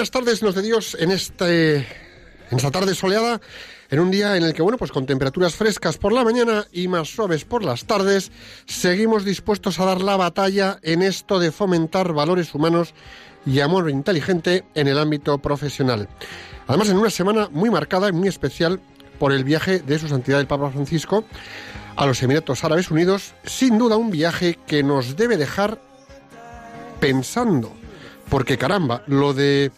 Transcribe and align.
buenas 0.00 0.10
tardes, 0.12 0.42
nos 0.42 0.54
de 0.54 0.62
Dios, 0.62 0.96
en 0.98 1.10
este 1.10 1.76
en 1.76 2.56
esta 2.56 2.70
tarde 2.70 2.94
soleada, 2.94 3.38
en 3.90 4.00
un 4.00 4.10
día 4.10 4.34
en 4.34 4.44
el 4.44 4.54
que, 4.54 4.62
bueno, 4.62 4.78
pues 4.78 4.92
con 4.92 5.04
temperaturas 5.04 5.54
frescas 5.54 5.98
por 5.98 6.14
la 6.14 6.24
mañana 6.24 6.66
y 6.72 6.88
más 6.88 7.14
suaves 7.14 7.44
por 7.44 7.62
las 7.62 7.84
tardes, 7.84 8.32
seguimos 8.64 9.26
dispuestos 9.26 9.78
a 9.78 9.84
dar 9.84 10.00
la 10.00 10.16
batalla 10.16 10.78
en 10.82 11.02
esto 11.02 11.38
de 11.38 11.52
fomentar 11.52 12.14
valores 12.14 12.54
humanos 12.54 12.94
y 13.44 13.60
amor 13.60 13.90
inteligente 13.90 14.64
en 14.74 14.88
el 14.88 14.98
ámbito 14.98 15.36
profesional. 15.36 16.08
Además, 16.66 16.88
en 16.88 16.96
una 16.96 17.10
semana 17.10 17.50
muy 17.52 17.68
marcada 17.68 18.08
y 18.08 18.12
muy 18.12 18.28
especial 18.28 18.80
por 19.18 19.32
el 19.32 19.44
viaje 19.44 19.80
de 19.80 19.98
su 19.98 20.08
santidad 20.08 20.40
el 20.40 20.46
Papa 20.46 20.70
Francisco 20.70 21.24
a 21.96 22.06
los 22.06 22.22
Emiratos 22.22 22.64
Árabes 22.64 22.90
Unidos, 22.90 23.34
sin 23.44 23.76
duda 23.76 23.98
un 23.98 24.10
viaje 24.10 24.58
que 24.66 24.82
nos 24.82 25.16
debe 25.16 25.36
dejar 25.36 25.78
pensando. 27.00 27.79
Porque 28.30 28.56
caramba, 28.56 29.02
lo 29.06 29.34
de 29.34 29.70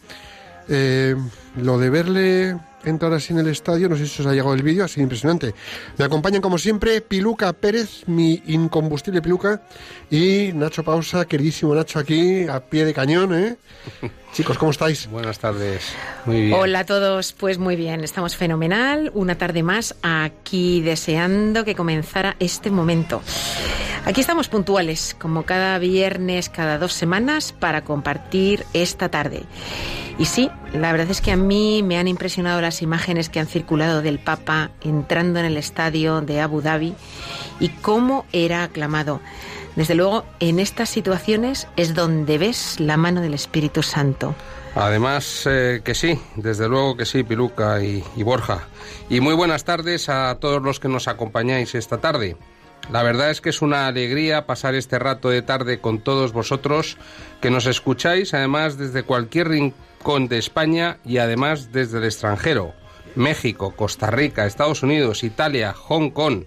eh, 0.69 1.15
lo 1.57 1.77
de 1.77 1.89
verle 1.89 2.57
entrar 2.85 3.13
así 3.13 3.33
en 3.33 3.39
el 3.39 3.47
estadio, 3.47 3.87
no 3.87 3.95
sé 3.95 4.07
si 4.07 4.21
os 4.21 4.27
ha 4.27 4.33
llegado 4.33 4.53
el 4.53 4.63
vídeo, 4.63 4.83
ha 4.83 4.87
sido 4.87 5.03
impresionante. 5.03 5.53
Me 5.97 6.05
acompañan 6.05 6.41
como 6.41 6.57
siempre 6.57 7.01
Piluca 7.01 7.53
Pérez, 7.53 8.07
mi 8.07 8.41
incombustible 8.47 9.21
Piluca, 9.21 9.61
y 10.09 10.51
Nacho 10.53 10.83
Pausa, 10.83 11.25
queridísimo 11.25 11.73
Nacho 11.73 11.99
aquí, 11.99 12.47
a 12.47 12.59
pie 12.59 12.85
de 12.85 12.93
cañón, 12.93 13.33
¿eh? 13.33 13.57
Chicos, 14.33 14.57
¿cómo 14.57 14.71
estáis? 14.71 15.07
Buenas 15.07 15.39
tardes. 15.39 15.93
Muy 16.25 16.41
bien. 16.41 16.53
Hola 16.53 16.79
a 16.79 16.85
todos, 16.85 17.33
pues 17.33 17.57
muy 17.57 17.75
bien, 17.75 18.03
estamos 18.03 18.35
fenomenal. 18.35 19.11
Una 19.13 19.37
tarde 19.37 19.63
más 19.63 19.95
aquí 20.01 20.81
deseando 20.81 21.63
que 21.63 21.75
comenzara 21.75 22.35
este 22.39 22.71
momento. 22.71 23.21
Aquí 24.05 24.19
estamos 24.19 24.49
puntuales, 24.49 25.15
como 25.17 25.43
cada 25.43 25.79
viernes, 25.79 26.49
cada 26.49 26.77
dos 26.77 26.91
semanas, 26.91 27.53
para 27.53 27.85
compartir 27.85 28.65
esta 28.73 29.07
tarde. 29.07 29.43
Y 30.17 30.25
sí, 30.25 30.51
la 30.73 30.91
verdad 30.91 31.09
es 31.09 31.21
que 31.21 31.31
a 31.31 31.37
mí 31.37 31.83
me 31.83 31.97
han 31.97 32.09
impresionado 32.09 32.59
las 32.59 32.81
imágenes 32.81 33.29
que 33.29 33.39
han 33.39 33.47
circulado 33.47 34.01
del 34.01 34.19
Papa 34.19 34.71
entrando 34.81 35.39
en 35.39 35.45
el 35.45 35.55
estadio 35.55 36.19
de 36.19 36.41
Abu 36.41 36.61
Dhabi 36.61 36.95
y 37.61 37.69
cómo 37.69 38.25
era 38.33 38.63
aclamado. 38.63 39.21
Desde 39.77 39.95
luego, 39.95 40.25
en 40.41 40.59
estas 40.59 40.89
situaciones 40.89 41.67
es 41.77 41.95
donde 41.95 42.37
ves 42.37 42.81
la 42.81 42.97
mano 42.97 43.21
del 43.21 43.33
Espíritu 43.33 43.83
Santo. 43.83 44.35
Además 44.75 45.47
eh, 45.49 45.81
que 45.83 45.95
sí, 45.95 46.19
desde 46.35 46.67
luego 46.67 46.97
que 46.97 47.05
sí, 47.05 47.23
Piluca 47.23 47.81
y, 47.81 48.03
y 48.17 48.23
Borja. 48.23 48.67
Y 49.09 49.21
muy 49.21 49.33
buenas 49.33 49.63
tardes 49.63 50.09
a 50.09 50.37
todos 50.39 50.61
los 50.61 50.79
que 50.79 50.89
nos 50.89 51.07
acompañáis 51.07 51.73
esta 51.73 51.99
tarde. 51.99 52.35
La 52.91 53.01
verdad 53.01 53.31
es 53.31 53.41
que 53.41 53.49
es 53.49 53.61
una 53.61 53.87
alegría 53.87 54.45
pasar 54.45 54.75
este 54.75 54.99
rato 54.99 55.29
de 55.29 55.41
tarde 55.41 55.79
con 55.79 55.99
todos 55.99 56.33
vosotros 56.33 56.97
que 57.41 57.49
nos 57.49 57.65
escucháis, 57.65 58.33
además 58.33 58.77
desde 58.77 59.03
cualquier 59.03 59.47
rincón 59.49 60.27
de 60.27 60.37
España 60.37 60.97
y 61.05 61.17
además 61.17 61.71
desde 61.71 61.99
el 61.99 62.03
extranjero. 62.03 62.73
México, 63.15 63.73
Costa 63.75 64.09
Rica, 64.11 64.45
Estados 64.45 64.83
Unidos, 64.83 65.23
Italia, 65.23 65.73
Hong 65.73 66.09
Kong. 66.09 66.43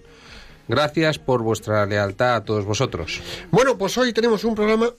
Gracias 0.67 1.17
por 1.17 1.41
vuestra 1.41 1.85
lealtad 1.85 2.35
a 2.35 2.43
todos 2.43 2.65
vosotros. 2.65 3.21
Bueno, 3.51 3.77
pues 3.77 3.97
hoy 3.97 4.13
tenemos 4.13 4.43
un 4.43 4.53
programa 4.53 4.89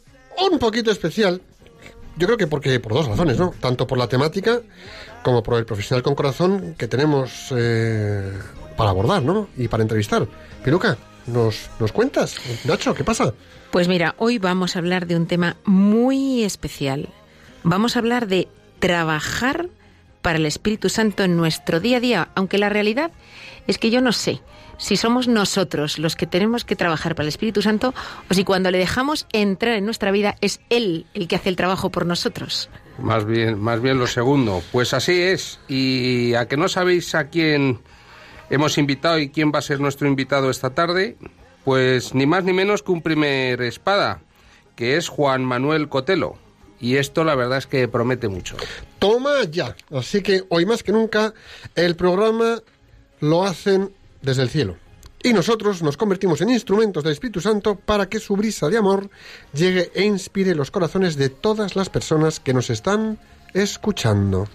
un 0.50 0.58
poquito 0.58 0.90
especial. 0.90 1.42
Yo 2.16 2.26
creo 2.26 2.38
que 2.38 2.46
porque 2.46 2.80
por 2.80 2.94
dos 2.94 3.06
razones, 3.06 3.38
¿no? 3.38 3.54
Tanto 3.60 3.86
por 3.86 3.98
la 3.98 4.08
temática 4.08 4.60
como 5.22 5.42
por 5.42 5.58
el 5.58 5.66
profesional 5.66 6.02
con 6.02 6.14
corazón 6.14 6.74
que 6.76 6.88
tenemos 6.88 7.52
eh, 7.56 8.32
para 8.76 8.90
abordar, 8.90 9.22
¿no? 9.22 9.48
Y 9.56 9.68
para 9.68 9.82
entrevistar. 9.82 10.26
Piluca, 10.64 10.96
¿nos, 11.26 11.70
¿nos 11.78 11.92
cuentas? 11.92 12.36
Nacho, 12.64 12.94
¿qué 12.94 13.04
pasa? 13.04 13.32
Pues 13.70 13.88
mira, 13.88 14.14
hoy 14.18 14.38
vamos 14.38 14.76
a 14.76 14.78
hablar 14.78 15.06
de 15.06 15.16
un 15.16 15.26
tema 15.26 15.56
muy 15.64 16.44
especial. 16.44 17.08
Vamos 17.62 17.96
a 17.96 17.98
hablar 17.98 18.26
de 18.26 18.48
trabajar 18.78 19.68
para 20.22 20.38
el 20.38 20.46
Espíritu 20.46 20.88
Santo 20.88 21.24
en 21.24 21.36
nuestro 21.36 21.80
día 21.80 21.98
a 21.98 22.00
día, 22.00 22.28
aunque 22.34 22.58
la 22.58 22.68
realidad 22.68 23.10
es 23.66 23.78
que 23.78 23.90
yo 23.90 24.00
no 24.00 24.12
sé 24.12 24.40
si 24.78 24.96
somos 24.96 25.28
nosotros 25.28 25.98
los 25.98 26.16
que 26.16 26.26
tenemos 26.26 26.64
que 26.64 26.76
trabajar 26.76 27.14
para 27.14 27.24
el 27.24 27.28
Espíritu 27.28 27.62
Santo 27.62 27.94
o 28.30 28.34
si 28.34 28.44
cuando 28.44 28.70
le 28.70 28.78
dejamos 28.78 29.26
entrar 29.32 29.74
en 29.74 29.84
nuestra 29.84 30.10
vida 30.10 30.36
es 30.40 30.60
Él 30.70 31.06
el 31.14 31.28
que 31.28 31.36
hace 31.36 31.48
el 31.48 31.56
trabajo 31.56 31.90
por 31.90 32.06
nosotros. 32.06 32.70
Más 32.98 33.26
bien, 33.26 33.60
más 33.60 33.82
bien 33.82 33.98
lo 33.98 34.06
segundo. 34.06 34.62
Pues 34.72 34.94
así 34.94 35.20
es. 35.20 35.60
Y 35.68 36.34
a 36.34 36.46
que 36.46 36.56
no 36.56 36.68
sabéis 36.68 37.14
a 37.14 37.28
quién 37.28 37.80
hemos 38.50 38.78
invitado 38.78 39.18
y 39.18 39.30
quién 39.30 39.52
va 39.54 39.58
a 39.58 39.62
ser 39.62 39.80
nuestro 39.80 40.08
invitado 40.08 40.50
esta 40.50 40.70
tarde, 40.70 41.16
pues 41.64 42.14
ni 42.14 42.26
más 42.26 42.44
ni 42.44 42.52
menos 42.52 42.82
que 42.82 42.92
un 42.92 43.02
primer 43.02 43.60
espada, 43.62 44.20
que 44.76 44.96
es 44.96 45.08
Juan 45.08 45.44
Manuel 45.44 45.88
Cotelo. 45.88 46.38
Y 46.80 46.96
esto 46.96 47.24
la 47.24 47.34
verdad 47.34 47.58
es 47.58 47.66
que 47.66 47.88
promete 47.88 48.28
mucho. 48.28 48.56
Toma 48.98 49.42
ya. 49.50 49.74
Así 49.90 50.22
que 50.22 50.44
hoy 50.48 50.64
más 50.64 50.82
que 50.82 50.92
nunca 50.92 51.34
el 51.74 51.96
programa 51.96 52.62
lo 53.20 53.44
hacen 53.44 53.92
desde 54.22 54.42
el 54.42 54.48
cielo. 54.48 54.76
Y 55.22 55.32
nosotros 55.32 55.82
nos 55.82 55.96
convertimos 55.96 56.40
en 56.40 56.50
instrumentos 56.50 57.02
del 57.02 57.12
Espíritu 57.12 57.40
Santo 57.40 57.74
para 57.74 58.08
que 58.08 58.20
su 58.20 58.36
brisa 58.36 58.68
de 58.68 58.78
amor 58.78 59.10
llegue 59.52 59.90
e 59.94 60.04
inspire 60.04 60.54
los 60.54 60.70
corazones 60.70 61.16
de 61.16 61.28
todas 61.28 61.74
las 61.74 61.90
personas 61.90 62.38
que 62.38 62.54
nos 62.54 62.70
están 62.70 63.18
escuchando. 63.52 64.46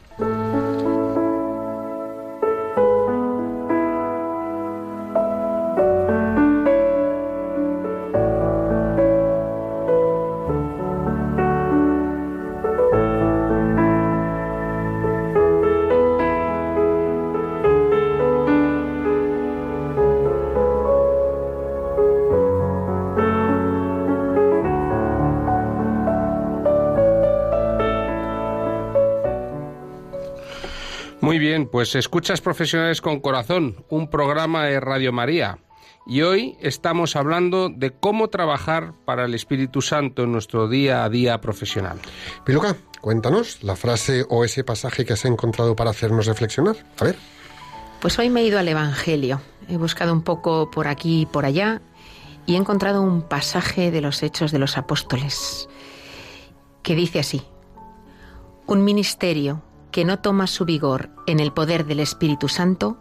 Pues 31.83 31.95
escuchas 31.95 32.39
Profesionales 32.39 33.01
con 33.01 33.19
Corazón, 33.19 33.83
un 33.89 34.09
programa 34.09 34.63
de 34.63 34.79
Radio 34.79 35.11
María. 35.11 35.59
Y 36.07 36.21
hoy 36.21 36.55
estamos 36.61 37.17
hablando 37.17 37.67
de 37.67 37.91
cómo 37.91 38.29
trabajar 38.29 38.93
para 39.03 39.25
el 39.25 39.33
Espíritu 39.33 39.81
Santo 39.81 40.23
en 40.23 40.31
nuestro 40.31 40.69
día 40.69 41.03
a 41.03 41.09
día 41.09 41.41
profesional. 41.41 41.99
Piluca, 42.45 42.77
cuéntanos 43.01 43.61
la 43.63 43.75
frase 43.75 44.25
o 44.29 44.45
ese 44.45 44.63
pasaje 44.63 45.03
que 45.03 45.11
has 45.11 45.25
encontrado 45.25 45.75
para 45.75 45.89
hacernos 45.89 46.25
reflexionar. 46.25 46.77
A 47.01 47.03
ver. 47.03 47.17
Pues 47.99 48.17
hoy 48.17 48.29
me 48.29 48.39
he 48.39 48.45
ido 48.45 48.59
al 48.59 48.69
Evangelio. 48.69 49.41
He 49.67 49.75
buscado 49.75 50.13
un 50.13 50.21
poco 50.21 50.71
por 50.71 50.87
aquí 50.87 51.23
y 51.23 51.25
por 51.25 51.43
allá 51.43 51.81
y 52.45 52.53
he 52.53 52.57
encontrado 52.57 53.01
un 53.01 53.23
pasaje 53.23 53.91
de 53.91 53.99
los 53.99 54.23
Hechos 54.23 54.53
de 54.53 54.59
los 54.59 54.77
Apóstoles 54.77 55.67
que 56.81 56.95
dice 56.95 57.19
así. 57.19 57.41
Un 58.67 58.85
ministerio 58.85 59.61
que 59.93 60.03
no 60.05 60.17
toma 60.19 60.47
su 60.47 60.65
vigor 60.65 61.09
en 61.27 61.39
el 61.39 61.53
poder 61.53 61.85
del 61.85 61.99
Espíritu 61.99 62.49
Santo 62.49 62.97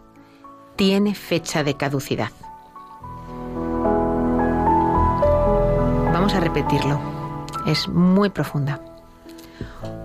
tiene 0.75 1.15
fecha 1.15 1.63
de 1.63 1.75
caducidad. 1.75 2.29
Vamos 6.13 6.35
a 6.35 6.39
repetirlo. 6.39 7.01
Es 7.65 7.87
muy 7.89 8.29
profunda. 8.29 8.79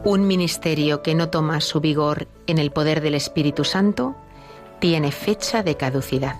Un 0.02 0.26
ministerio 0.26 1.02
que 1.02 1.14
no 1.14 1.28
toma 1.28 1.60
su 1.60 1.80
vigor 1.80 2.26
en 2.46 2.56
el 2.56 2.70
poder 2.70 3.02
del 3.02 3.14
Espíritu 3.14 3.64
Santo 3.64 4.16
tiene 4.80 5.12
fecha 5.12 5.62
de 5.62 5.76
caducidad. 5.76 6.36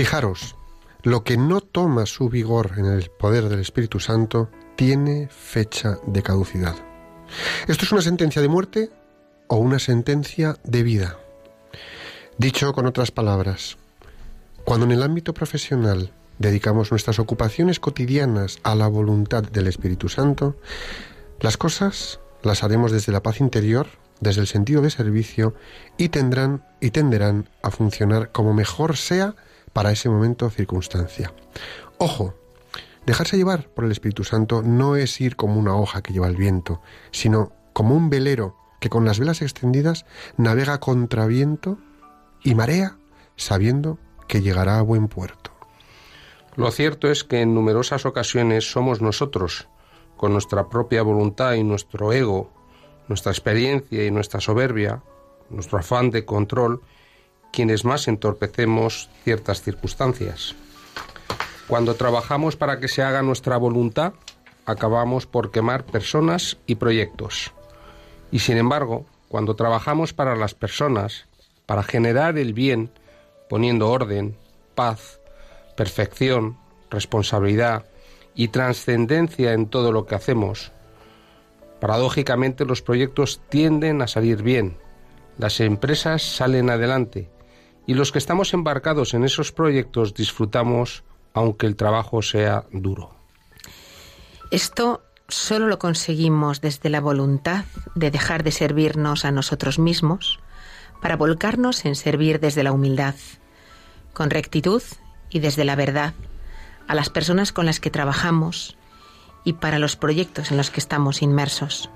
Fijaros, 0.00 0.56
lo 1.02 1.24
que 1.24 1.36
no 1.36 1.60
toma 1.60 2.06
su 2.06 2.30
vigor 2.30 2.72
en 2.78 2.86
el 2.86 3.10
poder 3.10 3.50
del 3.50 3.60
Espíritu 3.60 4.00
Santo 4.00 4.48
tiene 4.74 5.28
fecha 5.28 5.98
de 6.06 6.22
caducidad. 6.22 6.74
¿Esto 7.68 7.84
es 7.84 7.92
una 7.92 8.00
sentencia 8.00 8.40
de 8.40 8.48
muerte 8.48 8.88
o 9.46 9.56
una 9.56 9.78
sentencia 9.78 10.56
de 10.64 10.82
vida? 10.84 11.18
Dicho 12.38 12.72
con 12.72 12.86
otras 12.86 13.10
palabras, 13.10 13.76
cuando 14.64 14.86
en 14.86 14.92
el 14.92 15.02
ámbito 15.02 15.34
profesional 15.34 16.14
dedicamos 16.38 16.90
nuestras 16.90 17.18
ocupaciones 17.18 17.78
cotidianas 17.78 18.58
a 18.62 18.74
la 18.74 18.88
voluntad 18.88 19.42
del 19.42 19.66
Espíritu 19.66 20.08
Santo, 20.08 20.56
las 21.40 21.58
cosas 21.58 22.20
las 22.42 22.64
haremos 22.64 22.90
desde 22.90 23.12
la 23.12 23.22
paz 23.22 23.38
interior, 23.42 23.86
desde 24.20 24.40
el 24.40 24.46
sentido 24.46 24.80
de 24.80 24.88
servicio 24.88 25.54
y 25.98 26.08
tendrán 26.08 26.64
y 26.80 26.90
tenderán 26.90 27.50
a 27.62 27.70
funcionar 27.70 28.32
como 28.32 28.54
mejor 28.54 28.96
sea 28.96 29.36
para 29.72 29.92
ese 29.92 30.08
momento 30.08 30.46
o 30.46 30.50
circunstancia. 30.50 31.32
Ojo, 31.98 32.34
dejarse 33.06 33.36
llevar 33.36 33.68
por 33.68 33.84
el 33.84 33.92
Espíritu 33.92 34.24
Santo 34.24 34.62
no 34.62 34.96
es 34.96 35.20
ir 35.20 35.36
como 35.36 35.58
una 35.58 35.76
hoja 35.76 36.02
que 36.02 36.12
lleva 36.12 36.28
el 36.28 36.36
viento, 36.36 36.80
sino 37.10 37.52
como 37.72 37.94
un 37.94 38.10
velero 38.10 38.56
que 38.80 38.90
con 38.90 39.04
las 39.04 39.18
velas 39.18 39.42
extendidas 39.42 40.06
navega 40.36 40.80
contra 40.80 41.26
viento 41.26 41.78
y 42.42 42.54
marea, 42.54 42.96
sabiendo 43.36 43.98
que 44.26 44.42
llegará 44.42 44.78
a 44.78 44.82
buen 44.82 45.08
puerto. 45.08 45.50
Lo 46.56 46.70
cierto 46.70 47.10
es 47.10 47.24
que 47.24 47.42
en 47.42 47.54
numerosas 47.54 48.06
ocasiones 48.06 48.70
somos 48.70 49.00
nosotros, 49.00 49.68
con 50.16 50.32
nuestra 50.32 50.68
propia 50.68 51.02
voluntad 51.02 51.54
y 51.54 51.64
nuestro 51.64 52.12
ego, 52.12 52.50
nuestra 53.08 53.32
experiencia 53.32 54.04
y 54.04 54.10
nuestra 54.10 54.40
soberbia, 54.40 55.02
nuestro 55.48 55.78
afán 55.78 56.10
de 56.10 56.24
control, 56.24 56.82
quienes 57.52 57.84
más 57.84 58.08
entorpecemos 58.08 59.08
ciertas 59.24 59.62
circunstancias. 59.62 60.54
Cuando 61.66 61.94
trabajamos 61.94 62.56
para 62.56 62.80
que 62.80 62.88
se 62.88 63.02
haga 63.02 63.22
nuestra 63.22 63.56
voluntad, 63.56 64.14
acabamos 64.66 65.26
por 65.26 65.50
quemar 65.50 65.84
personas 65.84 66.58
y 66.66 66.76
proyectos. 66.76 67.52
Y 68.32 68.40
sin 68.40 68.56
embargo, 68.56 69.06
cuando 69.28 69.54
trabajamos 69.54 70.12
para 70.12 70.36
las 70.36 70.54
personas, 70.54 71.26
para 71.66 71.82
generar 71.82 72.38
el 72.38 72.52
bien, 72.54 72.90
poniendo 73.48 73.90
orden, 73.90 74.36
paz, 74.74 75.20
perfección, 75.76 76.56
responsabilidad 76.90 77.86
y 78.34 78.48
trascendencia 78.48 79.52
en 79.52 79.66
todo 79.66 79.92
lo 79.92 80.06
que 80.06 80.16
hacemos, 80.16 80.72
paradójicamente 81.80 82.64
los 82.64 82.82
proyectos 82.82 83.40
tienden 83.48 84.02
a 84.02 84.08
salir 84.08 84.42
bien, 84.42 84.76
las 85.38 85.60
empresas 85.60 86.22
salen 86.22 86.70
adelante 86.70 87.28
y 87.90 87.94
los 87.94 88.12
que 88.12 88.20
estamos 88.20 88.54
embarcados 88.54 89.14
en 89.14 89.24
esos 89.24 89.50
proyectos 89.50 90.14
disfrutamos 90.14 91.02
aunque 91.34 91.66
el 91.66 91.74
trabajo 91.74 92.22
sea 92.22 92.64
duro. 92.70 93.16
Esto 94.52 95.02
solo 95.26 95.66
lo 95.66 95.80
conseguimos 95.80 96.60
desde 96.60 96.88
la 96.88 97.00
voluntad 97.00 97.64
de 97.96 98.12
dejar 98.12 98.44
de 98.44 98.52
servirnos 98.52 99.24
a 99.24 99.32
nosotros 99.32 99.80
mismos 99.80 100.38
para 101.02 101.16
volcarnos 101.16 101.84
en 101.84 101.96
servir 101.96 102.38
desde 102.38 102.62
la 102.62 102.70
humildad, 102.70 103.16
con 104.12 104.30
rectitud 104.30 104.84
y 105.28 105.40
desde 105.40 105.64
la 105.64 105.74
verdad 105.74 106.14
a 106.86 106.94
las 106.94 107.10
personas 107.10 107.50
con 107.50 107.66
las 107.66 107.80
que 107.80 107.90
trabajamos 107.90 108.76
y 109.42 109.54
para 109.54 109.80
los 109.80 109.96
proyectos 109.96 110.52
en 110.52 110.58
los 110.58 110.70
que 110.70 110.78
estamos 110.78 111.22
inmersos. 111.22 111.90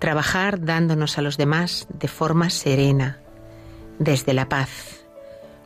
Trabajar 0.00 0.64
dándonos 0.64 1.16
a 1.16 1.22
los 1.22 1.36
demás 1.36 1.86
de 1.92 2.08
forma 2.08 2.50
serena, 2.50 3.20
desde 4.00 4.32
la 4.32 4.48
paz, 4.48 5.04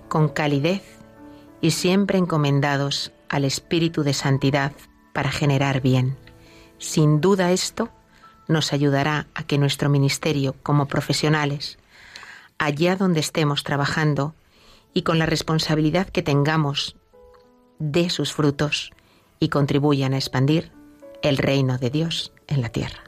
con 0.09 0.29
calidez 0.29 0.83
y 1.63 1.71
siempre 1.71 2.19
encomendados 2.19 3.13
al 3.31 3.45
espíritu 3.45 4.03
de 4.03 4.13
santidad 4.13 4.73
para 5.15 5.31
generar 5.31 5.81
bien. 5.81 6.19
Sin 6.79 7.21
duda 7.21 7.53
esto 7.53 7.91
nos 8.49 8.73
ayudará 8.73 9.29
a 9.35 9.45
que 9.45 9.57
nuestro 9.57 9.89
ministerio 9.89 10.55
como 10.63 10.87
profesionales, 10.87 11.79
allá 12.59 12.97
donde 12.97 13.21
estemos 13.21 13.63
trabajando 13.63 14.35
y 14.93 15.03
con 15.03 15.19
la 15.19 15.27
responsabilidad 15.27 16.09
que 16.09 16.23
tengamos, 16.23 16.97
dé 17.79 18.11
sus 18.11 18.33
frutos 18.33 18.93
y 19.39 19.49
contribuyan 19.49 20.13
a 20.13 20.19
expandir 20.19 20.73
el 21.23 21.39
reino 21.39 21.79
de 21.79 21.91
Dios 21.91 22.33
en 22.49 22.63
la 22.63 22.69
tierra. 22.69 23.04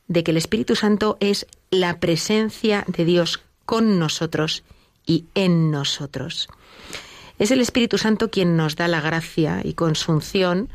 de 0.09 0.25
que 0.25 0.33
el 0.33 0.37
Espíritu 0.37 0.75
Santo 0.75 1.17
es 1.21 1.47
la 1.71 2.01
presencia 2.01 2.85
de 2.89 3.05
Dios 3.05 3.41
con 3.65 4.01
nosotros 4.01 4.65
y 5.07 5.27
en 5.37 5.71
nosotros. 5.71 6.49
Es 7.39 7.53
el 7.53 7.61
Espíritu 7.61 7.97
Santo 7.97 8.29
quien 8.29 8.57
nos 8.57 8.75
da 8.75 8.89
la 8.89 9.01
gracia 9.01 9.61
y 9.63 9.75
con 9.75 9.95
su 9.95 10.11
unción, 10.11 10.69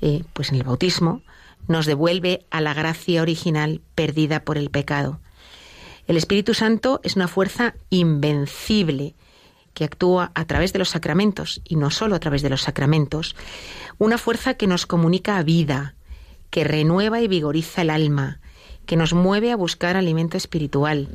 eh, 0.00 0.24
pues 0.32 0.50
en 0.50 0.56
el 0.56 0.64
bautismo, 0.64 1.22
nos 1.68 1.86
devuelve 1.86 2.46
a 2.50 2.60
la 2.60 2.74
gracia 2.74 3.22
original 3.22 3.80
perdida 3.94 4.40
por 4.44 4.58
el 4.58 4.70
pecado. 4.70 5.20
El 6.06 6.16
Espíritu 6.16 6.54
Santo 6.54 7.00
es 7.02 7.16
una 7.16 7.28
fuerza 7.28 7.74
invencible 7.90 9.14
que 9.74 9.84
actúa 9.84 10.30
a 10.34 10.44
través 10.46 10.72
de 10.72 10.78
los 10.78 10.90
sacramentos 10.90 11.60
y 11.64 11.76
no 11.76 11.90
solo 11.90 12.14
a 12.14 12.20
través 12.20 12.42
de 12.42 12.48
los 12.48 12.62
sacramentos, 12.62 13.36
una 13.98 14.16
fuerza 14.16 14.54
que 14.54 14.66
nos 14.66 14.86
comunica 14.86 15.42
vida, 15.42 15.94
que 16.50 16.64
renueva 16.64 17.20
y 17.20 17.28
vigoriza 17.28 17.82
el 17.82 17.90
alma, 17.90 18.40
que 18.86 18.96
nos 18.96 19.12
mueve 19.12 19.50
a 19.50 19.56
buscar 19.56 19.96
alimento 19.96 20.36
espiritual, 20.36 21.08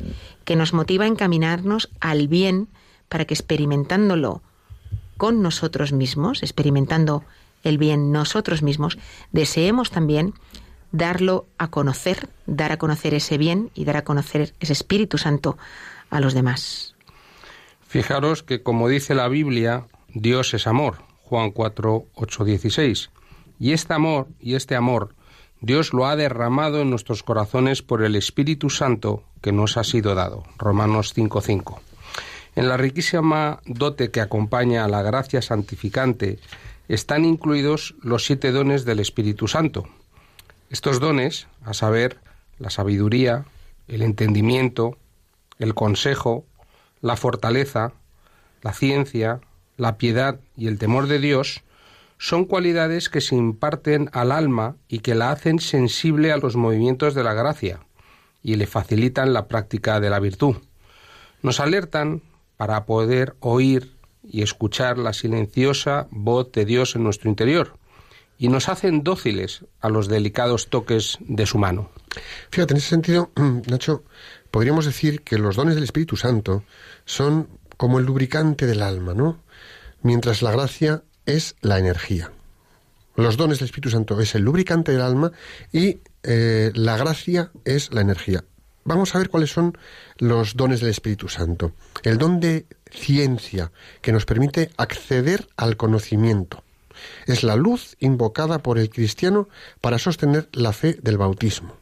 que 0.45 0.55
nos 0.55 0.73
motiva 0.73 1.05
a 1.05 1.07
encaminarnos 1.07 1.89
al 1.99 2.27
bien 2.27 2.67
para 3.09 3.25
que 3.25 3.33
experimentándolo 3.33 4.43
con 5.17 5.41
nosotros 5.41 5.93
mismos, 5.93 6.43
experimentando 6.43 7.23
el 7.63 7.77
bien 7.77 8.11
nosotros 8.11 8.61
mismos, 8.61 8.97
deseemos 9.31 9.89
también 9.89 10.33
darlo 10.91 11.47
a 11.57 11.69
conocer, 11.69 12.29
dar 12.45 12.71
a 12.71 12.77
conocer 12.77 13.13
ese 13.13 13.37
bien 13.37 13.71
y 13.73 13.85
dar 13.85 13.97
a 13.97 14.03
conocer 14.03 14.53
ese 14.59 14.73
Espíritu 14.73 15.17
Santo 15.17 15.57
a 16.09 16.19
los 16.19 16.33
demás. 16.33 16.95
Fijaros 17.87 18.43
que 18.43 18.63
como 18.63 18.87
dice 18.87 19.15
la 19.15 19.27
Biblia, 19.27 19.85
Dios 20.13 20.53
es 20.53 20.67
amor, 20.67 21.03
Juan 21.23 21.51
4, 21.51 22.05
8, 22.13 22.45
16. 22.45 23.09
Y 23.59 23.73
este 23.73 23.93
amor, 23.93 24.27
y 24.39 24.55
este 24.55 24.75
amor, 24.75 25.15
Dios 25.59 25.93
lo 25.93 26.07
ha 26.07 26.15
derramado 26.15 26.81
en 26.81 26.89
nuestros 26.89 27.21
corazones 27.21 27.81
por 27.81 28.03
el 28.03 28.15
Espíritu 28.15 28.69
Santo 28.69 29.23
que 29.41 29.51
nos 29.51 29.77
ha 29.77 29.83
sido 29.83 30.15
dado, 30.15 30.43
Romanos 30.57 31.13
5, 31.13 31.41
5. 31.41 31.81
En 32.55 32.67
la 32.67 32.77
riquísima 32.77 33.59
dote 33.65 34.11
que 34.11 34.21
acompaña 34.21 34.83
a 34.83 34.87
la 34.87 35.01
gracia 35.03 35.41
santificante 35.41 36.39
están 36.89 37.23
incluidos 37.23 37.95
los 38.01 38.25
siete 38.25 38.51
dones 38.51 38.83
del 38.83 38.99
Espíritu 38.99 39.47
Santo, 39.47 39.87
estos 40.71 41.01
dones, 41.01 41.47
a 41.65 41.73
saber, 41.73 42.17
la 42.57 42.69
sabiduría, 42.69 43.43
el 43.89 44.01
entendimiento, 44.01 44.97
el 45.59 45.73
consejo, 45.73 46.45
la 47.01 47.17
fortaleza, 47.17 47.91
la 48.61 48.71
ciencia, 48.71 49.41
la 49.75 49.97
piedad 49.97 50.39
y 50.55 50.67
el 50.67 50.79
temor 50.79 51.07
de 51.07 51.19
Dios, 51.19 51.61
son 52.17 52.45
cualidades 52.45 53.09
que 53.09 53.19
se 53.19 53.35
imparten 53.35 54.09
al 54.13 54.31
alma 54.31 54.77
y 54.87 54.99
que 54.99 55.13
la 55.13 55.31
hacen 55.31 55.59
sensible 55.59 56.31
a 56.31 56.37
los 56.37 56.55
movimientos 56.55 57.15
de 57.15 57.23
la 57.23 57.33
gracia 57.33 57.81
y 58.41 58.55
le 58.55 58.65
facilitan 58.65 59.33
la 59.33 59.47
práctica 59.47 59.99
de 59.99 60.09
la 60.09 60.19
virtud. 60.19 60.55
Nos 61.41 61.59
alertan 61.59 62.21
para 62.55 62.85
poder 62.85 63.35
oír 63.41 63.97
y 64.23 64.41
escuchar 64.41 64.97
la 64.97 65.11
silenciosa 65.11 66.07
voz 66.11 66.51
de 66.53 66.63
Dios 66.63 66.95
en 66.95 67.03
nuestro 67.03 67.29
interior 67.29 67.80
y 68.41 68.47
nos 68.47 68.69
hacen 68.69 69.03
dóciles 69.03 69.65
a 69.81 69.89
los 69.89 70.07
delicados 70.07 70.71
toques 70.71 71.19
de 71.21 71.45
su 71.45 71.59
mano. 71.59 71.91
Fíjate, 72.49 72.73
en 72.73 72.77
ese 72.79 72.89
sentido, 72.89 73.29
Nacho, 73.67 74.03
podríamos 74.49 74.85
decir 74.85 75.21
que 75.21 75.37
los 75.37 75.55
dones 75.55 75.75
del 75.75 75.83
Espíritu 75.83 76.17
Santo 76.17 76.63
son 77.05 77.49
como 77.77 77.99
el 77.99 78.05
lubricante 78.05 78.65
del 78.65 78.81
alma, 78.81 79.13
¿no? 79.13 79.43
Mientras 80.01 80.41
la 80.41 80.49
gracia 80.49 81.03
es 81.27 81.55
la 81.61 81.77
energía. 81.77 82.31
Los 83.15 83.37
dones 83.37 83.59
del 83.59 83.67
Espíritu 83.67 83.91
Santo 83.91 84.19
es 84.19 84.33
el 84.33 84.41
lubricante 84.41 84.91
del 84.91 85.01
alma 85.01 85.31
y 85.71 85.99
eh, 86.23 86.71
la 86.73 86.97
gracia 86.97 87.51
es 87.63 87.93
la 87.93 88.01
energía. 88.01 88.43
Vamos 88.85 89.13
a 89.13 89.19
ver 89.19 89.29
cuáles 89.29 89.51
son 89.51 89.77
los 90.17 90.55
dones 90.55 90.79
del 90.79 90.89
Espíritu 90.89 91.29
Santo. 91.29 91.73
El 92.01 92.17
don 92.17 92.39
de 92.39 92.65
ciencia, 92.89 93.71
que 94.01 94.11
nos 94.11 94.25
permite 94.25 94.71
acceder 94.77 95.47
al 95.57 95.77
conocimiento. 95.77 96.63
Es 97.25 97.43
la 97.43 97.55
luz 97.55 97.95
invocada 97.99 98.59
por 98.59 98.77
el 98.77 98.89
cristiano 98.89 99.47
para 99.81 99.99
sostener 99.99 100.49
la 100.53 100.73
fe 100.73 100.97
del 101.01 101.17
bautismo. 101.17 101.75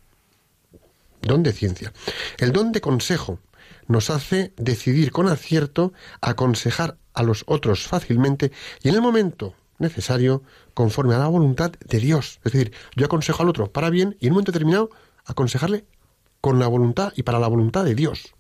Don 1.22 1.44
de 1.44 1.52
ciencia. 1.52 1.94
El 2.38 2.52
don 2.52 2.72
de 2.72 2.82
consejo 2.82 3.40
nos 3.88 4.10
hace 4.10 4.54
decidir 4.58 5.12
con 5.12 5.28
acierto, 5.28 5.94
aconsejar 6.22 6.98
a 7.14 7.24
los 7.24 7.44
otros 7.48 7.88
fácilmente 7.88 8.52
y 8.82 8.90
en 8.90 8.96
el 8.96 9.02
momento 9.02 9.56
necesario 9.80 10.44
conforme 10.74 11.16
a 11.16 11.20
la 11.20 11.28
voluntad 11.28 11.72
de 11.72 12.00
Dios. 12.00 12.40
Es 12.46 12.54
decir, 12.54 12.74
yo 12.96 13.06
aconsejo 13.06 13.44
al 13.44 13.50
otro 13.50 13.72
para 13.72 13.90
bien 13.90 14.16
y 14.20 14.28
en 14.28 14.34
un 14.34 14.36
momento 14.36 14.52
determinado 14.52 14.90
aconsejarle 15.26 15.86
con 16.42 16.60
la 16.60 16.68
voluntad 16.68 17.14
y 17.16 17.24
para 17.24 17.40
la 17.40 17.48
voluntad 17.48 17.84
de 17.84 17.96
Dios. 17.96 18.34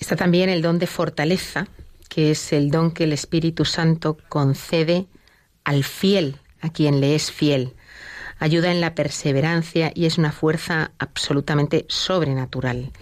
Está 0.00 0.16
también 0.16 0.48
el 0.48 0.60
don 0.60 0.78
de 0.78 0.86
fortaleza, 0.86 1.68
que 2.08 2.30
es 2.30 2.52
el 2.52 2.70
don 2.70 2.90
que 2.90 3.04
el 3.04 3.12
Espíritu 3.12 3.64
Santo 3.64 4.16
concede 4.28 5.06
al 5.64 5.84
fiel, 5.84 6.36
a 6.60 6.70
quien 6.70 7.00
le 7.00 7.14
es 7.14 7.30
fiel. 7.30 7.74
Ayuda 8.38 8.70
en 8.70 8.80
la 8.80 8.94
perseverancia 8.94 9.92
y 9.94 10.06
es 10.06 10.18
una 10.18 10.32
fuerza 10.32 10.92
absolutamente 10.98 11.86
sobrenatural. 11.88 12.92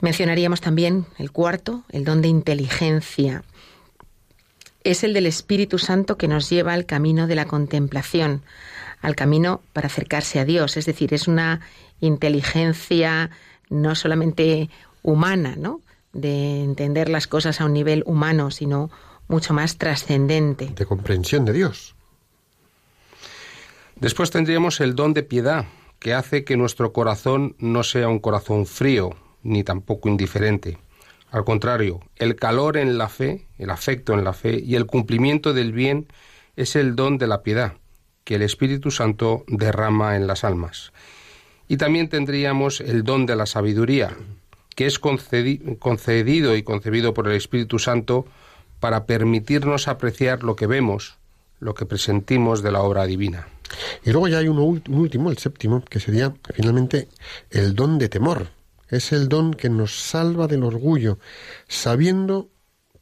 Mencionaríamos 0.00 0.60
también 0.60 1.06
el 1.18 1.32
cuarto, 1.32 1.84
el 1.90 2.04
don 2.04 2.22
de 2.22 2.28
inteligencia. 2.28 3.42
Es 4.84 5.02
el 5.02 5.12
del 5.12 5.26
Espíritu 5.26 5.78
Santo 5.78 6.16
que 6.16 6.28
nos 6.28 6.48
lleva 6.48 6.72
al 6.72 6.86
camino 6.86 7.26
de 7.26 7.34
la 7.34 7.46
contemplación, 7.46 8.42
al 9.02 9.16
camino 9.16 9.60
para 9.72 9.88
acercarse 9.88 10.38
a 10.38 10.44
Dios. 10.44 10.76
Es 10.76 10.86
decir, 10.86 11.12
es 11.12 11.26
una 11.26 11.60
inteligencia 12.00 13.30
no 13.70 13.96
solamente 13.96 14.70
humana, 15.02 15.56
¿no? 15.56 15.80
De 16.12 16.62
entender 16.62 17.08
las 17.08 17.26
cosas 17.26 17.60
a 17.60 17.64
un 17.64 17.72
nivel 17.72 18.02
humano, 18.06 18.50
sino 18.50 18.90
mucho 19.28 19.54
más 19.54 19.76
trascendente. 19.78 20.72
De 20.74 20.86
comprensión 20.86 21.44
de 21.44 21.52
Dios. 21.52 21.94
Después 23.96 24.30
tendríamos 24.30 24.80
el 24.80 24.94
don 24.94 25.12
de 25.12 25.22
piedad, 25.22 25.66
que 25.98 26.14
hace 26.14 26.44
que 26.44 26.56
nuestro 26.56 26.92
corazón 26.92 27.56
no 27.58 27.82
sea 27.82 28.08
un 28.08 28.20
corazón 28.20 28.66
frío, 28.66 29.10
ni 29.42 29.64
tampoco 29.64 30.08
indiferente. 30.08 30.78
Al 31.30 31.44
contrario, 31.44 32.00
el 32.16 32.36
calor 32.36 32.76
en 32.76 32.96
la 32.96 33.08
fe, 33.08 33.46
el 33.58 33.70
afecto 33.70 34.14
en 34.14 34.24
la 34.24 34.32
fe 34.32 34.60
y 34.64 34.76
el 34.76 34.86
cumplimiento 34.86 35.52
del 35.52 35.72
bien 35.72 36.06
es 36.56 36.74
el 36.76 36.96
don 36.96 37.18
de 37.18 37.26
la 37.26 37.42
piedad, 37.42 37.74
que 38.24 38.36
el 38.36 38.42
Espíritu 38.42 38.90
Santo 38.90 39.44
derrama 39.46 40.16
en 40.16 40.26
las 40.26 40.44
almas. 40.44 40.92
Y 41.66 41.76
también 41.76 42.08
tendríamos 42.08 42.80
el 42.80 43.04
don 43.04 43.26
de 43.26 43.36
la 43.36 43.46
sabiduría, 43.46 44.16
que 44.78 44.86
es 44.86 45.00
concedido 45.00 46.54
y 46.54 46.62
concebido 46.62 47.12
por 47.12 47.26
el 47.26 47.34
Espíritu 47.34 47.80
Santo 47.80 48.26
para 48.78 49.06
permitirnos 49.06 49.88
apreciar 49.88 50.44
lo 50.44 50.54
que 50.54 50.68
vemos, 50.68 51.18
lo 51.58 51.74
que 51.74 51.84
presentimos 51.84 52.62
de 52.62 52.70
la 52.70 52.82
obra 52.82 53.04
divina. 53.04 53.48
Y 54.04 54.12
luego 54.12 54.28
ya 54.28 54.38
hay 54.38 54.46
uno, 54.46 54.62
un 54.62 54.82
último, 54.86 55.32
el 55.32 55.38
séptimo, 55.38 55.84
que 55.84 55.98
sería 55.98 56.32
finalmente 56.54 57.08
el 57.50 57.74
don 57.74 57.98
de 57.98 58.08
temor. 58.08 58.50
Es 58.88 59.10
el 59.10 59.28
don 59.28 59.52
que 59.52 59.68
nos 59.68 59.98
salva 59.98 60.46
del 60.46 60.62
orgullo, 60.62 61.18
sabiendo 61.66 62.48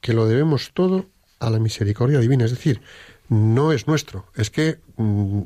que 0.00 0.14
lo 0.14 0.26
debemos 0.26 0.70
todo 0.72 1.04
a 1.40 1.50
la 1.50 1.58
misericordia 1.58 2.20
divina. 2.20 2.46
Es 2.46 2.52
decir, 2.52 2.80
no 3.28 3.72
es 3.72 3.86
nuestro, 3.86 4.24
es 4.34 4.48
que 4.48 4.78
mm, 4.96 5.42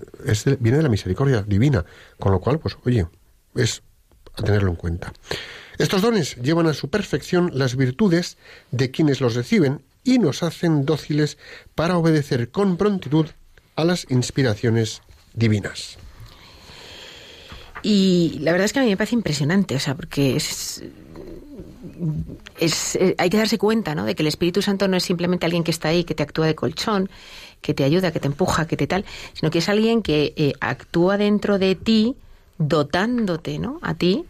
viene 0.60 0.76
de 0.76 0.84
la 0.84 0.90
misericordia 0.90 1.42
divina. 1.42 1.84
Con 2.20 2.30
lo 2.30 2.38
cual, 2.38 2.60
pues 2.60 2.76
oye, 2.84 3.08
es 3.56 3.82
a 4.37 4.44
tenerlo 4.44 4.70
en 4.70 4.76
cuenta. 4.76 5.12
Estos 5.80 6.02
dones 6.02 6.37
llevan 6.37 6.66
a 6.66 6.75
su 6.75 6.90
perfección 6.90 7.52
las 7.54 7.75
virtudes 7.75 8.37
de 8.70 8.90
quienes 8.90 9.22
los 9.22 9.34
reciben 9.34 9.80
y 10.04 10.18
nos 10.18 10.42
hacen 10.42 10.84
dóciles 10.84 11.38
para 11.75 11.96
obedecer 11.96 12.50
con 12.50 12.76
prontitud 12.76 13.28
a 13.76 13.87
las 13.87 14.06
inspiraciones 14.10 15.00
divinas. 15.32 15.96
Y 17.82 18.40
la 18.40 18.52
verdad 18.52 18.66
es 18.66 18.75
que 18.75 18.80
a 18.80 18.82
mí 18.82 18.90
me 18.90 18.99
parece 18.99 19.14
impresionante, 19.14 19.75
o 19.75 19.80
sea, 19.80 19.94
porque 19.94 20.37
es, 20.37 20.84
es, 22.58 22.96
eh, 22.96 23.14
hay 23.16 23.30
que 23.30 23.38
darse 23.38 23.56
cuenta, 23.56 23.94
¿no? 23.94 24.04
De 24.04 24.14
que 24.14 24.22
el 24.22 24.26
Espíritu 24.26 24.60
Santo 24.60 24.87
no 24.87 24.99
es 24.99 25.04
simplemente 25.04 25.46
alguien 25.46 25.64
que 25.64 25.70
está 25.70 25.88
ahí, 25.88 26.04
que 26.04 26.14
te 26.14 26.22
actúa 26.22 26.44
de 26.44 26.54
colchón, 26.54 27.08
que 27.62 27.72
te 27.72 27.84
ayuda, 27.84 28.12
que 28.12 28.20
te 28.20 28.26
empuja, 28.26 28.66
que 28.66 28.76
te 28.76 28.87
tal, 28.87 29.06
sino 29.32 29.50
que 29.50 29.60
es 29.60 29.68
alguien 29.70 30.02
que 30.02 30.34
eh, 30.37 30.52
actúa 30.60 31.16
dentro 31.16 31.58
de 31.58 31.75
ti, 31.75 32.16
dotándote, 32.58 33.58
¿no? 33.58 33.78
A 33.80 33.94
ti 33.94 34.26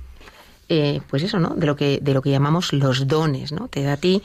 eh, 0.70 1.00
pues 1.08 1.24
eso, 1.24 1.40
¿no? 1.40 1.50
De 1.56 1.66
lo 1.66 1.74
que 1.74 1.98
de 2.00 2.14
lo 2.14 2.22
que 2.22 2.30
llamamos 2.30 2.72
los 2.72 3.08
dones, 3.08 3.50
¿no? 3.50 3.66
Te 3.66 3.82
da 3.82 3.94
a 3.94 3.96
ti, 3.96 4.22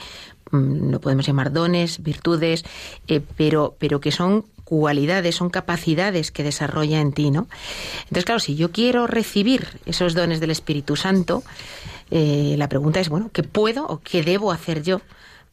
mm, 0.51 0.91
lo 0.91 1.01
podemos 1.01 1.25
llamar 1.25 1.51
dones, 1.51 2.03
virtudes, 2.03 2.63
eh, 3.07 3.19
pero 3.35 3.75
pero 3.79 3.99
que 3.99 4.11
son 4.11 4.45
cualidades, 4.63 5.35
son 5.35 5.49
capacidades 5.49 6.31
que 6.31 6.43
desarrolla 6.43 7.01
en 7.01 7.13
ti, 7.13 7.31
¿no? 7.31 7.47
Entonces, 8.03 8.25
claro, 8.25 8.39
si 8.39 8.55
yo 8.55 8.71
quiero 8.71 9.07
recibir 9.07 9.67
esos 9.87 10.13
dones 10.13 10.39
del 10.39 10.51
Espíritu 10.51 10.95
Santo, 10.95 11.43
eh, 12.11 12.53
la 12.59 12.69
pregunta 12.69 12.99
es, 12.99 13.09
bueno, 13.09 13.31
¿qué 13.33 13.41
puedo 13.41 13.87
o 13.87 14.01
qué 14.01 14.21
debo 14.21 14.51
hacer 14.51 14.83
yo 14.83 15.01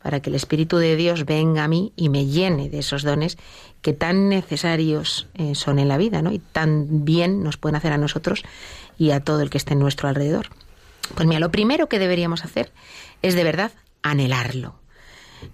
para 0.02 0.20
que 0.20 0.28
el 0.28 0.37
Espíritu 0.37 0.76
de 0.76 0.96
Dios 0.96 1.25
venga 1.25 1.64
a 1.64 1.68
mí 1.68 1.92
y 1.96 2.11
me 2.11 2.26
llene 2.26 2.68
de 2.68 2.80
esos 2.80 3.02
dones 3.02 3.38
que 3.80 3.94
tan 3.94 4.28
necesarios 4.28 5.28
eh, 5.34 5.54
son 5.54 5.78
en 5.78 5.88
la 5.88 5.96
vida, 5.96 6.20
¿no? 6.20 6.32
Y 6.32 6.38
tan 6.38 7.06
bien 7.06 7.42
nos 7.42 7.56
pueden 7.56 7.76
hacer 7.76 7.92
a 7.92 7.99
nosotros 7.99 8.42
y 8.99 9.12
a 9.12 9.20
todo 9.20 9.40
el 9.40 9.49
que 9.49 9.58
esté 9.58 9.72
en 9.72 9.80
nuestro 9.80 10.08
alrededor. 10.08 10.50
Pues 11.14 11.26
mira, 11.26 11.40
lo 11.40 11.50
primero 11.50 11.88
que 11.88 11.99
deberíamos 11.99 12.45
hacer 12.45 12.73
es 13.23 13.35
de 13.35 13.45
verdad 13.45 13.73
anhelarlo. 14.02 14.75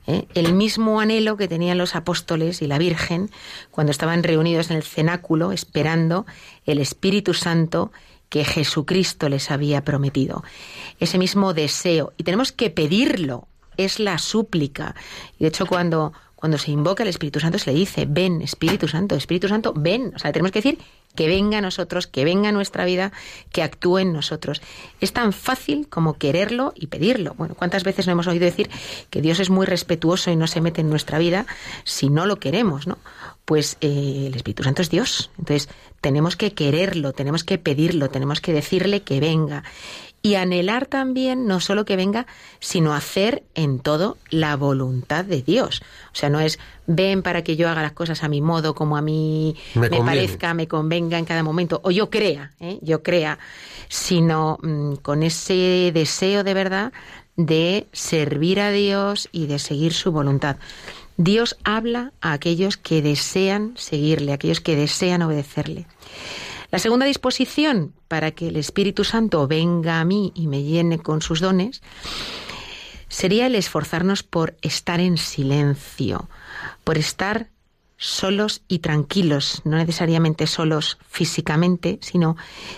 ¿eh? 0.06 0.26
El 0.34 0.54
mismo 0.54 1.00
anhelo 1.00 1.36
que 1.36 1.48
tenían 1.48 1.78
los 1.78 1.94
apóstoles 1.94 2.62
y 2.62 2.66
la 2.66 2.78
Virgen 2.78 3.30
cuando 3.70 3.90
estaban 3.90 4.22
reunidos 4.22 4.70
en 4.70 4.76
el 4.76 4.82
cenáculo 4.82 5.52
esperando 5.52 6.26
el 6.66 6.78
Espíritu 6.78 7.34
Santo 7.34 7.92
que 8.28 8.44
Jesucristo 8.44 9.28
les 9.28 9.50
había 9.50 9.84
prometido. 9.84 10.44
Ese 11.00 11.18
mismo 11.18 11.54
deseo. 11.54 12.12
Y 12.16 12.24
tenemos 12.24 12.52
que 12.52 12.70
pedirlo. 12.70 13.48
Es 13.76 14.00
la 14.00 14.18
súplica. 14.18 14.94
Y 15.38 15.44
de 15.44 15.48
hecho, 15.48 15.64
cuando, 15.66 16.12
cuando 16.38 16.56
se 16.56 16.70
invoca 16.70 17.02
el 17.02 17.08
Espíritu 17.08 17.40
Santo, 17.40 17.58
se 17.58 17.72
le 17.72 17.76
dice, 17.76 18.06
ven, 18.08 18.42
Espíritu 18.42 18.86
Santo, 18.86 19.16
Espíritu 19.16 19.48
Santo, 19.48 19.72
ven. 19.74 20.12
O 20.14 20.20
sea, 20.20 20.30
tenemos 20.30 20.52
que 20.52 20.60
decir 20.60 20.78
que 21.16 21.26
venga 21.26 21.58
a 21.58 21.60
nosotros, 21.60 22.06
que 22.06 22.24
venga 22.24 22.50
a 22.50 22.52
nuestra 22.52 22.84
vida, 22.84 23.10
que 23.50 23.64
actúe 23.64 23.98
en 23.98 24.12
nosotros. 24.12 24.62
Es 25.00 25.12
tan 25.12 25.32
fácil 25.32 25.88
como 25.88 26.16
quererlo 26.16 26.74
y 26.76 26.86
pedirlo. 26.86 27.34
Bueno, 27.36 27.56
¿cuántas 27.56 27.82
veces 27.82 28.06
no 28.06 28.12
hemos 28.12 28.28
oído 28.28 28.44
decir 28.44 28.70
que 29.10 29.20
Dios 29.20 29.40
es 29.40 29.50
muy 29.50 29.66
respetuoso 29.66 30.30
y 30.30 30.36
no 30.36 30.46
se 30.46 30.60
mete 30.60 30.80
en 30.80 30.90
nuestra 30.90 31.18
vida 31.18 31.44
si 31.82 32.08
no 32.08 32.24
lo 32.24 32.38
queremos, 32.38 32.86
¿no? 32.86 32.98
Pues 33.44 33.76
eh, 33.80 34.26
el 34.28 34.36
Espíritu 34.36 34.62
Santo 34.62 34.82
es 34.82 34.90
Dios. 34.90 35.32
Entonces, 35.38 35.68
tenemos 36.00 36.36
que 36.36 36.52
quererlo, 36.52 37.14
tenemos 37.14 37.42
que 37.42 37.58
pedirlo, 37.58 38.10
tenemos 38.10 38.40
que 38.40 38.52
decirle 38.52 39.02
que 39.02 39.18
venga. 39.18 39.64
Y 40.20 40.34
anhelar 40.34 40.86
también 40.86 41.46
no 41.46 41.60
solo 41.60 41.84
que 41.84 41.96
venga, 41.96 42.26
sino 42.58 42.92
hacer 42.92 43.44
en 43.54 43.78
todo 43.78 44.16
la 44.30 44.56
voluntad 44.56 45.24
de 45.24 45.42
Dios. 45.42 45.82
O 46.12 46.16
sea, 46.16 46.28
no 46.28 46.40
es 46.40 46.58
ven 46.86 47.22
para 47.22 47.42
que 47.44 47.56
yo 47.56 47.68
haga 47.68 47.82
las 47.82 47.92
cosas 47.92 48.24
a 48.24 48.28
mi 48.28 48.40
modo, 48.40 48.74
como 48.74 48.96
a 48.96 49.02
mí 49.02 49.54
Me 49.74 49.90
parezca, 49.90 50.54
me 50.54 50.66
convenga 50.66 51.18
en 51.18 51.24
cada 51.24 51.42
momento, 51.42 51.80
o 51.84 51.90
yo 51.90 52.10
crea, 52.10 52.52
¿eh? 52.58 52.78
yo 52.82 53.02
crea, 53.02 53.38
sino 53.88 54.58
mm, 54.62 54.94
con 54.96 55.22
ese 55.22 55.92
deseo 55.94 56.42
de 56.42 56.54
verdad 56.54 56.92
de 57.36 57.86
servir 57.92 58.60
a 58.60 58.72
Dios 58.72 59.28
y 59.30 59.46
de 59.46 59.60
seguir 59.60 59.92
su 59.92 60.10
voluntad. 60.10 60.56
Dios 61.18 61.56
habla 61.64 62.12
a 62.20 62.32
aquellos 62.32 62.76
que 62.76 63.02
desean 63.02 63.74
seguirle, 63.76 64.32
a 64.32 64.36
aquellos 64.36 64.60
que 64.60 64.76
desean 64.76 65.22
obedecerle. 65.22 65.86
La 66.70 66.78
segunda 66.78 67.06
disposición 67.06 67.94
para 68.08 68.32
que 68.32 68.48
el 68.48 68.56
Espíritu 68.56 69.04
Santo 69.04 69.46
venga 69.48 70.00
a 70.00 70.04
mí 70.04 70.32
y 70.34 70.48
me 70.48 70.62
llene 70.62 70.98
con 70.98 71.22
sus 71.22 71.40
dones 71.40 71.80
sería 73.08 73.46
el 73.46 73.54
esforzarnos 73.54 74.22
por 74.22 74.56
estar 74.60 75.00
en 75.00 75.16
silencio, 75.16 76.28
por 76.84 76.98
estar 76.98 77.48
solos 77.96 78.62
y 78.68 78.78
tranquilos, 78.78 79.62
no 79.64 79.76
necesariamente 79.76 80.46
solos 80.46 80.98
físicamente, 81.08 81.98
sino 82.00 82.36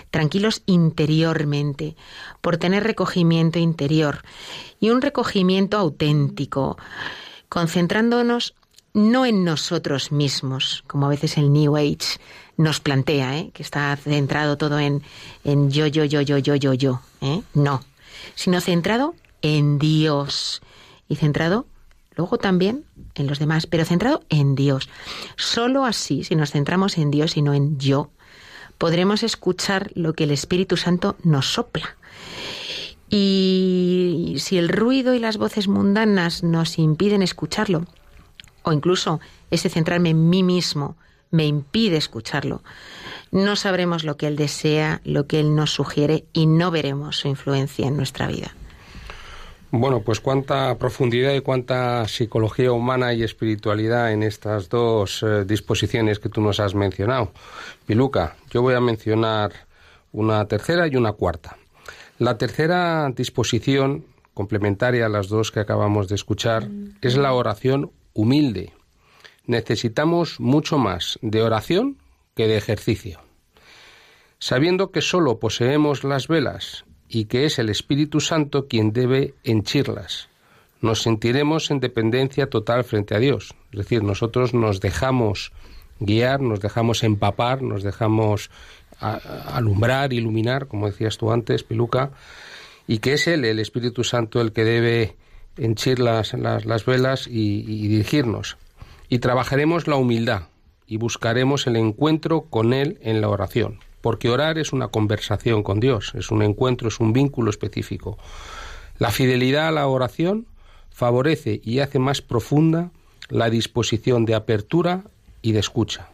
tranquilos 0.09 0.63
interiormente, 0.65 1.95
por 2.41 2.57
tener 2.57 2.83
recogimiento 2.83 3.59
interior 3.59 4.23
y 4.79 4.89
un 4.89 5.01
recogimiento 5.01 5.77
auténtico, 5.77 6.77
concentrándonos 7.49 8.55
no 8.93 9.25
en 9.25 9.45
nosotros 9.45 10.11
mismos, 10.11 10.83
como 10.87 11.05
a 11.05 11.09
veces 11.09 11.37
el 11.37 11.53
New 11.53 11.77
Age 11.77 12.19
nos 12.61 12.79
plantea, 12.79 13.37
¿eh? 13.37 13.51
que 13.53 13.63
está 13.63 13.95
centrado 13.95 14.57
todo 14.57 14.79
en, 14.79 15.01
en 15.43 15.71
yo, 15.71 15.87
yo, 15.87 16.05
yo, 16.05 16.21
yo, 16.21 16.37
yo, 16.37 16.55
yo, 16.55 16.73
yo. 16.73 17.01
¿eh? 17.21 17.41
No, 17.53 17.83
sino 18.35 18.61
centrado 18.61 19.15
en 19.41 19.79
Dios 19.79 20.61
y 21.09 21.15
centrado 21.15 21.65
luego 22.15 22.37
también 22.37 22.85
en 23.15 23.27
los 23.27 23.39
demás, 23.39 23.65
pero 23.65 23.83
centrado 23.85 24.23
en 24.29 24.55
Dios. 24.55 24.89
Solo 25.37 25.85
así, 25.85 26.23
si 26.23 26.35
nos 26.35 26.51
centramos 26.51 26.97
en 26.97 27.09
Dios 27.09 27.35
y 27.35 27.41
no 27.41 27.53
en 27.53 27.79
yo, 27.79 28.11
podremos 28.77 29.23
escuchar 29.23 29.91
lo 29.95 30.13
que 30.13 30.25
el 30.25 30.31
Espíritu 30.31 30.77
Santo 30.77 31.15
nos 31.23 31.53
sopla. 31.53 31.95
Y 33.09 34.35
si 34.37 34.57
el 34.57 34.69
ruido 34.69 35.13
y 35.13 35.19
las 35.19 35.37
voces 35.37 35.67
mundanas 35.67 36.43
nos 36.43 36.77
impiden 36.77 37.23
escucharlo, 37.23 37.85
o 38.63 38.71
incluso 38.71 39.19
ese 39.49 39.69
centrarme 39.69 40.11
en 40.11 40.29
mí 40.29 40.43
mismo 40.43 40.95
me 41.31 41.45
impide 41.45 41.97
escucharlo, 41.97 42.61
no 43.31 43.55
sabremos 43.55 44.03
lo 44.03 44.17
que 44.17 44.27
Él 44.27 44.35
desea, 44.35 45.01
lo 45.05 45.25
que 45.25 45.39
Él 45.39 45.55
nos 45.55 45.71
sugiere 45.71 46.25
y 46.33 46.45
no 46.45 46.69
veremos 46.69 47.17
su 47.17 47.27
influencia 47.27 47.87
en 47.87 47.97
nuestra 47.97 48.27
vida. 48.27 48.53
Bueno, 49.73 50.01
pues 50.01 50.19
cuánta 50.19 50.77
profundidad 50.77 51.33
y 51.33 51.39
cuánta 51.39 52.05
psicología 52.05 52.73
humana 52.73 53.13
y 53.13 53.23
espiritualidad 53.23 54.11
en 54.11 54.21
estas 54.21 54.67
dos 54.67 55.23
eh, 55.23 55.45
disposiciones 55.45 56.19
que 56.19 56.27
tú 56.27 56.41
nos 56.41 56.59
has 56.59 56.75
mencionado. 56.75 57.31
Piluca, 57.85 58.35
yo 58.49 58.61
voy 58.61 58.73
a 58.73 58.81
mencionar 58.81 59.53
una 60.11 60.45
tercera 60.45 60.87
y 60.87 60.97
una 60.97 61.13
cuarta. 61.13 61.55
La 62.19 62.37
tercera 62.37 63.09
disposición, 63.15 64.03
complementaria 64.33 65.05
a 65.05 65.09
las 65.09 65.29
dos 65.29 65.51
que 65.51 65.61
acabamos 65.61 66.09
de 66.09 66.15
escuchar, 66.15 66.67
es 67.01 67.15
la 67.15 67.31
oración 67.31 67.91
humilde. 68.13 68.73
Necesitamos 69.51 70.39
mucho 70.39 70.77
más 70.77 71.19
de 71.21 71.41
oración 71.41 71.97
que 72.37 72.47
de 72.47 72.55
ejercicio. 72.55 73.19
Sabiendo 74.39 74.93
que 74.93 75.01
sólo 75.01 75.39
poseemos 75.39 76.05
las 76.05 76.29
velas 76.29 76.85
y 77.09 77.25
que 77.25 77.43
es 77.43 77.59
el 77.59 77.67
Espíritu 77.67 78.21
Santo 78.21 78.69
quien 78.69 78.93
debe 78.93 79.33
henchirlas, 79.43 80.29
nos 80.79 81.01
sentiremos 81.01 81.69
en 81.69 81.81
dependencia 81.81 82.49
total 82.49 82.85
frente 82.85 83.13
a 83.13 83.19
Dios. 83.19 83.53
Es 83.73 83.79
decir, 83.79 84.03
nosotros 84.03 84.53
nos 84.53 84.79
dejamos 84.79 85.51
guiar, 85.99 86.39
nos 86.39 86.61
dejamos 86.61 87.03
empapar, 87.03 87.61
nos 87.61 87.83
dejamos 87.83 88.51
alumbrar, 89.01 90.13
iluminar, 90.13 90.69
como 90.69 90.85
decías 90.85 91.17
tú 91.17 91.29
antes, 91.29 91.63
Piluca, 91.63 92.11
y 92.87 92.99
que 92.99 93.15
es 93.15 93.27
Él, 93.27 93.43
el 93.43 93.59
Espíritu 93.59 94.05
Santo, 94.05 94.39
el 94.39 94.53
que 94.53 94.63
debe 94.63 95.17
henchir 95.57 95.99
las, 95.99 96.35
las, 96.35 96.63
las 96.63 96.85
velas 96.85 97.27
y 97.27 97.63
dirigirnos. 97.89 98.55
Y 99.11 99.19
trabajaremos 99.19 99.89
la 99.89 99.97
humildad 99.97 100.43
y 100.87 100.95
buscaremos 100.95 101.67
el 101.67 101.75
encuentro 101.75 102.43
con 102.43 102.71
Él 102.71 102.97
en 103.01 103.19
la 103.19 103.27
oración, 103.27 103.81
porque 103.99 104.29
orar 104.29 104.57
es 104.57 104.71
una 104.71 104.87
conversación 104.87 105.63
con 105.63 105.81
Dios, 105.81 106.13
es 106.15 106.31
un 106.31 106.41
encuentro, 106.41 106.87
es 106.87 107.01
un 107.01 107.11
vínculo 107.11 107.49
específico. 107.49 108.17
La 108.99 109.11
fidelidad 109.11 109.67
a 109.67 109.71
la 109.71 109.85
oración 109.85 110.47
favorece 110.91 111.59
y 111.61 111.79
hace 111.79 111.99
más 111.99 112.21
profunda 112.21 112.91
la 113.27 113.49
disposición 113.49 114.23
de 114.23 114.33
apertura 114.33 115.03
y 115.41 115.51
de 115.51 115.59
escucha. 115.59 116.07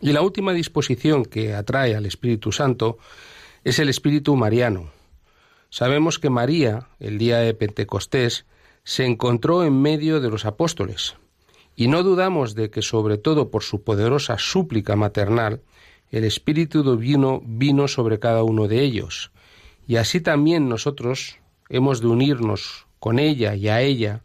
Y 0.00 0.14
la 0.14 0.22
última 0.22 0.54
disposición 0.54 1.26
que 1.26 1.52
atrae 1.52 1.96
al 1.96 2.06
Espíritu 2.06 2.50
Santo 2.50 2.96
es 3.62 3.78
el 3.78 3.90
Espíritu 3.90 4.36
Mariano. 4.36 4.88
Sabemos 5.68 6.18
que 6.18 6.30
María, 6.30 6.86
el 6.98 7.18
día 7.18 7.40
de 7.40 7.52
Pentecostés, 7.52 8.46
se 8.84 9.04
encontró 9.04 9.64
en 9.64 9.82
medio 9.82 10.22
de 10.22 10.30
los 10.30 10.46
apóstoles, 10.46 11.14
y 11.76 11.88
no 11.88 12.02
dudamos 12.02 12.54
de 12.54 12.70
que, 12.70 12.80
sobre 12.80 13.18
todo 13.18 13.50
por 13.50 13.62
su 13.62 13.84
poderosa 13.84 14.38
súplica 14.38 14.96
maternal, 14.96 15.60
el 16.10 16.24
Espíritu 16.24 16.82
Divino 16.82 17.42
vino 17.44 17.86
sobre 17.86 18.18
cada 18.18 18.42
uno 18.42 18.66
de 18.66 18.82
ellos. 18.82 19.30
Y 19.86 19.96
así 19.96 20.20
también 20.20 20.68
nosotros 20.68 21.38
hemos 21.68 22.00
de 22.00 22.06
unirnos 22.06 22.86
con 22.98 23.18
ella 23.18 23.54
y 23.54 23.68
a 23.68 23.82
ella 23.82 24.22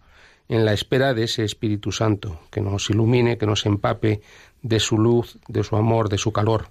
en 0.48 0.66
la 0.66 0.74
espera 0.74 1.14
de 1.14 1.24
ese 1.24 1.44
Espíritu 1.44 1.92
Santo, 1.92 2.40
que 2.52 2.62
nos 2.62 2.90
ilumine, 2.90 3.38
que 3.38 3.46
nos 3.46 3.66
empape 3.66 4.22
de 4.62 4.80
su 4.80 4.98
luz, 4.98 5.38
de 5.48 5.64
su 5.64 5.76
amor, 5.76 6.10
de 6.10 6.18
su 6.18 6.32
calor. 6.32 6.70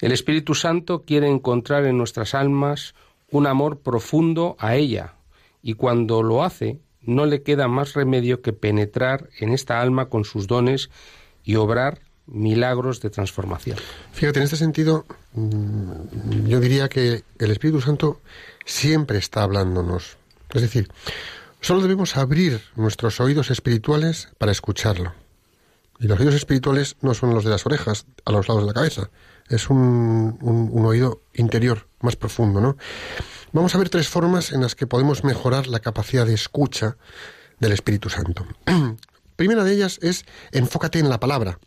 El 0.00 0.12
Espíritu 0.12 0.54
Santo 0.54 1.02
quiere 1.02 1.28
encontrar 1.28 1.84
en 1.86 1.96
nuestras 1.96 2.34
almas 2.34 2.94
un 3.30 3.46
amor 3.46 3.80
profundo 3.80 4.56
a 4.58 4.76
ella, 4.76 5.14
y 5.62 5.74
cuando 5.74 6.22
lo 6.22 6.42
hace, 6.42 6.80
no 7.04 7.26
le 7.26 7.42
queda 7.42 7.68
más 7.68 7.94
remedio 7.94 8.42
que 8.42 8.52
penetrar 8.52 9.28
en 9.38 9.52
esta 9.52 9.80
alma 9.80 10.06
con 10.08 10.24
sus 10.24 10.46
dones 10.46 10.90
y 11.44 11.56
obrar 11.56 12.00
milagros 12.26 13.00
de 13.00 13.10
transformación. 13.10 13.76
Fíjate, 14.12 14.38
en 14.38 14.44
este 14.44 14.56
sentido, 14.56 15.04
mm, 15.34 16.46
yo 16.46 16.60
diría 16.60 16.88
que 16.88 17.24
el 17.38 17.50
Espíritu 17.50 17.80
Santo 17.80 18.20
siempre 18.64 19.18
está 19.18 19.42
hablándonos. 19.42 20.16
Es 20.54 20.62
decir, 20.62 20.88
solo 21.60 21.80
debemos 21.82 22.16
abrir 22.16 22.60
nuestros 22.76 23.20
oídos 23.20 23.50
espirituales 23.50 24.28
para 24.38 24.52
escucharlo. 24.52 25.12
Y 25.98 26.06
los 26.06 26.18
oídos 26.18 26.34
espirituales 26.34 26.96
no 27.00 27.14
son 27.14 27.34
los 27.34 27.44
de 27.44 27.50
las 27.50 27.64
orejas, 27.66 28.06
a 28.24 28.32
los 28.32 28.48
lados 28.48 28.62
de 28.62 28.66
la 28.68 28.74
cabeza. 28.74 29.10
Es 29.48 29.68
un, 29.70 30.38
un- 30.40 30.68
un 30.72 30.84
oído 30.86 31.22
interior, 31.34 31.86
más 32.00 32.16
profundo, 32.16 32.60
¿no? 32.60 32.76
Vamos 33.54 33.74
a 33.74 33.78
ver 33.78 33.90
tres 33.90 34.08
formas 34.08 34.50
en 34.52 34.62
las 34.62 34.74
que 34.74 34.86
podemos 34.86 35.24
mejorar 35.24 35.66
la 35.66 35.80
capacidad 35.80 36.24
de 36.24 36.32
escucha 36.32 36.96
del 37.60 37.72
Espíritu 37.72 38.08
Santo. 38.08 38.46
Primera 39.36 39.62
de 39.62 39.74
ellas 39.74 39.98
es 40.00 40.24
enfócate 40.52 40.98
en 40.98 41.10
la 41.10 41.20
palabra. 41.20 41.58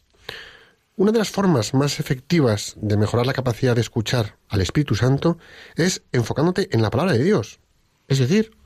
Una 0.95 1.11
de 1.11 1.19
las 1.19 1.29
formas 1.29 1.75
más 1.75 1.99
efectivas 1.99 2.73
de 2.77 2.97
mejorar 2.97 3.27
la 3.27 3.33
capacidad 3.33 3.75
de 3.75 3.81
escuchar 3.81 4.35
al 4.49 4.61
Espíritu 4.61 4.95
Santo 4.95 5.37
es 5.75 6.01
enfocándote 6.11 6.69
en 6.71 6.81
la 6.81 6.89
palabra 6.89 7.13
de 7.13 7.23
Dios. 7.23 7.59
Es 8.07 8.17
decir, 8.17 8.57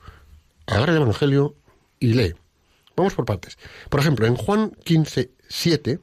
agarra 0.65 0.93
el 0.93 1.01
Evangelio 1.01 1.57
y 1.99 2.13
lee. 2.13 2.35
vamos 2.95 3.15
por 3.15 3.25
partes. 3.25 3.57
Por 3.89 3.99
ejemplo, 3.99 4.27
en 4.27 4.37
Juan 4.37 4.71
15, 4.85 5.29
7, 5.49 5.99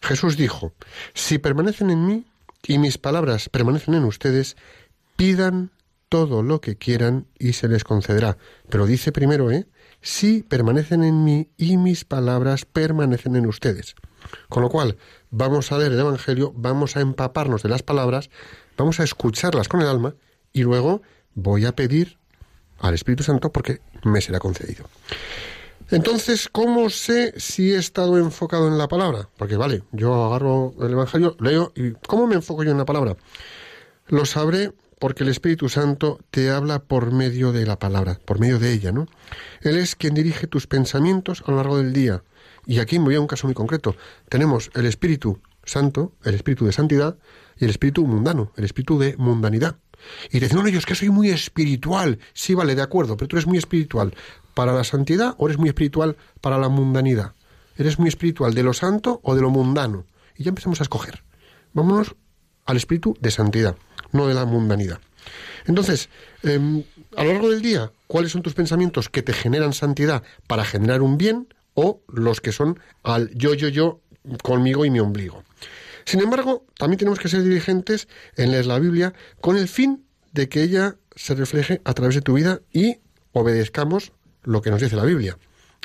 Jesús 0.00 0.38
dijo, 0.38 0.72
si 1.12 1.36
permanecen 1.36 1.90
en 1.90 2.06
mí 2.06 2.24
y 2.62 2.78
mis 2.78 2.96
palabras 2.96 3.50
permanecen 3.50 3.92
en 3.92 4.04
ustedes, 4.04 4.56
pidan 5.16 5.70
todo 6.08 6.42
lo 6.42 6.60
que 6.60 6.76
quieran 6.76 7.26
y 7.38 7.52
se 7.52 7.68
les 7.68 7.84
concederá. 7.84 8.38
Pero 8.68 8.86
dice 8.86 9.12
primero, 9.12 9.50
¿eh? 9.50 9.66
Si 10.00 10.42
permanecen 10.42 11.02
en 11.02 11.24
mí 11.24 11.50
y 11.56 11.76
mis 11.76 12.04
palabras 12.04 12.64
permanecen 12.64 13.36
en 13.36 13.46
ustedes. 13.46 13.96
Con 14.48 14.62
lo 14.62 14.68
cual, 14.68 14.96
vamos 15.30 15.72
a 15.72 15.78
leer 15.78 15.92
el 15.92 16.00
Evangelio, 16.00 16.52
vamos 16.54 16.96
a 16.96 17.00
empaparnos 17.00 17.62
de 17.62 17.68
las 17.68 17.82
palabras, 17.82 18.30
vamos 18.76 19.00
a 19.00 19.04
escucharlas 19.04 19.68
con 19.68 19.80
el 19.80 19.88
alma 19.88 20.14
y 20.52 20.62
luego 20.62 21.02
voy 21.34 21.64
a 21.64 21.74
pedir 21.74 22.18
al 22.78 22.94
Espíritu 22.94 23.22
Santo 23.22 23.50
porque 23.50 23.80
me 24.04 24.20
será 24.20 24.38
concedido. 24.38 24.88
Entonces, 25.90 26.48
¿cómo 26.50 26.90
sé 26.90 27.32
si 27.38 27.72
he 27.72 27.76
estado 27.76 28.18
enfocado 28.18 28.66
en 28.66 28.76
la 28.76 28.88
palabra? 28.88 29.28
Porque 29.36 29.56
vale, 29.56 29.84
yo 29.92 30.24
agarro 30.24 30.74
el 30.80 30.92
Evangelio, 30.92 31.36
leo 31.38 31.72
y 31.76 31.92
¿cómo 32.06 32.26
me 32.26 32.34
enfoco 32.34 32.64
yo 32.64 32.72
en 32.72 32.78
la 32.78 32.84
palabra? 32.84 33.16
Lo 34.08 34.24
sabré 34.24 34.72
porque 34.98 35.24
el 35.24 35.28
Espíritu 35.28 35.68
Santo 35.68 36.20
te 36.30 36.50
habla 36.50 36.78
por 36.78 37.12
medio 37.12 37.52
de 37.52 37.66
la 37.66 37.78
palabra, 37.78 38.18
por 38.24 38.40
medio 38.40 38.58
de 38.58 38.72
ella, 38.72 38.92
¿no? 38.92 39.06
Él 39.60 39.76
es 39.76 39.94
quien 39.94 40.14
dirige 40.14 40.46
tus 40.46 40.66
pensamientos 40.66 41.42
a 41.46 41.50
lo 41.50 41.58
largo 41.58 41.76
del 41.78 41.92
día. 41.92 42.22
Y 42.66 42.78
aquí 42.78 42.98
me 42.98 43.06
voy 43.06 43.14
a 43.16 43.20
un 43.20 43.26
caso 43.26 43.46
muy 43.46 43.54
concreto. 43.54 43.94
Tenemos 44.28 44.70
el 44.74 44.86
Espíritu 44.86 45.40
Santo, 45.64 46.12
el 46.24 46.34
Espíritu 46.34 46.64
de 46.66 46.72
santidad 46.72 47.18
y 47.58 47.64
el 47.64 47.70
Espíritu 47.70 48.06
mundano, 48.06 48.52
el 48.56 48.64
Espíritu 48.64 48.98
de 48.98 49.16
mundanidad. 49.18 49.76
Y 50.30 50.40
dicen, 50.40 50.58
no, 50.58 50.68
yo 50.68 50.78
es 50.78 50.86
que 50.86 50.94
soy 50.94 51.10
muy 51.10 51.30
espiritual. 51.30 52.18
Sí, 52.32 52.54
vale, 52.54 52.74
de 52.74 52.82
acuerdo, 52.82 53.16
pero 53.16 53.28
tú 53.28 53.36
eres 53.36 53.46
muy 53.46 53.58
espiritual 53.58 54.14
para 54.54 54.72
la 54.72 54.84
santidad 54.84 55.34
o 55.38 55.46
eres 55.46 55.58
muy 55.58 55.68
espiritual 55.68 56.16
para 56.40 56.58
la 56.58 56.68
mundanidad. 56.68 57.34
¿Eres 57.76 57.98
muy 57.98 58.08
espiritual 58.08 58.54
de 58.54 58.62
lo 58.62 58.72
santo 58.72 59.20
o 59.22 59.34
de 59.34 59.42
lo 59.42 59.50
mundano? 59.50 60.06
Y 60.36 60.44
ya 60.44 60.48
empezamos 60.50 60.80
a 60.80 60.84
escoger. 60.84 61.22
Vámonos 61.72 62.16
al 62.64 62.76
espíritu 62.76 63.16
de 63.20 63.30
santidad, 63.30 63.76
no 64.12 64.26
de 64.26 64.34
la 64.34 64.44
mundanidad. 64.44 65.00
Entonces, 65.66 66.08
em, 66.42 66.84
a 67.16 67.24
lo 67.24 67.32
largo 67.32 67.50
del 67.50 67.62
día, 67.62 67.92
¿cuáles 68.06 68.32
son 68.32 68.42
tus 68.42 68.54
pensamientos 68.54 69.08
que 69.08 69.22
te 69.22 69.32
generan 69.32 69.72
santidad 69.72 70.22
para 70.46 70.64
generar 70.64 71.02
un 71.02 71.18
bien 71.18 71.48
o 71.74 72.00
los 72.08 72.40
que 72.40 72.52
son 72.52 72.78
al 73.02 73.30
yo, 73.34 73.54
yo, 73.54 73.68
yo, 73.68 74.00
conmigo 74.42 74.84
y 74.84 74.90
mi 74.90 75.00
ombligo? 75.00 75.42
Sin 76.04 76.20
embargo, 76.20 76.64
también 76.78 76.98
tenemos 76.98 77.18
que 77.18 77.28
ser 77.28 77.42
diligentes 77.42 78.06
en 78.36 78.52
leer 78.52 78.66
la 78.66 78.78
Biblia 78.78 79.12
con 79.40 79.56
el 79.56 79.66
fin 79.66 80.04
de 80.32 80.48
que 80.48 80.62
ella 80.62 80.96
se 81.16 81.34
refleje 81.34 81.80
a 81.84 81.94
través 81.94 82.14
de 82.14 82.20
tu 82.20 82.34
vida 82.34 82.60
y 82.72 82.98
obedezcamos 83.32 84.12
lo 84.44 84.62
que 84.62 84.70
nos 84.70 84.80
dice 84.80 84.94
la 84.94 85.04
Biblia. 85.04 85.36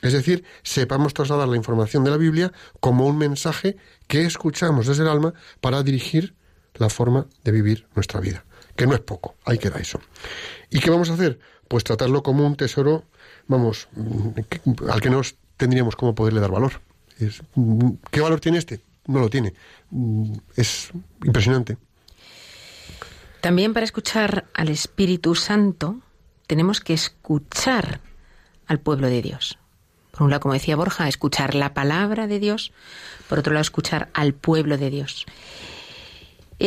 Es 0.02 0.14
decir, 0.14 0.44
sepamos 0.64 1.14
trasladar 1.14 1.48
la 1.48 1.56
información 1.56 2.04
de 2.04 2.12
la 2.12 2.18
Biblia 2.18 2.52
como 2.80 3.08
un 3.08 3.18
mensaje 3.18 3.78
que 4.08 4.24
escuchamos 4.26 4.88
desde 4.88 5.04
el 5.04 5.10
alma 5.10 5.34
para 5.60 5.84
dirigir 5.84 6.36
la 6.76 6.90
forma 6.90 7.28
de 7.44 7.52
vivir 7.52 7.88
nuestra 7.96 8.20
vida. 8.20 8.44
Que 8.76 8.88
no 8.88 8.94
es 8.94 9.02
poco, 9.02 9.36
ahí 9.46 9.58
queda 9.58 9.80
eso. 9.80 10.00
¿Y 10.70 10.80
qué 10.80 10.90
vamos 10.90 11.10
a 11.10 11.14
hacer? 11.14 11.40
Pues 11.68 11.84
tratarlo 11.84 12.24
como 12.24 12.46
un 12.46 12.56
tesoro, 12.56 13.04
vamos, 13.48 13.88
al 14.90 15.02
que 15.02 15.10
nos 15.10 15.36
tendríamos 15.58 15.96
como 15.96 16.16
poderle 16.16 16.40
dar 16.40 16.52
valor. 16.52 16.82
¿Qué 18.10 18.22
valor 18.22 18.40
tiene 18.40 18.58
este? 18.58 18.82
No 19.08 19.20
lo 19.20 19.30
tiene. 19.30 19.54
Es 20.56 20.92
impresionante. 21.24 21.78
También 23.42 23.74
para 23.74 23.84
escuchar 23.84 24.46
al 24.54 24.70
Espíritu 24.70 25.36
Santo 25.36 26.00
tenemos 26.48 26.80
que 26.80 26.94
escuchar 26.94 28.02
al 28.68 28.80
pueblo 28.80 29.08
de 29.08 29.22
Dios. 29.22 29.58
Por 30.12 30.24
un 30.24 30.30
lado, 30.30 30.42
como 30.42 30.54
decía 30.54 30.76
Borja, 30.76 31.08
escuchar 31.08 31.56
la 31.56 31.74
palabra 31.74 32.28
de 32.28 32.40
Dios, 32.40 32.72
por 33.30 33.40
otro 33.40 33.54
lado, 33.54 33.62
escuchar 33.62 34.10
al 34.14 34.34
pueblo 34.34 34.78
de 34.78 34.90
Dios. 34.90 35.26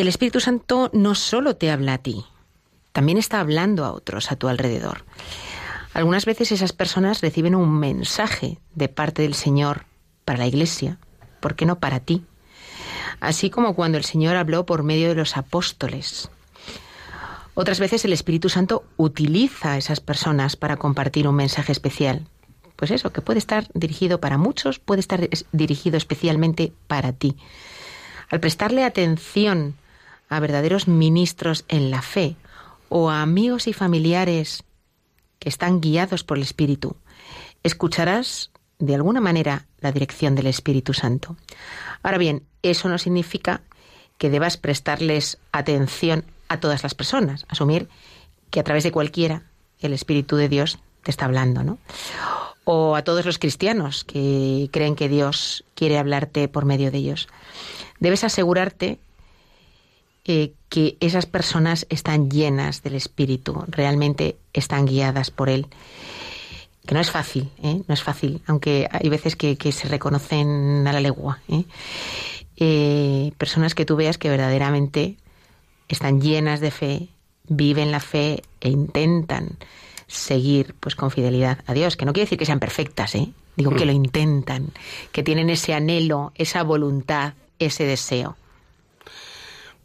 El 0.01 0.09
Espíritu 0.09 0.41
Santo 0.41 0.91
no 0.93 1.15
solo 1.15 1.55
te 1.55 1.71
habla 1.71 1.95
a 1.95 1.99
ti, 1.99 2.25
también 2.93 3.17
está 3.17 3.39
hablando 3.39 3.85
a 3.85 3.93
otros 3.93 4.33
a 4.33 4.37
tu 4.37 4.49
alrededor. 4.49 5.05
Algunas 5.93 6.25
veces 6.25 6.51
esas 6.51 6.73
personas 6.73 7.21
reciben 7.21 7.55
un 7.55 7.79
mensaje 7.79 8.59
de 8.75 8.89
parte 8.89 9.23
del 9.23 9.35
Señor 9.35 9.87
para 10.25 10.41
la 10.41 10.49
Iglesia, 10.49 10.99
¿por 11.39 11.55
qué 11.55 11.65
no 11.65 11.79
para 11.79 12.01
ti? 12.01 12.25
Así 13.21 13.51
como 13.51 13.77
cuando 13.77 13.97
el 13.97 14.03
Señor 14.05 14.35
habló 14.35 14.67
por 14.67 14.83
medio 14.83 15.11
de 15.11 15.15
los 15.15 15.37
apóstoles. 15.37 16.29
Otras 17.55 17.79
veces 17.79 18.05
el 18.05 18.13
Espíritu 18.13 18.49
Santo 18.49 18.83
utiliza 18.97 19.75
a 19.75 19.79
esas 19.79 20.01
personas 20.01 20.57
para 20.57 20.77
compartir 20.77 21.29
un 21.29 21.37
mensaje 21.37 21.71
especial. 21.71 22.27
Pues 22.75 22.91
eso, 22.91 23.13
que 23.13 23.21
puede 23.21 23.39
estar 23.39 23.69
dirigido 23.75 24.19
para 24.19 24.39
muchos, 24.39 24.81
puede 24.81 24.99
estar 24.99 25.29
dirigido 25.53 25.97
especialmente 25.97 26.73
para 26.89 27.13
ti. 27.13 27.37
Al 28.29 28.41
prestarle 28.41 28.83
atención 28.83 29.77
a 30.37 30.41
verdaderos 30.41 30.89
ministros 30.89 31.65
en 31.69 31.91
la 31.91 32.03
fe 32.03 32.37
o 32.89 33.11
a 33.11 33.23
amigos 33.23 33.67
y 33.67 33.73
familiares 33.73 34.65
que 35.39 35.49
están 35.49 35.81
guiados 35.81 36.25
por 36.25 36.37
el 36.37 36.43
Espíritu, 36.43 36.97
escucharás 37.63 38.51
de 38.79 38.95
alguna 38.95 39.21
manera 39.21 39.67
la 39.81 39.93
dirección 39.93 40.35
del 40.35 40.47
Espíritu 40.47 40.93
Santo. 40.95 41.37
Ahora 42.03 42.19
bien, 42.19 42.45
eso 42.63 42.89
no 42.89 42.99
significa 42.99 43.63
que 44.19 44.31
debas 44.31 44.57
prestarles 44.57 45.39
atención 45.53 46.25
a 46.49 46.61
todas 46.61 46.83
las 46.83 46.95
personas, 46.95 47.47
asumir 47.49 47.89
que 48.51 48.61
a 48.61 48.65
través 48.65 48.85
de 48.85 48.93
cualquiera 48.93 49.43
el 49.81 49.93
Espíritu 49.93 50.37
de 50.37 50.49
Dios 50.49 50.79
te 51.03 51.11
está 51.11 51.25
hablando, 51.27 51.63
¿no? 51.63 51.79
O 52.65 52.97
a 52.97 53.03
todos 53.03 53.27
los 53.27 53.39
cristianos 53.39 54.05
que 54.05 54.69
creen 54.73 54.97
que 54.97 55.09
Dios 55.09 55.65
quiere 55.75 55.99
hablarte 55.99 56.49
por 56.49 56.65
medio 56.65 56.91
de 56.91 56.99
ellos. 56.99 57.29
Debes 58.01 58.25
asegurarte 58.25 58.99
eh, 60.25 60.53
que 60.69 60.97
esas 61.01 61.27
personas 61.27 61.87
están 61.91 62.31
llenas 62.31 62.83
del 62.83 62.95
Espíritu, 62.95 63.65
realmente 63.69 64.37
están 64.53 64.87
guiadas 64.87 65.31
por 65.31 65.49
Él. 65.49 65.67
Que 66.87 66.95
no 66.95 67.01
es 67.01 67.11
fácil, 67.11 67.51
¿eh? 67.63 67.83
no 67.87 67.95
es 67.95 68.03
fácil, 68.03 68.43
aunque 68.47 68.89
hay 68.91 69.09
veces 69.09 69.37
que, 69.37 69.57
se 69.73 69.89
reconocen 69.89 70.87
a 70.87 70.93
la 70.93 71.01
legua. 71.01 71.41
¿eh? 71.49 71.65
¿eh? 72.57 73.33
personas 73.39 73.75
que 73.75 73.85
tú 73.85 73.97
veas 73.97 74.19
que 74.19 74.29
verdaderamente 74.29 75.17
están 75.89 76.21
llenas 76.21 76.61
de 76.61 76.71
fe, 76.71 77.09
viven 77.49 77.91
la 77.91 78.01
fe 78.01 78.43
e 78.61 78.69
intentan 78.69 79.59
seguir 80.07 80.75
pues 80.81 80.95
con 80.95 81.11
fidelidad 81.11 81.59
a 81.67 81.73
Dios, 81.73 81.97
que 81.97 82.05
no 82.05 82.13
quiere 82.13 82.27
decir 82.27 82.39
que 82.39 82.47
sean 82.47 82.61
perfectas, 82.61 83.15
¿eh? 83.15 83.33
digo 83.57 83.71
que 83.73 83.85
mm. 83.85 83.89
lo 83.89 83.93
intentan, 83.93 84.73
que 85.13 85.23
tienen 85.23 85.51
ese 85.51 85.75
anhelo, 85.75 86.33
esa 86.35 86.63
voluntad, 86.63 87.35
ese 87.59 87.85
deseo. 87.85 88.37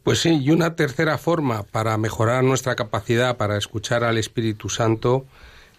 Pues 0.04 0.20
sí, 0.20 0.40
y 0.42 0.50
una 0.50 0.76
tercera 0.76 1.18
forma 1.18 1.62
para 1.62 1.96
mejorar 1.98 2.42
nuestra 2.42 2.74
capacidad 2.74 3.36
para 3.36 3.58
escuchar 3.58 4.02
al 4.02 4.16
Espíritu 4.16 4.68
Santo 4.70 5.26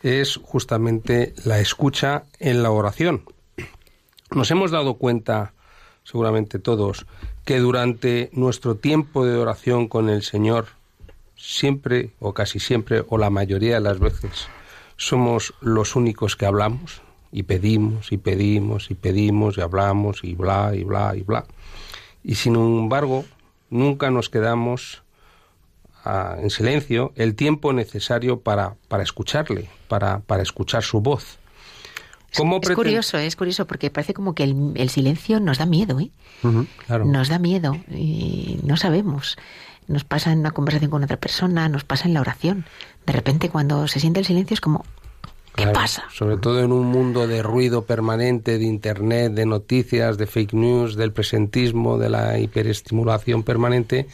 es 0.03 0.39
justamente 0.43 1.33
la 1.43 1.59
escucha 1.59 2.23
en 2.39 2.61
la 2.61 2.71
oración. 2.71 3.23
Nos 4.33 4.51
hemos 4.51 4.71
dado 4.71 4.95
cuenta, 4.95 5.53
seguramente 6.03 6.59
todos, 6.59 7.05
que 7.45 7.59
durante 7.59 8.29
nuestro 8.33 8.75
tiempo 8.75 9.25
de 9.25 9.35
oración 9.35 9.87
con 9.87 10.07
el 10.07 10.21
Señor, 10.21 10.67
siempre 11.35 12.11
o 12.19 12.33
casi 12.33 12.59
siempre 12.59 13.03
o 13.09 13.17
la 13.17 13.31
mayoría 13.31 13.75
de 13.75 13.81
las 13.81 13.99
veces, 13.99 14.47
somos 14.97 15.55
los 15.61 15.95
únicos 15.95 16.35
que 16.35 16.45
hablamos 16.45 17.01
y 17.31 17.43
pedimos 17.43 18.11
y 18.11 18.17
pedimos 18.17 18.91
y 18.91 18.93
pedimos 18.95 19.57
y 19.57 19.61
hablamos 19.61 20.23
y 20.23 20.35
bla 20.35 20.73
y 20.75 20.83
bla 20.83 21.15
y 21.15 21.23
bla. 21.23 21.45
Y 22.23 22.35
sin 22.35 22.55
embargo, 22.55 23.25
nunca 23.71 24.11
nos 24.11 24.29
quedamos 24.29 25.01
ah, 26.05 26.35
en 26.39 26.51
silencio 26.51 27.11
el 27.15 27.33
tiempo 27.33 27.73
necesario 27.73 28.41
para, 28.41 28.75
para 28.87 29.01
escucharle, 29.01 29.69
para, 29.87 30.19
para 30.19 30.43
escuchar 30.43 30.83
su 30.83 31.01
voz. 31.01 31.39
Es 32.31 32.75
curioso, 32.75 33.17
es 33.17 33.35
curioso, 33.35 33.67
porque 33.67 33.89
parece 33.89 34.13
como 34.13 34.33
que 34.33 34.43
el, 34.43 34.89
silencio 34.89 35.41
nos 35.41 35.57
da 35.57 35.65
miedo, 35.65 35.99
¿eh? 35.99 36.11
Nos 37.03 37.27
da 37.27 37.39
miedo 37.39 37.75
y 37.89 38.59
no 38.63 38.77
sabemos. 38.77 39.37
Nos 39.87 40.05
pasa 40.05 40.31
en 40.31 40.39
una 40.39 40.51
conversación 40.51 40.91
con 40.91 41.03
otra 41.03 41.17
persona, 41.17 41.67
nos 41.67 41.83
pasa 41.83 42.07
en 42.07 42.13
la 42.13 42.21
oración. 42.21 42.65
De 43.05 43.11
repente, 43.11 43.49
cuando 43.49 43.87
se 43.89 43.99
siente 43.99 44.21
el 44.21 44.25
silencio, 44.25 44.53
es 44.53 44.61
como, 44.61 44.85
¿qué 45.55 45.67
pasa? 45.67 46.05
Sobre 46.13 46.37
todo 46.37 46.61
en 46.63 46.71
un 46.71 46.87
mundo 46.87 47.27
de 47.27 47.43
ruido 47.43 47.83
permanente, 47.85 48.57
de 48.57 48.65
internet, 48.65 49.33
de 49.33 49.45
noticias, 49.45 50.17
de 50.17 50.27
fake 50.27 50.53
news, 50.53 50.95
del 50.95 51.11
presentismo, 51.11 51.97
de 51.97 52.09
la 52.09 52.39
hiperestimulación 52.39 53.43
permanente, 53.43 54.07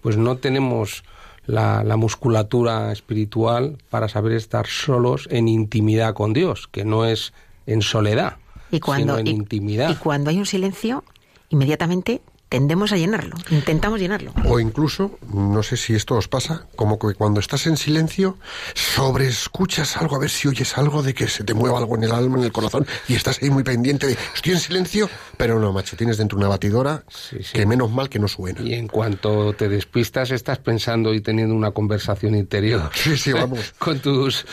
pues 0.00 0.16
no 0.16 0.36
tenemos 0.36 1.04
la, 1.46 1.82
la, 1.84 1.96
musculatura 1.96 2.92
espiritual 2.92 3.78
para 3.90 4.08
saber 4.08 4.32
estar 4.32 4.66
solos 4.66 5.28
en 5.30 5.48
intimidad 5.48 6.14
con 6.14 6.32
Dios, 6.32 6.68
que 6.68 6.84
no 6.84 7.04
es 7.04 7.32
en 7.66 7.82
soledad, 7.82 8.36
y 8.70 8.80
cuando, 8.80 9.16
sino 9.16 9.18
en 9.18 9.26
intimidad. 9.26 9.90
Y 9.90 9.94
cuando 9.96 10.30
hay 10.30 10.38
un 10.38 10.46
silencio, 10.46 11.04
inmediatamente 11.48 12.20
tendemos 12.50 12.90
a 12.92 12.96
llenarlo, 12.96 13.36
intentamos 13.50 14.00
llenarlo. 14.00 14.34
O 14.44 14.58
incluso, 14.58 15.18
no 15.32 15.62
sé 15.62 15.76
si 15.76 15.94
esto 15.94 16.16
os 16.16 16.26
pasa, 16.26 16.66
como 16.74 16.98
que 16.98 17.14
cuando 17.14 17.38
estás 17.38 17.68
en 17.68 17.76
silencio, 17.76 18.36
sobreescuchas 18.74 19.96
algo, 19.96 20.16
a 20.16 20.18
ver 20.18 20.30
si 20.30 20.48
oyes 20.48 20.76
algo 20.76 21.02
de 21.02 21.14
que 21.14 21.28
se 21.28 21.44
te 21.44 21.54
mueva 21.54 21.78
algo 21.78 21.96
en 21.96 22.02
el 22.02 22.12
alma, 22.12 22.38
en 22.38 22.44
el 22.44 22.52
corazón, 22.52 22.86
y 23.06 23.14
estás 23.14 23.40
ahí 23.40 23.50
muy 23.50 23.62
pendiente 23.62 24.08
de, 24.08 24.16
estoy 24.34 24.52
en 24.52 24.58
silencio, 24.58 25.08
pero 25.36 25.60
no, 25.60 25.72
macho, 25.72 25.96
tienes 25.96 26.18
dentro 26.18 26.36
una 26.36 26.48
batidora 26.48 27.04
que 27.52 27.66
menos 27.66 27.92
mal 27.92 28.08
que 28.08 28.18
no 28.18 28.26
suena. 28.26 28.60
Y 28.62 28.74
en 28.74 28.88
cuanto 28.88 29.52
te 29.52 29.68
despistas, 29.68 30.32
estás 30.32 30.58
pensando 30.58 31.14
y 31.14 31.20
teniendo 31.20 31.54
una 31.54 31.70
conversación 31.70 32.34
interior. 32.34 32.90
Sí, 32.94 33.16
sí, 33.16 33.32
vamos. 33.32 33.74
con 33.78 34.00
tus 34.00 34.44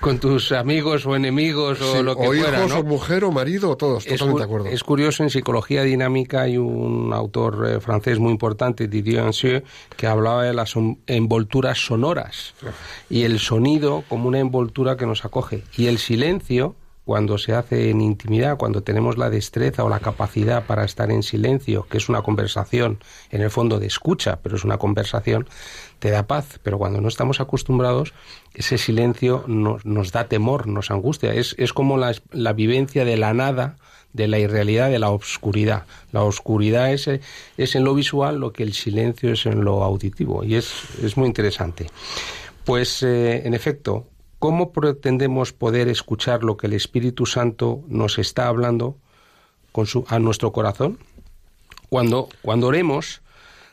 con 0.00 0.18
tus 0.18 0.52
amigos 0.52 1.06
o 1.06 1.16
enemigos 1.16 1.80
o 1.80 2.02
lo 2.02 2.16
que 2.16 2.28
o 2.28 2.32
fuera, 2.32 2.58
hijos 2.58 2.70
¿no? 2.70 2.80
o 2.80 2.84
mujer 2.84 3.24
o 3.24 3.32
marido, 3.32 3.76
todos, 3.76 4.04
totalmente 4.04 4.40
de 4.40 4.44
acuerdo. 4.44 4.66
es 4.66 4.84
curioso, 4.84 5.22
en 5.22 5.30
psicología 5.30 5.82
dinámica 5.84 6.42
hay 6.42 6.58
un 6.58 7.14
autor 7.14 7.45
eh, 7.66 7.80
francés 7.80 8.18
muy 8.18 8.32
importante, 8.32 8.88
Didier 8.88 9.20
Ansieux, 9.20 9.64
que 9.96 10.06
hablaba 10.06 10.44
de 10.44 10.54
las 10.54 10.74
envolturas 11.06 11.78
sonoras 11.78 12.54
y 13.08 13.22
el 13.22 13.38
sonido 13.38 14.04
como 14.08 14.28
una 14.28 14.38
envoltura 14.38 14.96
que 14.96 15.06
nos 15.06 15.24
acoge. 15.24 15.62
Y 15.76 15.86
el 15.86 15.98
silencio, 15.98 16.74
cuando 17.04 17.38
se 17.38 17.54
hace 17.54 17.90
en 17.90 18.00
intimidad, 18.00 18.56
cuando 18.56 18.82
tenemos 18.82 19.16
la 19.16 19.30
destreza 19.30 19.84
o 19.84 19.88
la 19.88 20.00
capacidad 20.00 20.66
para 20.66 20.84
estar 20.84 21.10
en 21.10 21.22
silencio, 21.22 21.86
que 21.88 21.98
es 21.98 22.08
una 22.08 22.22
conversación, 22.22 22.98
en 23.30 23.42
el 23.42 23.50
fondo 23.50 23.78
de 23.78 23.86
escucha, 23.86 24.40
pero 24.42 24.56
es 24.56 24.64
una 24.64 24.78
conversación, 24.78 25.48
te 26.00 26.10
da 26.10 26.26
paz. 26.26 26.58
Pero 26.62 26.78
cuando 26.78 27.00
no 27.00 27.08
estamos 27.08 27.40
acostumbrados, 27.40 28.12
ese 28.54 28.76
silencio 28.76 29.44
nos, 29.46 30.12
da 30.12 30.28
temor, 30.28 30.66
nos 30.66 30.90
angustia. 30.90 31.32
Es, 31.32 31.54
como 31.72 31.96
la 31.96 32.52
vivencia 32.52 33.04
de 33.04 33.16
la 33.16 33.32
nada, 33.34 33.76
de 34.12 34.28
la 34.28 34.38
irrealidad, 34.38 34.90
de 34.90 34.98
la 34.98 35.10
oscuridad. 35.10 35.84
La 36.12 36.22
oscuridad 36.22 36.92
es, 36.92 37.08
es 37.56 37.74
en 37.74 37.84
lo 37.84 37.94
visual 37.94 38.38
lo 38.38 38.52
que 38.52 38.62
el 38.62 38.72
silencio 38.72 39.32
es 39.32 39.46
en 39.46 39.64
lo 39.64 39.82
auditivo. 39.82 40.42
Y 40.44 40.54
es, 40.54 40.72
es 41.02 41.16
muy 41.16 41.26
interesante. 41.26 41.86
Pues, 42.64 43.02
eh, 43.02 43.46
en 43.46 43.54
efecto, 43.54 44.06
¿cómo 44.38 44.72
pretendemos 44.72 45.52
poder 45.52 45.88
escuchar 45.88 46.42
lo 46.42 46.56
que 46.56 46.66
el 46.66 46.72
Espíritu 46.72 47.26
Santo 47.26 47.82
nos 47.88 48.18
está 48.18 48.48
hablando 48.48 48.96
con 49.72 49.86
su, 49.86 50.04
a 50.08 50.18
nuestro 50.18 50.52
corazón? 50.52 50.98
Cuando, 51.88 52.28
cuando 52.42 52.66
oremos, 52.66 53.22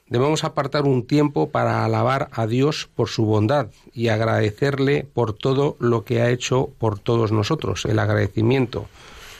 debemos 0.07 0.43
apartar 0.43 0.83
un 0.83 1.07
tiempo 1.07 1.49
para 1.49 1.85
alabar 1.85 2.29
a 2.31 2.45
Dios 2.45 2.87
por 2.93 3.09
su 3.09 3.25
bondad 3.25 3.67
y 3.93 4.09
agradecerle 4.09 5.07
por 5.11 5.33
todo 5.33 5.75
lo 5.79 6.03
que 6.03 6.21
ha 6.21 6.29
hecho 6.29 6.69
por 6.77 6.99
todos 6.99 7.31
nosotros, 7.31 7.85
el 7.85 7.97
agradecimiento. 7.97 8.87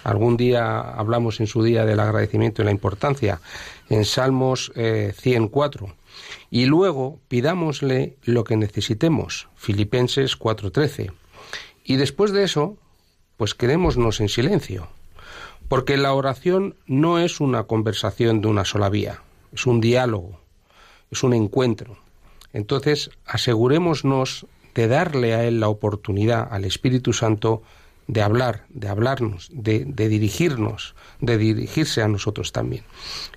Algún 0.04 0.38
día 0.38 0.80
hablamos 0.80 1.40
en 1.40 1.48
su 1.48 1.64
día 1.64 1.86
del 1.86 2.00
agradecimiento 2.00 2.62
y 2.62 2.66
la 2.66 2.72
importancia, 2.72 3.40
en 3.90 4.06
Salmos 4.06 4.72
eh, 4.76 5.14
104. 5.18 5.94
Y 6.52 6.66
luego 6.66 7.20
pidámosle 7.28 8.18
lo 8.24 8.44
que 8.44 8.58
necesitemos, 8.58 9.48
Filipenses 9.56 10.38
4:13. 10.38 11.12
Y 11.84 11.96
después 11.96 12.32
de 12.32 12.44
eso, 12.44 12.78
pues 13.38 13.56
quedémonos 13.56 14.22
en 14.22 14.30
silencio, 14.30 14.88
porque 15.68 15.98
la 15.98 16.14
oración 16.14 16.76
no 16.86 17.20
es 17.20 17.40
una 17.40 17.64
conversación 17.64 18.42
de 18.42 18.48
una 18.48 18.66
sola 18.66 18.90
vía, 18.90 19.22
es 19.52 19.66
un 19.66 19.82
diálogo, 19.82 20.40
es 21.12 21.24
un 21.24 21.34
encuentro. 21.34 21.98
Entonces, 22.54 23.10
asegurémonos 23.26 24.46
de 24.76 24.88
darle 24.88 25.34
a 25.34 25.44
Él 25.46 25.60
la 25.60 25.70
oportunidad, 25.70 26.48
al 26.52 26.66
Espíritu 26.66 27.14
Santo, 27.14 27.64
de 28.08 28.22
hablar, 28.22 28.66
de 28.70 28.88
hablarnos, 28.88 29.50
de, 29.52 29.86
dirigirnos, 29.86 30.96
de 31.20 31.38
dirigirse 31.38 32.02
a 32.02 32.08
nosotros 32.08 32.52
también. 32.52 32.84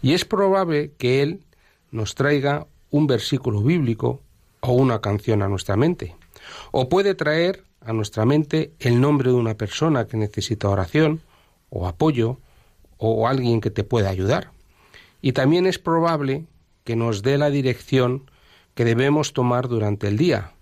Y 0.02 0.14
es 0.14 0.24
probable 0.24 0.92
que 0.98 1.22
Él 1.22 1.44
nos 1.90 2.14
traiga 2.14 2.66
un 2.90 3.06
versículo 3.06 3.62
bíblico 3.62 4.22
o 4.60 4.72
una 4.72 5.00
canción 5.00 5.42
a 5.42 5.48
nuestra 5.48 5.76
mente. 5.76 6.16
O 6.72 6.88
puede 6.88 7.14
traer 7.14 7.64
a 7.80 7.92
nuestra 7.92 8.24
mente 8.24 8.72
el 8.80 9.00
nombre 9.00 9.30
de 9.30 9.36
una 9.36 9.56
persona 9.56 10.06
que 10.06 10.16
necesita 10.16 10.68
oración 10.68 11.20
o 11.70 11.86
apoyo 11.86 12.38
o 12.98 13.28
alguien 13.28 13.60
que 13.60 13.70
te 13.70 13.84
pueda 13.84 14.10
ayudar. 14.10 14.50
Y 15.22 15.32
también 15.32 15.66
es 15.66 15.78
probable 15.78 16.46
que 16.84 16.96
nos 16.96 17.22
dé 17.22 17.38
la 17.38 17.50
dirección 17.50 18.30
que 18.74 18.84
debemos 18.84 19.32
tomar 19.32 19.68
durante 19.68 20.08
el 20.08 20.16
día, 20.16 20.52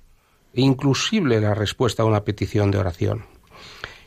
e 0.55 0.63
inclusive 0.63 1.41
la 1.41 1.55
respuesta 1.55 2.03
a 2.03 2.07
una 2.07 2.25
petición 2.25 2.71
de 2.71 2.79
oración. 2.79 3.34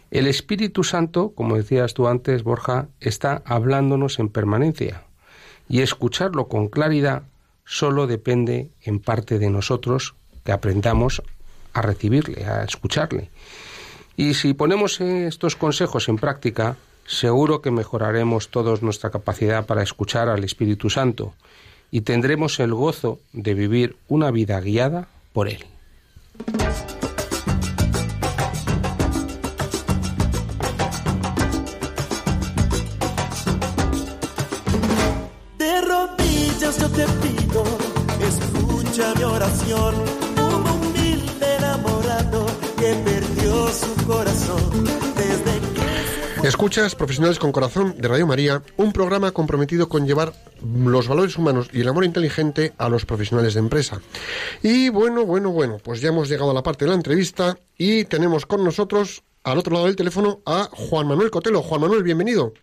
El 0.10 0.28
Espíritu 0.28 0.84
Santo, 0.84 1.34
como 1.36 1.58
decías 1.58 1.94
tú 1.94 2.08
antes, 2.08 2.44
Borja, 2.44 2.88
está 3.00 3.42
hablándonos 3.46 4.20
en 4.20 4.30
permanencia, 4.30 5.04
y 5.70 5.82
escucharlo 5.82 6.48
con 6.48 6.70
claridad 6.70 7.24
solo 7.66 8.08
depende 8.08 8.70
en 8.84 9.00
parte 9.00 9.38
de 9.40 9.50
nosotros 9.50 10.16
que 10.46 10.54
aprendamos 10.54 11.22
a 11.74 11.82
recibirle, 11.82 12.46
a 12.46 12.64
escucharle. 12.64 13.30
Y 14.16 14.34
si 14.34 14.54
ponemos 14.54 15.02
estos 15.02 15.56
consejos 15.58 16.08
en 16.08 16.16
práctica, 16.16 16.78
seguro 17.06 17.62
que 17.62 17.72
mejoraremos 17.72 18.50
todos 18.50 18.82
nuestra 18.82 19.10
capacidad 19.10 19.66
para 19.66 19.84
escuchar 19.84 20.30
al 20.30 20.44
Espíritu 20.44 20.90
Santo 20.90 21.34
y 21.92 22.02
tendremos 22.02 22.60
el 22.60 22.74
gozo 22.74 23.20
de 23.34 23.54
vivir 23.54 23.98
una 24.08 24.32
vida 24.32 24.60
guiada 24.60 25.08
por 25.34 25.50
Él. 25.50 25.66
Escuchas 46.58 46.96
Profesionales 46.96 47.38
con 47.38 47.52
Corazón 47.52 47.94
de 48.00 48.08
Radio 48.08 48.26
María, 48.26 48.64
un 48.78 48.92
programa 48.92 49.30
comprometido 49.30 49.88
con 49.88 50.08
llevar 50.08 50.34
los 50.64 51.08
valores 51.08 51.38
humanos 51.38 51.70
y 51.72 51.82
el 51.82 51.88
amor 51.88 52.04
inteligente 52.04 52.74
a 52.80 52.90
los 52.90 53.06
profesionales 53.06 53.54
de 53.54 53.60
empresa. 53.60 54.02
Y 54.64 54.90
bueno, 54.90 55.24
bueno, 55.24 55.52
bueno, 55.52 55.78
pues 55.84 56.02
ya 56.02 56.10
hemos 56.10 56.28
llegado 56.30 56.50
a 56.50 56.56
la 56.56 56.64
parte 56.64 56.86
de 56.86 56.90
la 56.90 56.96
entrevista 56.96 57.60
y 57.78 58.06
tenemos 58.06 58.48
con 58.48 58.64
nosotros 58.64 59.24
al 59.44 59.60
otro 59.60 59.72
lado 59.74 59.86
del 59.86 59.96
teléfono 59.96 60.40
a 60.48 60.68
Juan 60.72 61.08
Manuel 61.08 61.30
Cotelo. 61.30 61.62
Juan 61.62 61.82
Manuel, 61.82 62.02
bienvenido. 62.02 62.54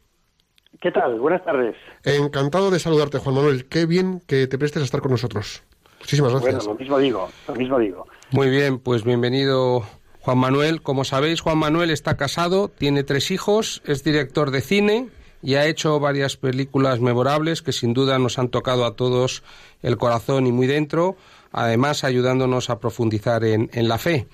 ¿Qué 0.80 0.90
tal? 0.90 1.20
Buenas 1.20 1.44
tardes. 1.44 1.76
Encantado 2.02 2.72
de 2.72 2.80
saludarte, 2.80 3.18
Juan 3.18 3.36
Manuel. 3.36 3.66
Qué 3.68 3.86
bien 3.86 4.20
que 4.26 4.48
te 4.48 4.58
prestes 4.58 4.82
a 4.82 4.86
estar 4.86 5.02
con 5.02 5.12
nosotros. 5.12 5.62
Muchísimas 6.00 6.32
Bueno, 6.32 6.46
gracias. 6.46 6.66
lo 6.66 6.74
mismo 6.74 6.98
digo, 6.98 7.28
lo 7.46 7.54
mismo 7.54 7.78
digo. 7.78 8.08
Muy 8.32 8.50
bien, 8.50 8.80
pues 8.80 9.04
bienvenido 9.04 9.84
Juan 10.24 10.38
Manuel. 10.38 10.80
Como 10.80 11.04
sabéis, 11.04 11.42
Juan 11.42 11.58
Manuel 11.58 11.90
está 11.90 12.16
casado, 12.16 12.68
tiene 12.68 13.04
tres 13.04 13.30
hijos, 13.30 13.82
es 13.84 14.02
director 14.04 14.50
de 14.50 14.62
cine 14.62 15.08
y 15.42 15.56
ha 15.56 15.66
hecho 15.66 16.00
varias 16.00 16.38
películas 16.38 16.98
memorables 17.00 17.60
que 17.60 17.72
sin 17.72 17.92
duda 17.92 18.18
nos 18.18 18.38
han 18.38 18.48
tocado 18.48 18.86
a 18.86 18.96
todos 18.96 19.42
el 19.82 19.98
corazón 19.98 20.46
y 20.46 20.52
muy 20.52 20.66
dentro, 20.66 21.18
además 21.52 22.04
ayudándonos 22.04 22.70
a 22.70 22.80
profundizar 22.80 23.44
en, 23.44 23.68
la 23.86 23.98
fe. 23.98 24.26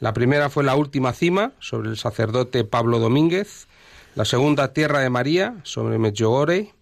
La 0.00 0.12
primera 0.12 0.50
fue 0.50 0.64
La 0.64 0.76
Última 0.76 1.14
Cima, 1.14 1.52
sobre 1.60 1.88
el 1.88 1.96
sacerdote 1.96 2.64
Pablo 2.64 2.98
Domínguez. 2.98 3.68
La 4.16 4.26
segunda, 4.26 4.74
Tierra 4.74 5.00
de 5.00 5.08
María, 5.08 5.56
sobre 5.62 5.98
Medjugorje. 5.98 6.74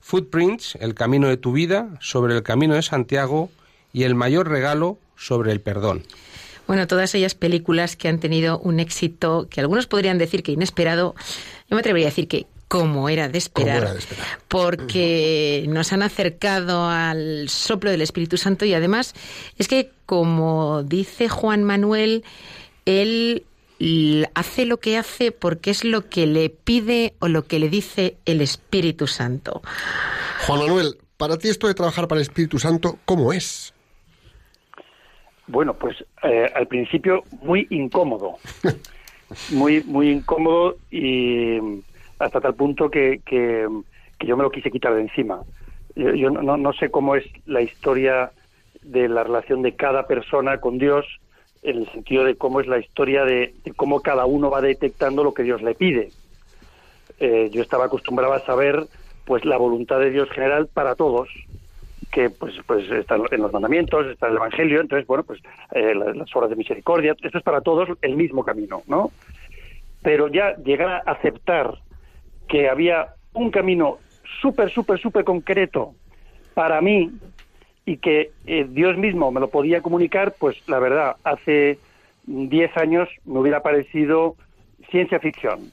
Footprints, 0.00 0.76
El 0.80 0.94
Camino 0.94 1.28
de 1.28 1.36
tu 1.36 1.52
Vida, 1.52 1.88
sobre 2.00 2.34
el 2.34 2.42
Camino 2.42 2.74
de 2.74 2.82
Santiago. 2.82 3.50
Y 3.92 4.02
El 4.02 4.16
Mayor 4.16 4.48
Regalo, 4.48 4.98
sobre 5.16 5.52
el 5.52 5.60
Perdón. 5.60 6.02
Bueno, 6.68 6.86
todas 6.86 7.12
ellas 7.16 7.34
películas 7.34 7.96
que 7.96 8.06
han 8.08 8.20
tenido 8.20 8.58
un 8.60 8.78
éxito 8.78 9.48
que 9.50 9.60
algunos 9.60 9.86
podrían 9.88 10.18
decir 10.18 10.44
que 10.44 10.52
inesperado, 10.52 11.16
yo 11.68 11.74
me 11.74 11.80
atrevería 11.80 12.06
a 12.06 12.10
decir 12.10 12.28
que 12.28 12.46
como 12.68 13.08
era 13.08 13.28
de 13.30 13.38
esperar, 13.38 13.76
Como 13.78 13.84
era 13.86 13.92
de 13.94 13.98
esperar. 13.98 14.26
porque 14.46 15.64
nos 15.68 15.92
han 15.94 16.02
acercado 16.02 16.86
al 16.88 17.48
soplo 17.48 17.90
del 17.90 18.02
Espíritu 18.02 18.36
Santo 18.36 18.66
y 18.66 18.74
además 18.74 19.14
es 19.56 19.66
que, 19.66 19.90
como 20.04 20.82
dice 20.82 21.30
Juan 21.30 21.64
Manuel, 21.64 22.24
él 22.84 23.44
hace 24.34 24.66
lo 24.66 24.76
que 24.78 24.98
hace 24.98 25.32
porque 25.32 25.70
es 25.70 25.84
lo 25.84 26.10
que 26.10 26.26
le 26.26 26.50
pide 26.50 27.14
o 27.20 27.28
lo 27.28 27.46
que 27.46 27.58
le 27.58 27.70
dice 27.70 28.16
el 28.26 28.42
Espíritu 28.42 29.06
Santo. 29.06 29.62
Juan 30.46 30.58
Manuel, 30.60 30.98
para 31.16 31.38
ti 31.38 31.48
esto 31.48 31.68
de 31.68 31.74
trabajar 31.74 32.08
para 32.08 32.20
el 32.20 32.26
Espíritu 32.26 32.58
Santo, 32.58 32.98
¿cómo 33.06 33.32
es? 33.32 33.72
Bueno, 35.48 35.74
pues 35.74 36.04
eh, 36.22 36.50
al 36.54 36.66
principio 36.66 37.24
muy 37.42 37.66
incómodo, 37.70 38.36
muy 39.50 39.82
muy 39.84 40.10
incómodo 40.10 40.76
y 40.90 41.58
hasta 42.18 42.40
tal 42.40 42.54
punto 42.54 42.90
que, 42.90 43.20
que, 43.24 43.66
yo 44.20 44.36
me 44.36 44.42
lo 44.42 44.50
quise 44.50 44.70
quitar 44.70 44.94
de 44.94 45.02
encima. 45.02 45.40
Yo, 45.96 46.14
yo 46.14 46.30
no, 46.30 46.56
no 46.56 46.72
sé 46.74 46.90
cómo 46.90 47.16
es 47.16 47.24
la 47.46 47.62
historia 47.62 48.30
de 48.82 49.08
la 49.08 49.24
relación 49.24 49.62
de 49.62 49.74
cada 49.74 50.06
persona 50.06 50.58
con 50.58 50.78
Dios, 50.78 51.06
en 51.62 51.78
el 51.78 51.92
sentido 51.92 52.24
de 52.24 52.36
cómo 52.36 52.60
es 52.60 52.66
la 52.66 52.78
historia 52.78 53.24
de, 53.24 53.54
de 53.64 53.72
cómo 53.72 54.00
cada 54.00 54.26
uno 54.26 54.50
va 54.50 54.60
detectando 54.60 55.24
lo 55.24 55.32
que 55.32 55.44
Dios 55.44 55.62
le 55.62 55.74
pide. 55.74 56.10
Eh, 57.20 57.48
yo 57.50 57.62
estaba 57.62 57.86
acostumbrado 57.86 58.34
a 58.34 58.40
saber 58.40 58.86
pues 59.24 59.44
la 59.44 59.56
voluntad 59.56 59.98
de 59.98 60.10
Dios 60.10 60.28
general 60.30 60.68
para 60.68 60.94
todos 60.94 61.28
que 62.10 62.30
pues 62.30 62.54
pues 62.66 62.90
están 62.90 63.22
en 63.30 63.42
los 63.42 63.52
mandamientos, 63.52 64.06
está 64.06 64.28
el 64.28 64.36
Evangelio, 64.36 64.80
entonces, 64.80 65.06
bueno, 65.06 65.24
pues 65.24 65.40
eh, 65.72 65.94
las, 65.94 66.16
las 66.16 66.36
obras 66.36 66.50
de 66.50 66.56
misericordia, 66.56 67.14
esto 67.20 67.38
es 67.38 67.44
para 67.44 67.60
todos 67.60 67.88
el 68.02 68.16
mismo 68.16 68.44
camino, 68.44 68.82
¿no? 68.86 69.10
Pero 70.02 70.28
ya 70.28 70.56
llegar 70.56 71.02
a 71.06 71.10
aceptar 71.10 71.74
que 72.48 72.68
había 72.68 73.14
un 73.34 73.50
camino 73.50 73.98
súper, 74.40 74.70
súper, 74.70 74.98
súper 74.98 75.24
concreto 75.24 75.94
para 76.54 76.80
mí 76.80 77.10
y 77.84 77.98
que 77.98 78.32
eh, 78.46 78.66
Dios 78.68 78.96
mismo 78.96 79.30
me 79.30 79.40
lo 79.40 79.48
podía 79.48 79.80
comunicar, 79.80 80.34
pues 80.38 80.56
la 80.68 80.78
verdad, 80.78 81.16
hace 81.24 81.78
10 82.26 82.76
años 82.76 83.08
me 83.24 83.38
hubiera 83.38 83.62
parecido 83.62 84.36
ciencia 84.90 85.18
ficción. 85.20 85.72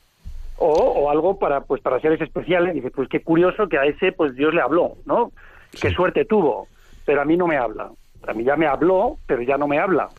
O, 0.57 0.71
o 0.71 1.09
algo 1.09 1.37
para 1.37 1.61
pues 1.61 1.81
para 1.81 1.99
seres 1.99 2.21
especiales. 2.21 2.73
Dice, 2.73 2.89
pues 2.89 3.09
qué 3.09 3.21
curioso 3.21 3.67
que 3.67 3.77
a 3.77 3.83
ese 3.83 4.13
pues 4.13 4.35
Dios 4.35 4.53
le 4.53 4.61
habló, 4.61 4.95
¿no? 5.05 5.33
Qué 5.79 5.91
suerte 5.91 6.25
tuvo, 6.25 6.67
pero 7.05 7.21
a 7.21 7.25
mí 7.25 7.38
no 7.38 7.47
me 7.47 7.57
habla. 7.57 7.91
A 8.27 8.33
mí 8.33 8.43
ya 8.43 8.55
me 8.55 8.67
habló, 8.67 9.17
pero 9.25 9.41
ya 9.41 9.57
no 9.57 9.67
me 9.67 9.79
habla. 9.79 10.09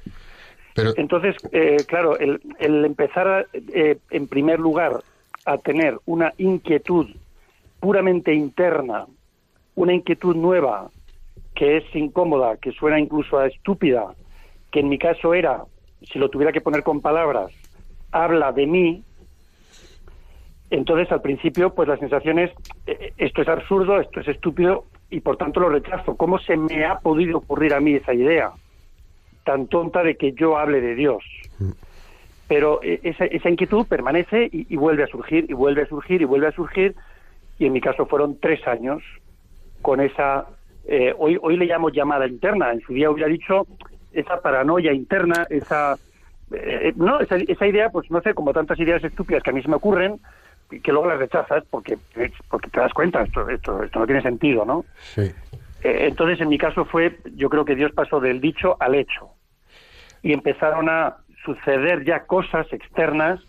Pero, 0.75 0.93
Entonces, 0.97 1.37
eh, 1.53 1.79
claro, 1.89 2.19
el, 2.19 2.41
el 2.59 2.85
empezar 2.85 3.27
a, 3.27 3.45
eh, 3.53 3.99
en 4.11 4.29
primer 4.29 4.61
lugar 4.61 5.01
a 5.47 5.59
tener 5.59 5.99
una 6.05 6.33
inquietud 6.39 7.07
puramente 7.81 8.35
interna, 8.35 9.07
una 9.75 9.95
inquietud 9.95 10.37
nueva, 10.37 10.91
que 11.55 11.79
es 11.79 11.85
incómoda, 11.95 12.57
que 12.59 12.73
suena 12.73 13.01
incluso 13.01 13.39
a 13.39 13.47
estúpida, 13.47 14.15
que 14.71 14.81
en 14.81 14.89
mi 14.89 14.99
caso 14.99 15.33
era, 15.33 15.65
si 16.03 16.19
lo 16.19 16.29
tuviera 16.29 16.53
que 16.53 16.61
poner 16.61 16.83
con 16.83 17.01
palabras, 17.01 17.53
habla 18.13 18.53
de 18.53 18.67
mí, 18.67 19.03
entonces 20.71 21.11
al 21.13 21.23
principio 21.23 21.75
pues 21.75 21.89
la 21.89 21.97
sensación 21.97 22.39
es, 22.39 22.51
eh, 22.87 23.13
esto 23.17 23.43
es 23.43 23.49
absurdo, 23.49 24.01
esto 24.01 24.21
es 24.21 24.29
estúpido 24.29 24.85
y 25.11 25.21
por 25.21 25.37
tanto 25.37 25.61
lo 25.61 25.69
rechazo. 25.69 26.17
¿Cómo 26.17 26.39
se 26.39 26.57
me 26.57 26.85
ha 26.85 26.99
podido 26.99 27.39
ocurrir 27.39 27.75
a 27.75 27.81
mí 27.81 27.95
esa 27.95 28.15
idea 28.15 28.51
tan 29.45 29.69
tonta 29.69 30.03
de 30.03 30.17
que 30.17 30.33
yo 30.33 30.59
hable 30.59 30.81
de 30.81 30.95
Dios? 30.95 31.25
Pero 32.49 32.81
eh, 32.83 33.01
esa, 33.03 33.25
esa 33.27 33.49
inquietud 33.51 33.87
permanece 33.87 34.49
y, 34.53 34.73
y 34.73 34.77
vuelve 34.77 35.05
a 35.05 35.09
surgir, 35.09 35.47
y 35.49 35.53
vuelve 35.53 35.83
a 35.83 35.87
surgir, 35.87 36.23
y 36.23 36.25
vuelve 36.25 36.49
a 36.49 36.53
surgir, 36.53 36.95
y 37.59 37.67
en 37.67 37.73
mi 37.73 37.81
caso 37.81 38.07
fueron 38.07 38.39
tres 38.39 38.67
años 38.67 39.03
con 39.83 40.01
esa, 40.01 40.47
eh, 40.87 41.15
hoy, 41.17 41.39
hoy 41.41 41.57
le 41.57 41.67
llamo 41.67 41.91
llamada 41.91 42.27
interna, 42.27 42.73
en 42.73 42.81
su 42.81 42.93
día 42.93 43.11
hubiera 43.11 43.29
dicho 43.29 43.67
esa 44.13 44.41
paranoia 44.41 44.93
interna, 44.93 45.47
esa, 45.51 45.97
eh, 46.53 46.93
no, 46.97 47.21
esa, 47.21 47.37
esa 47.37 47.67
idea, 47.67 47.91
pues 47.91 48.11
no 48.11 48.21
sé, 48.21 48.35
como 48.35 48.53
tantas 48.53 48.79
ideas 48.79 49.03
estúpidas 49.05 49.43
que 49.43 49.51
a 49.51 49.53
mí 49.53 49.63
se 49.63 49.69
me 49.69 49.77
ocurren, 49.77 50.19
que 50.69 50.93
luego 50.93 51.09
las 51.09 51.19
rechazas 51.19 51.65
porque, 51.71 51.99
porque 52.49 52.71
te 52.71 52.81
das 52.81 52.93
cuenta, 52.93 53.23
esto, 53.23 53.49
esto, 53.49 53.83
esto 53.83 53.99
no 53.99 54.07
tiene 54.07 54.23
sentido, 54.23 54.65
¿no? 54.65 54.85
sí. 55.01 55.33
Eh, 55.83 56.09
entonces, 56.09 56.41
en 56.41 56.49
mi 56.49 56.59
caso 56.59 56.85
fue, 56.85 57.19
yo 57.35 57.49
creo 57.49 57.65
que 57.65 57.77
Dios 57.77 57.93
pasó 57.93 58.19
del 58.19 58.41
dicho 58.41 58.77
al 58.81 58.97
hecho. 58.97 59.29
Y 60.23 60.33
empezaron 60.33 60.89
a 60.89 61.19
suceder 61.45 62.05
ya 62.05 62.27
cosas 62.27 62.67
externas 62.73 63.41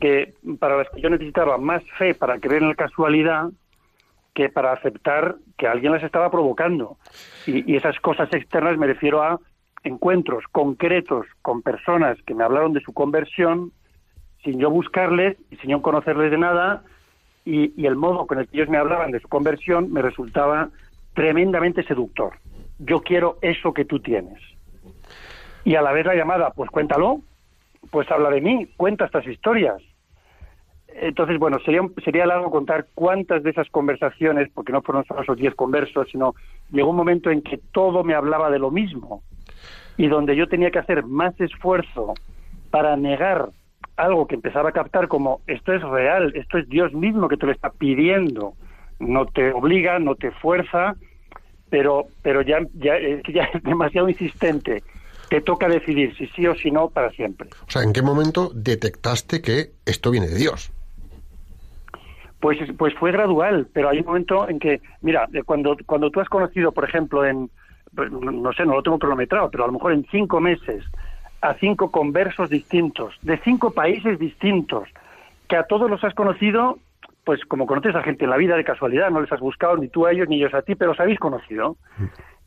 que 0.00 0.34
para 0.58 0.78
las 0.78 0.88
que 0.90 1.02
yo 1.02 1.10
necesitaba 1.10 1.58
más 1.58 1.82
fe 1.98 2.14
para 2.14 2.38
creer 2.38 2.62
en 2.62 2.68
la 2.68 2.74
casualidad 2.74 3.48
que 4.32 4.48
para 4.48 4.72
aceptar 4.72 5.36
que 5.58 5.66
alguien 5.66 5.92
las 5.92 6.02
estaba 6.02 6.30
provocando. 6.30 6.96
Y, 7.46 7.70
y 7.70 7.76
esas 7.76 7.98
cosas 8.00 8.32
externas 8.32 8.78
me 8.78 8.86
refiero 8.86 9.22
a 9.22 9.38
encuentros 9.82 10.44
concretos 10.52 11.26
con 11.42 11.62
personas 11.62 12.16
que 12.24 12.34
me 12.34 12.44
hablaron 12.44 12.72
de 12.72 12.80
su 12.80 12.94
conversión 12.94 13.72
sin 14.44 14.58
yo 14.58 14.70
buscarles 14.70 15.36
y 15.50 15.56
sin 15.56 15.70
yo 15.70 15.82
conocerles 15.82 16.30
de 16.30 16.38
nada, 16.38 16.82
y, 17.44 17.86
el 17.86 17.96
modo 17.96 18.26
con 18.26 18.38
el 18.38 18.46
que 18.46 18.58
ellos 18.58 18.68
me 18.68 18.76
hablaban 18.76 19.10
de 19.10 19.20
su 19.20 19.28
conversión 19.28 19.90
me 19.90 20.02
resultaba 20.02 20.68
tremendamente 21.14 21.82
seductor. 21.84 22.34
Yo 22.78 23.00
quiero 23.00 23.38
eso 23.40 23.72
que 23.72 23.86
tú 23.86 24.00
tienes. 24.00 24.38
Y 25.64 25.74
a 25.74 25.82
la 25.82 25.92
vez 25.92 26.04
la 26.04 26.14
llamada, 26.14 26.50
pues 26.50 26.70
cuéntalo, 26.70 27.22
pues 27.90 28.10
habla 28.10 28.28
de 28.30 28.42
mí, 28.42 28.68
cuenta 28.76 29.06
estas 29.06 29.26
historias. 29.26 29.80
Entonces, 30.88 31.38
bueno, 31.38 31.58
sería, 31.64 31.80
sería 32.04 32.26
largo 32.26 32.50
contar 32.50 32.86
cuántas 32.94 33.42
de 33.42 33.50
esas 33.50 33.68
conversaciones, 33.70 34.50
porque 34.52 34.72
no 34.72 34.82
fueron 34.82 35.04
solo 35.06 35.22
esos 35.22 35.36
diez 35.38 35.54
conversos, 35.54 36.08
sino 36.10 36.34
llegó 36.70 36.90
un 36.90 36.96
momento 36.96 37.30
en 37.30 37.40
que 37.40 37.58
todo 37.72 38.04
me 38.04 38.14
hablaba 38.14 38.50
de 38.50 38.58
lo 38.58 38.70
mismo 38.70 39.22
y 39.96 40.06
donde 40.08 40.36
yo 40.36 40.48
tenía 40.48 40.70
que 40.70 40.78
hacer 40.78 41.04
más 41.04 41.38
esfuerzo 41.40 42.14
para 42.70 42.96
negar 42.96 43.50
algo 43.98 44.26
que 44.26 44.36
empezaba 44.36 44.70
a 44.70 44.72
captar 44.72 45.08
como 45.08 45.40
esto 45.46 45.72
es 45.72 45.82
real, 45.82 46.32
esto 46.34 46.58
es 46.58 46.68
Dios 46.68 46.92
mismo 46.94 47.28
que 47.28 47.36
te 47.36 47.46
lo 47.46 47.52
está 47.52 47.70
pidiendo, 47.70 48.54
no 48.98 49.26
te 49.26 49.52
obliga, 49.52 49.98
no 49.98 50.14
te 50.14 50.30
fuerza, 50.30 50.94
pero 51.68 52.06
pero 52.22 52.42
ya 52.42 52.60
ya, 52.74 52.94
ya 53.28 53.42
es 53.52 53.62
demasiado 53.62 54.08
insistente. 54.08 54.82
Te 55.28 55.42
toca 55.42 55.68
decidir 55.68 56.16
si 56.16 56.26
sí 56.28 56.46
o 56.46 56.54
si 56.54 56.70
no 56.70 56.88
para 56.88 57.10
siempre. 57.10 57.50
O 57.66 57.70
sea, 57.70 57.82
¿en 57.82 57.92
qué 57.92 58.00
momento 58.00 58.50
detectaste 58.54 59.42
que 59.42 59.72
esto 59.84 60.10
viene 60.10 60.26
de 60.26 60.36
Dios? 60.36 60.72
Pues, 62.40 62.58
pues 62.78 62.94
fue 62.94 63.12
gradual, 63.12 63.68
pero 63.72 63.90
hay 63.90 63.98
un 63.98 64.06
momento 64.06 64.48
en 64.48 64.58
que, 64.58 64.80
mira, 65.02 65.28
eh, 65.34 65.42
cuando, 65.42 65.76
cuando 65.84 66.10
tú 66.10 66.20
has 66.20 66.28
conocido, 66.28 66.72
por 66.72 66.84
ejemplo, 66.88 67.26
en, 67.26 67.50
no 67.92 68.52
sé, 68.52 68.64
no 68.64 68.76
lo 68.76 68.82
tengo 68.82 68.98
cronometrado, 68.98 69.50
pero 69.50 69.64
a 69.64 69.66
lo 69.66 69.72
mejor 69.72 69.92
en 69.92 70.06
cinco 70.10 70.40
meses, 70.40 70.84
a 71.40 71.54
cinco 71.54 71.90
conversos 71.90 72.50
distintos, 72.50 73.14
de 73.22 73.38
cinco 73.38 73.70
países 73.70 74.18
distintos, 74.18 74.88
que 75.48 75.56
a 75.56 75.64
todos 75.64 75.90
los 75.90 76.02
has 76.04 76.14
conocido, 76.14 76.78
pues 77.24 77.44
como 77.44 77.66
conoces 77.66 77.94
a 77.94 78.02
gente 78.02 78.24
en 78.24 78.30
la 78.30 78.36
vida 78.36 78.56
de 78.56 78.64
casualidad, 78.64 79.10
no 79.10 79.20
les 79.20 79.32
has 79.32 79.40
buscado 79.40 79.76
ni 79.76 79.88
tú 79.88 80.06
a 80.06 80.12
ellos 80.12 80.28
ni 80.28 80.36
ellos 80.36 80.54
a 80.54 80.62
ti, 80.62 80.74
pero 80.74 80.92
os 80.92 81.00
habéis 81.00 81.18
conocido, 81.18 81.76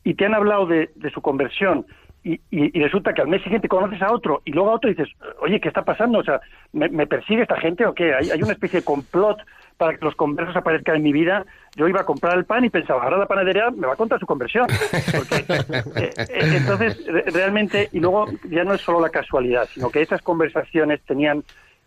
y 0.04 0.14
te 0.14 0.26
han 0.26 0.34
hablado 0.34 0.66
de, 0.66 0.90
de 0.96 1.10
su 1.10 1.22
conversión, 1.22 1.86
y, 2.24 2.34
y- 2.50 2.78
y 2.78 2.82
resulta 2.82 3.12
que 3.12 3.22
al 3.22 3.28
mes 3.28 3.42
siguiente 3.42 3.68
conoces 3.68 4.00
a 4.02 4.12
otro, 4.12 4.42
y 4.44 4.52
luego 4.52 4.70
a 4.70 4.74
otro 4.74 4.90
y 4.90 4.94
dices, 4.94 5.08
oye, 5.40 5.60
¿qué 5.60 5.68
está 5.68 5.84
pasando? 5.84 6.18
O 6.18 6.24
sea, 6.24 6.40
¿me, 6.72 6.88
me 6.88 7.06
persigue 7.06 7.42
esta 7.42 7.58
gente 7.60 7.84
o 7.86 7.94
qué? 7.94 8.14
¿Hay, 8.14 8.30
hay 8.30 8.42
una 8.42 8.52
especie 8.52 8.80
de 8.80 8.84
complot 8.84 9.38
para 9.76 9.96
que 9.96 10.04
los 10.04 10.14
conversos 10.14 10.54
aparezcan 10.54 10.96
en 10.96 11.02
mi 11.02 11.12
vida. 11.12 11.44
Yo 11.74 11.88
iba 11.88 12.02
a 12.02 12.04
comprar 12.04 12.38
el 12.38 12.44
pan 12.44 12.64
y 12.64 12.70
pensaba, 12.70 13.02
ahora 13.02 13.16
la 13.18 13.26
panadería 13.26 13.70
me 13.70 13.86
va 13.88 13.94
a 13.94 13.96
contar 13.96 14.20
su 14.20 14.26
conversión. 14.26 14.66
Porque, 15.16 15.44
eh, 15.96 16.14
eh, 16.16 16.52
entonces, 16.56 17.04
re- 17.06 17.24
realmente, 17.32 17.88
y 17.90 17.98
luego 17.98 18.26
ya 18.48 18.62
no 18.62 18.74
es 18.74 18.80
solo 18.82 19.00
la 19.00 19.08
casualidad, 19.08 19.68
sino 19.74 19.90
que 19.90 20.02
esas 20.02 20.22
conversaciones 20.22 21.00
tenían 21.02 21.42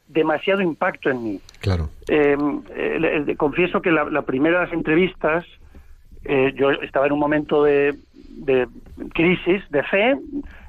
demasiado 0.10 0.62
impacto 0.62 1.10
en 1.10 1.24
mí. 1.24 1.40
Claro. 1.60 1.90
Eh, 2.10 2.36
eh, 2.76 3.36
confieso 3.38 3.82
que 3.82 3.92
la, 3.92 4.04
la 4.06 4.24
primera 4.24 4.60
de 4.60 4.66
las 4.66 4.74
entrevistas, 4.74 5.46
eh, 6.26 6.54
yo 6.56 6.72
estaba 6.72 7.06
en 7.06 7.14
un 7.14 7.20
momento 7.20 7.64
de, 7.64 7.96
de 8.36 8.68
crisis, 9.14 9.64
de 9.70 9.84
fe, 9.84 10.16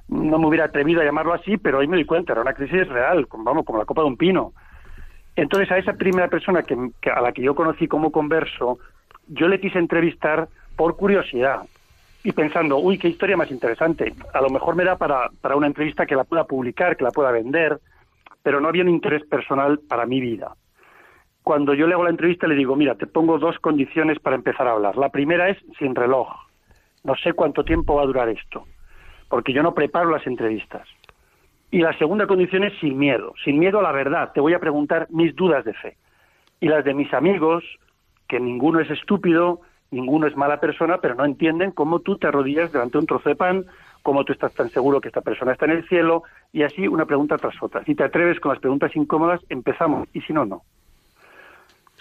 no 0.09 0.39
me 0.39 0.47
hubiera 0.47 0.67
atrevido 0.67 1.01
a 1.01 1.05
llamarlo 1.05 1.33
así, 1.33 1.57
pero 1.57 1.79
hoy 1.79 1.89
me 1.89 1.97
doy 1.97 2.05
cuenta, 2.05 2.33
era 2.33 2.43
una 2.43 2.55
crisis 2.55 2.87
real, 2.89 3.27
como, 3.27 3.45
vamos, 3.45 3.65
como 3.65 3.79
la 3.79 3.85
copa 3.85 4.03
de 4.03 4.09
un 4.09 4.17
pino. 4.17 4.53
Entonces 5.35 5.71
a 5.71 5.79
esa 5.79 5.93
primera 5.95 6.29
persona 6.29 6.63
que, 6.63 7.11
a 7.11 7.21
la 7.21 7.33
que 7.33 7.43
yo 7.43 7.55
conocí 7.55 7.89
como 7.89 8.11
converso, 8.11 8.79
yo 9.29 9.49
le 9.49 9.61
quise 9.61 9.79
entrevistar 9.79 10.49
por 10.77 10.97
curiosidad 10.97 11.63
y 12.23 12.33
pensando, 12.33 12.79
uy, 12.79 12.99
qué 12.99 13.09
historia 13.09 13.37
más 13.37 13.51
interesante. 13.51 14.15
A 14.33 14.41
lo 14.41 14.49
mejor 14.49 14.77
me 14.77 14.85
da 14.85 14.97
para, 14.97 15.29
para 15.41 15.57
una 15.57 15.67
entrevista 15.67 16.07
que 16.07 16.17
la 16.17 16.25
pueda 16.25 16.45
publicar, 16.45 16.97
que 16.97 17.05
la 17.05 17.11
pueda 17.11 17.31
vender, 17.31 17.79
pero 18.43 18.61
no 18.61 18.69
había 18.69 18.83
un 18.83 18.89
interés 18.89 19.25
personal 19.27 19.81
para 19.89 20.07
mi 20.07 20.21
vida. 20.21 20.55
Cuando 21.43 21.75
yo 21.75 21.87
le 21.87 21.95
hago 21.95 22.05
la 22.05 22.11
entrevista 22.11 22.49
le 22.49 22.57
digo, 22.57 22.75
mira, 22.75 22.97
te 22.97 23.07
pongo 23.07 23.39
dos 23.39 23.59
condiciones 23.59 24.19
para 24.19 24.37
empezar 24.37 24.67
a 24.67 24.73
hablar. 24.73 24.97
La 24.97 25.11
primera 25.11 25.49
es 25.49 25.59
sin 25.79 25.95
reloj. 25.95 26.29
No 27.07 27.15
sé 27.15 27.33
cuánto 27.35 27.63
tiempo 27.65 27.95
va 27.95 28.03
a 28.03 28.07
durar 28.07 28.29
esto, 28.29 28.67
porque 29.29 29.53
yo 29.53 29.63
no 29.63 29.75
preparo 29.75 30.11
las 30.11 30.27
entrevistas. 30.27 30.89
Y 31.71 31.79
la 31.79 31.97
segunda 31.99 32.27
condición 32.27 32.65
es 32.65 32.73
sin 32.81 32.99
miedo, 32.99 33.33
sin 33.45 33.59
miedo 33.61 33.79
a 33.79 33.83
la 33.83 33.93
verdad. 33.93 34.33
Te 34.35 34.41
voy 34.41 34.55
a 34.55 34.59
preguntar 34.59 35.07
mis 35.11 35.35
dudas 35.37 35.65
de 35.65 35.73
fe. 35.75 35.97
Y 36.61 36.67
las 36.69 36.85
de 36.85 36.95
mis 36.95 37.13
amigos, 37.15 37.63
que 38.29 38.41
ninguno 38.41 38.81
es 38.81 38.91
estúpido, 38.91 39.61
ninguno 39.93 40.27
es 40.27 40.37
mala 40.37 40.59
persona, 40.59 40.99
pero 40.99 41.15
no 41.15 41.25
entienden 41.25 41.71
cómo 41.71 42.01
tú 42.01 42.19
te 42.19 42.27
arrodillas 42.27 42.73
delante 42.73 42.93
de 42.95 42.99
un 42.99 43.07
trozo 43.07 43.29
de 43.29 43.37
pan, 43.37 43.65
cómo 44.03 44.25
tú 44.25 44.33
estás 44.33 44.53
tan 44.55 44.69
seguro 44.71 45.01
que 45.01 45.09
esta 45.09 45.21
persona 45.21 45.53
está 45.53 45.67
en 45.67 45.73
el 45.73 45.89
cielo, 45.89 46.25
y 46.53 46.65
así 46.65 46.89
una 46.89 47.07
pregunta 47.07 47.37
tras 47.39 47.55
otra. 47.63 47.85
Si 47.85 47.95
te 47.95 48.03
atreves 48.03 48.41
con 48.41 48.51
las 48.51 48.61
preguntas 48.61 48.95
incómodas, 48.97 49.41
empezamos, 49.49 50.09
y 50.13 50.23
si 50.23 50.33
no, 50.33 50.45
no. 50.45 50.63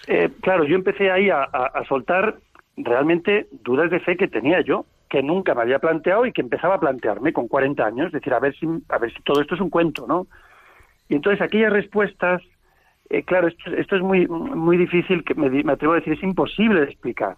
Eh, 0.08 0.30
claro, 0.40 0.64
yo 0.64 0.74
empecé 0.74 1.10
ahí 1.12 1.30
a, 1.30 1.42
a- 1.42 1.70
a 1.74 1.84
soltar 1.86 2.36
realmente 2.76 3.46
dudas 3.62 3.90
de 3.90 4.00
fe 4.00 4.16
que 4.16 4.28
tenía 4.28 4.60
yo, 4.62 4.84
que 5.08 5.22
nunca 5.22 5.54
me 5.54 5.62
había 5.62 5.78
planteado 5.78 6.26
y 6.26 6.32
que 6.32 6.40
empezaba 6.40 6.74
a 6.74 6.80
plantearme 6.80 7.32
con 7.32 7.48
40 7.48 7.84
años, 7.84 8.06
es 8.06 8.12
decir, 8.12 8.34
a 8.34 8.40
ver 8.40 8.54
si, 8.56 8.66
a 8.88 8.98
ver 8.98 9.12
si 9.12 9.22
todo 9.22 9.40
esto 9.40 9.54
es 9.54 9.60
un 9.60 9.70
cuento, 9.70 10.06
¿no? 10.06 10.26
Y 11.08 11.14
entonces 11.14 11.40
aquellas 11.40 11.72
respuestas, 11.72 12.42
eh, 13.10 13.22
claro, 13.22 13.48
esto, 13.48 13.70
esto 13.70 13.96
es 13.96 14.02
muy, 14.02 14.26
muy 14.26 14.76
difícil, 14.76 15.24
que 15.24 15.34
me, 15.34 15.48
me 15.48 15.72
atrevo 15.72 15.92
a 15.94 15.96
decir, 15.96 16.14
es 16.14 16.22
imposible 16.22 16.80
de 16.80 16.86
explicar. 16.86 17.36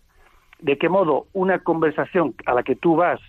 De 0.61 0.79
qué 0.79 0.89
modo 0.89 1.27
una 1.35 1.59
conversación 1.61 2.35
a 2.47 2.55
la 2.55 2.63
que 2.63 2.75
tú 2.75 2.97
vas 2.97 3.21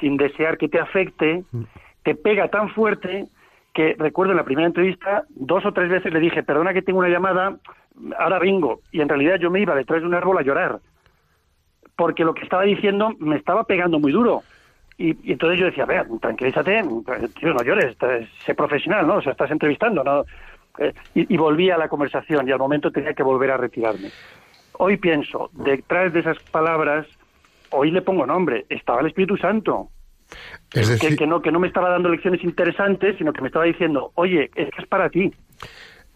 sin 0.00 0.16
desear 0.16 0.58
que 0.58 0.68
te 0.68 0.80
afecte, 0.80 1.44
te 2.02 2.14
pega 2.14 2.48
tan 2.48 2.70
fuerte 2.70 3.26
que 3.74 3.94
recuerdo 3.98 4.32
en 4.32 4.38
la 4.38 4.44
primera 4.44 4.66
entrevista, 4.66 5.24
dos 5.30 5.64
o 5.64 5.72
tres 5.72 5.88
veces 5.88 6.12
le 6.12 6.20
dije, 6.20 6.42
perdona 6.42 6.72
que 6.72 6.82
tengo 6.82 6.98
una 6.98 7.08
llamada, 7.08 7.56
ahora 8.18 8.38
vengo. 8.38 8.80
Y 8.92 9.00
en 9.00 9.08
realidad 9.08 9.36
yo 9.36 9.50
me 9.50 9.60
iba 9.60 9.74
detrás 9.74 10.00
de 10.00 10.06
un 10.06 10.14
árbol 10.14 10.38
a 10.38 10.42
llorar. 10.42 10.80
Porque 11.98 12.24
lo 12.24 12.32
que 12.32 12.44
estaba 12.44 12.62
diciendo 12.62 13.10
me 13.18 13.34
estaba 13.34 13.64
pegando 13.64 13.98
muy 13.98 14.12
duro. 14.12 14.44
Y, 14.96 15.16
y 15.28 15.32
entonces 15.32 15.58
yo 15.58 15.66
decía, 15.66 15.84
vea, 15.84 16.06
tranquilízate, 16.20 16.84
tío, 17.40 17.52
no 17.52 17.62
llores, 17.64 17.86
estás- 17.90 18.24
sé 18.46 18.54
profesional, 18.54 19.04
¿no? 19.04 19.16
O 19.16 19.20
sea, 19.20 19.32
estás 19.32 19.50
entrevistando, 19.50 20.04
¿no? 20.04 20.24
Eh, 20.78 20.92
y, 21.14 21.34
y 21.34 21.36
volví 21.36 21.70
a 21.70 21.76
la 21.76 21.88
conversación 21.88 22.46
y 22.48 22.52
al 22.52 22.58
momento 22.60 22.92
tenía 22.92 23.14
que 23.14 23.24
volver 23.24 23.50
a 23.50 23.56
retirarme. 23.56 24.10
Hoy 24.74 24.96
pienso, 24.96 25.50
detrás 25.52 26.12
de 26.12 26.20
esas 26.20 26.38
palabras, 26.52 27.04
hoy 27.70 27.90
le 27.90 28.02
pongo 28.02 28.24
nombre, 28.26 28.64
estaba 28.68 29.00
el 29.00 29.08
Espíritu 29.08 29.36
Santo, 29.36 29.88
Es 30.72 30.86
que, 30.86 30.92
decir, 30.92 31.18
que 31.18 31.26
no, 31.26 31.42
que 31.42 31.50
no 31.50 31.58
me 31.58 31.66
estaba 31.66 31.90
dando 31.90 32.10
lecciones 32.10 32.44
interesantes, 32.44 33.16
sino 33.18 33.32
que 33.32 33.40
me 33.40 33.48
estaba 33.48 33.64
diciendo, 33.64 34.12
oye, 34.14 34.50
es 34.54 34.70
que 34.70 34.82
es 34.82 34.86
para 34.88 35.10
ti. 35.10 35.32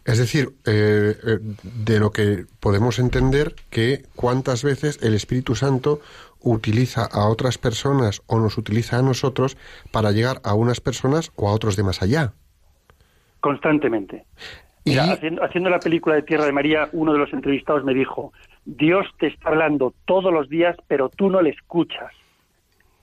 Es 0.05 0.19
decir 0.19 0.51
eh, 0.67 1.17
eh, 1.27 1.39
de 1.63 2.01
lo 2.01 2.11
que 2.11 2.45
podemos 2.61 2.99
entender 2.99 3.55
que 3.71 4.03
cuántas 4.17 4.65
veces 4.65 4.99
el 5.03 5.15
Espíritu 5.15 5.55
Santo 5.55 6.01
utiliza 6.41 7.05
a 7.05 7.29
otras 7.29 7.59
personas 7.59 8.23
o 8.27 8.39
nos 8.41 8.59
utiliza 8.59 8.99
a 8.99 9.03
nosotros 9.03 9.57
para 9.93 10.11
llegar 10.11 10.41
a 10.45 10.55
unas 10.55 10.81
personas 10.81 11.31
o 11.37 11.49
a 11.49 11.53
otros 11.53 11.77
de 11.77 11.85
más 11.85 12.03
allá. 12.03 12.33
constantemente. 13.41 14.25
Y- 14.85 14.99
haciendo, 14.99 15.45
haciendo 15.45 15.71
la 15.71 15.79
película 15.79 16.17
de 16.17 16.23
Tierra 16.23 16.45
de 16.45 16.53
María, 16.53 16.89
uno 16.93 17.13
de 17.13 17.19
los 17.19 17.33
entrevistados 17.33 17.85
me 17.85 17.95
dijo, 17.95 18.33
Dios 18.65 19.07
te 19.19 19.29
está 19.29 19.49
hablando 19.49 19.95
todos 20.05 20.33
los 20.33 20.49
días, 20.49 20.77
pero 20.89 21.09
tú 21.09 21.31
no 21.31 21.41
le 21.43 21.51
escuchas. 21.51 22.13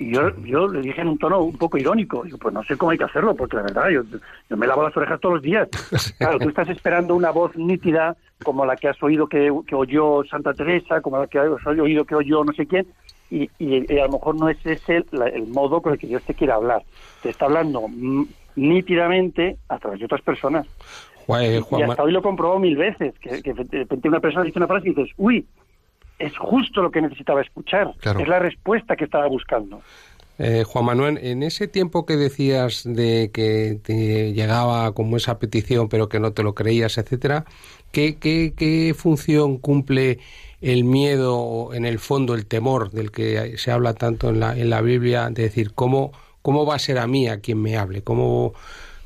Y 0.02 0.14
yo, 0.14 0.30
yo 0.46 0.68
le 0.70 0.80
dije 0.82 1.02
en 1.02 1.10
un 1.10 1.18
tono 1.18 1.42
un 1.42 1.58
poco 1.58 1.78
irónico, 1.78 2.24
digo, 2.24 2.38
pues 2.38 2.54
no 2.54 2.64
sé 2.64 2.78
cómo 2.78 2.92
hay 2.92 2.98
que 2.98 3.04
hacerlo, 3.04 3.36
porque 3.36 3.58
la 3.58 3.64
verdad, 3.64 3.90
yo, 3.90 4.02
yo 4.50 4.56
me 4.58 4.66
lavo 4.66 4.82
las 4.84 4.96
orejas 4.96 5.20
todos 5.20 5.36
los 5.36 5.44
días. 5.44 5.68
Claro, 6.18 6.40
tú 6.40 6.48
estás 6.50 6.70
esperando 6.70 7.16
una 7.16 7.32
voz 7.32 7.56
nítida 7.58 8.16
como 8.44 8.66
la 8.66 8.76
que 8.78 8.88
has 8.88 9.02
oído 9.04 9.28
que, 9.28 9.52
que 9.68 9.76
oyó 9.76 10.24
Santa 10.24 10.54
Teresa, 10.54 11.02
como 11.02 11.18
la 11.20 11.28
que 11.28 11.38
has 11.40 11.66
oído 11.68 12.06
que 12.06 12.16
oyó 12.16 12.44
no 12.46 12.54
sé 12.54 12.66
quién, 12.66 12.88
y, 13.30 13.44
y- 13.60 13.94
y 13.94 14.00
a 14.00 14.06
lo 14.06 14.14
mejor 14.14 14.36
no 14.40 14.48
es 14.50 14.58
ese 14.66 15.04
el 15.34 15.48
modo 15.48 15.82
con 15.82 15.92
el 15.94 16.00
que 16.00 16.08
Dios 16.08 16.24
te 16.24 16.34
quiere 16.34 16.54
hablar. 16.54 16.82
Te 17.22 17.30
está 17.30 17.46
hablando 17.46 17.86
nítidamente 18.56 19.58
a 19.68 19.78
través 19.80 20.00
de 20.00 20.06
otras 20.06 20.22
personas. 20.22 20.66
Juan- 21.26 21.44
Y 21.80 21.84
hasta 21.92 22.04
hoy 22.04 22.12
lo 22.12 22.20
he 22.20 22.24
comprobado 22.24 22.60
mil 22.60 22.76
veces, 22.78 23.14
que, 23.20 23.42
que 23.42 23.54
de 23.54 23.80
repente 23.80 24.08
una 24.08 24.20
persona 24.20 24.46
dice 24.46 24.60
una 24.60 24.68
frase 24.68 24.88
y 24.90 24.94
dices, 24.94 25.14
uy, 25.18 25.46
es 26.20 26.38
justo 26.38 26.82
lo 26.82 26.92
que 26.92 27.02
necesitaba 27.02 27.42
escuchar, 27.42 27.94
Claro. 28.00 28.20
es 28.20 28.28
la 28.28 28.40
respuesta 28.40 28.96
que 28.96 29.06
estaba 29.06 29.28
buscando. 29.28 29.82
Eh, 30.38 30.64
Juan 30.66 30.86
Manuel, 30.86 31.18
en 31.22 31.44
ese 31.44 31.68
tiempo 31.68 32.06
que 32.06 32.16
decías 32.16 32.84
de 32.86 33.30
que 33.34 33.80
te 33.84 34.32
llegaba 34.34 34.94
como 34.94 35.18
esa 35.18 35.38
petición 35.38 35.90
pero 35.90 36.08
que 36.08 36.20
no 36.22 36.32
te 36.32 36.44
lo 36.44 36.56
creías, 36.56 36.98
etcétera, 36.98 37.44
¿qué, 37.92 38.18
qué, 38.18 38.54
qué 38.56 38.94
función 38.98 39.58
cumple 39.58 40.20
el 40.62 40.84
miedo, 40.86 41.74
en 41.74 41.86
el 41.86 42.00
fondo 42.00 42.36
el 42.36 42.46
temor 42.46 42.92
del 42.92 43.12
que 43.12 43.58
se 43.58 43.72
habla 43.72 43.94
tanto 43.94 44.30
en 44.30 44.40
la, 44.40 44.58
en 44.58 44.70
la 44.70 44.82
Biblia, 44.82 45.30
de 45.30 45.44
decir 45.44 45.74
cómo, 45.74 46.12
cómo 46.42 46.66
va 46.66 46.76
a 46.76 46.80
ser 46.80 47.00
a 47.00 47.08
mí 47.08 47.28
a 47.28 47.40
quien 47.42 47.62
me 47.62 47.78
hable? 47.78 48.02
¿Cómo, 48.02 48.54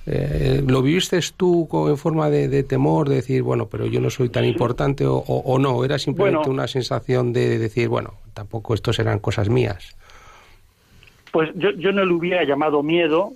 eh, 0.05 0.61
¿Lo 0.67 0.81
viviste 0.81 1.19
tú 1.37 1.67
en 1.87 1.97
forma 1.97 2.29
de, 2.29 2.47
de 2.49 2.63
temor, 2.63 3.07
de 3.09 3.15
decir, 3.15 3.41
bueno, 3.43 3.67
pero 3.69 3.85
yo 3.85 4.01
no 4.01 4.09
soy 4.09 4.29
tan 4.29 4.43
importante 4.45 5.05
o, 5.05 5.15
o- 5.15 5.43
o 5.53 5.59
no? 5.59 5.83
¿Era 5.85 5.97
simplemente 5.97 6.39
Bueno. 6.39 6.51
una 6.51 6.67
sensación 6.67 7.31
de 7.33 7.57
decir, 7.57 7.87
bueno, 7.89 8.15
tampoco 8.33 8.73
estos 8.73 8.99
eran 8.99 9.19
cosas 9.19 9.49
mías? 9.49 9.95
Pues 11.31 11.49
yo, 11.55 11.71
yo 11.71 11.91
no 11.91 12.03
le 12.05 12.13
hubiera 12.13 12.43
llamado 12.43 12.83
miedo, 12.83 13.33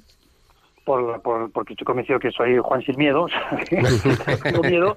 por, 0.86 1.22
por- 1.22 1.52
porque 1.52 1.74
estoy 1.74 1.86
convencido 1.86 2.20
que 2.20 2.32
soy 2.32 2.58
Juan 2.58 2.82
sin 2.84 2.98
miedo, 2.98 3.28
tengo 4.44 4.64
miedo, 4.64 4.96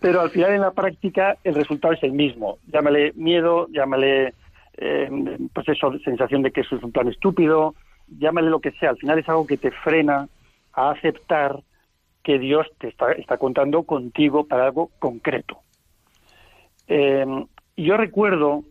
pero 0.00 0.20
al 0.20 0.30
final 0.30 0.52
en 0.52 0.60
la 0.62 0.72
práctica 0.72 1.36
el 1.44 1.54
resultado 1.54 1.94
es 1.94 2.02
el 2.02 2.12
mismo. 2.12 2.58
Llámale 2.72 3.12
miedo, 3.16 3.68
llámale 3.70 4.34
eh, 4.78 5.38
pues 5.54 5.68
eso, 5.68 5.92
sensación 6.04 6.42
de 6.42 6.50
que 6.50 6.62
eso 6.62 6.76
es 6.76 6.82
un 6.82 6.90
plan 6.92 7.08
estúpido, 7.08 7.74
llámale 8.18 8.50
lo 8.50 8.60
que 8.60 8.72
sea, 8.72 8.90
al 8.90 8.96
final 8.98 9.18
es 9.18 9.28
algo 9.28 9.46
que 9.46 9.58
te 9.58 9.70
frena 9.70 10.26
a 10.72 10.90
aceptar 10.90 11.60
que 12.22 12.38
Dios 12.38 12.66
te 12.78 12.88
está, 12.88 13.12
está 13.12 13.36
contando 13.36 13.82
contigo 13.82 14.46
para 14.46 14.66
algo 14.66 14.90
concreto. 14.98 15.58
Eh, 16.88 17.26
yo 17.76 17.96
recuerdo 17.96 18.64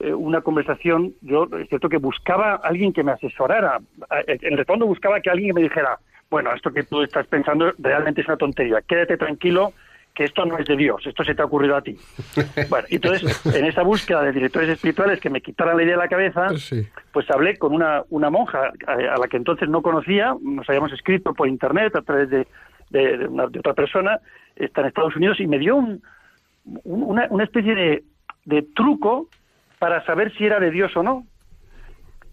eh, 0.00 0.12
una 0.12 0.42
conversación, 0.42 1.14
yo 1.22 1.48
es 1.58 1.68
cierto 1.68 1.88
que 1.88 1.96
buscaba 1.96 2.52
a 2.52 2.56
alguien 2.56 2.92
que 2.92 3.02
me 3.02 3.12
asesorara. 3.12 3.80
En 4.26 4.58
el 4.58 4.64
fondo 4.64 4.86
buscaba 4.86 5.20
que 5.20 5.30
alguien 5.30 5.54
me 5.54 5.62
dijera, 5.62 5.98
bueno, 6.30 6.52
esto 6.52 6.70
que 6.72 6.82
tú 6.82 7.02
estás 7.02 7.26
pensando 7.26 7.72
realmente 7.78 8.20
es 8.20 8.28
una 8.28 8.36
tontería, 8.36 8.82
quédate 8.82 9.16
tranquilo 9.16 9.72
que 10.18 10.24
esto 10.24 10.44
no 10.44 10.58
es 10.58 10.66
de 10.66 10.76
Dios, 10.76 11.00
esto 11.06 11.22
se 11.22 11.32
te 11.32 11.42
ha 11.42 11.44
ocurrido 11.44 11.76
a 11.76 11.80
ti. 11.80 11.96
Bueno, 12.68 12.88
y 12.90 12.96
entonces, 12.96 13.46
en 13.54 13.64
esa 13.66 13.84
búsqueda 13.84 14.20
de 14.24 14.32
directores 14.32 14.68
espirituales 14.68 15.20
que 15.20 15.30
me 15.30 15.40
quitaran 15.40 15.76
la 15.76 15.84
idea 15.84 15.92
de 15.94 16.02
la 16.02 16.08
cabeza, 16.08 16.48
Sí. 16.56 16.88
pues 17.12 17.30
hablé 17.30 17.56
con 17.56 17.72
una, 17.72 18.02
una 18.10 18.28
monja 18.28 18.72
a, 18.88 18.92
a 18.92 19.16
la 19.16 19.28
que 19.30 19.36
entonces 19.36 19.68
no 19.68 19.80
conocía, 19.80 20.34
nos 20.42 20.68
habíamos 20.68 20.92
escrito 20.92 21.34
por 21.34 21.46
internet 21.46 21.94
a 21.94 22.02
través 22.02 22.28
de, 22.30 22.48
de- 22.90 23.16
de 23.18 23.26
una- 23.28 23.46
de 23.46 23.60
otra 23.60 23.74
persona, 23.74 24.18
está 24.56 24.80
en 24.80 24.88
Estados 24.88 25.14
Unidos, 25.14 25.38
y 25.38 25.46
me 25.46 25.60
dio 25.60 25.76
un, 25.76 26.02
un- 26.82 27.02
una, 27.04 27.28
una 27.30 27.44
especie 27.44 27.76
de, 27.76 28.02
de 28.44 28.62
truco 28.74 29.28
para 29.78 30.04
saber 30.04 30.34
si 30.36 30.44
era 30.46 30.58
de 30.58 30.72
Dios 30.72 30.96
o 30.96 31.04
no. 31.04 31.22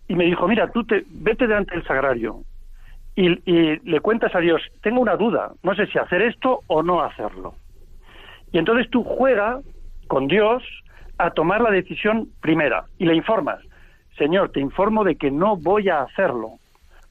Y 0.07 0.15
me 0.15 0.25
dijo, 0.25 0.47
mira, 0.47 0.71
tú 0.71 0.83
te, 0.85 1.03
vete 1.07 1.45
delante 1.45 1.75
del 1.75 1.85
sagrario 1.85 2.41
y, 3.15 3.27
y 3.49 3.79
le 3.89 3.99
cuentas 4.01 4.33
a 4.35 4.39
Dios, 4.39 4.61
tengo 4.81 4.99
una 5.01 5.15
duda, 5.15 5.51
no 5.61 5.75
sé 5.75 5.85
si 5.85 5.99
hacer 5.99 6.23
esto 6.23 6.61
o 6.65 6.81
no 6.81 7.01
hacerlo. 7.03 7.53
Y 8.55 8.57
entonces 8.57 8.89
tú 8.89 9.03
juegas 9.03 9.65
con 10.07 10.29
Dios 10.29 10.63
a 11.17 11.31
tomar 11.31 11.59
la 11.59 11.71
decisión 11.71 12.29
primera 12.39 12.85
y 12.97 13.03
le 13.03 13.13
informas, 13.13 13.59
Señor, 14.17 14.53
te 14.53 14.61
informo 14.61 15.03
de 15.03 15.17
que 15.17 15.29
no 15.29 15.57
voy 15.57 15.89
a 15.89 16.03
hacerlo, 16.03 16.51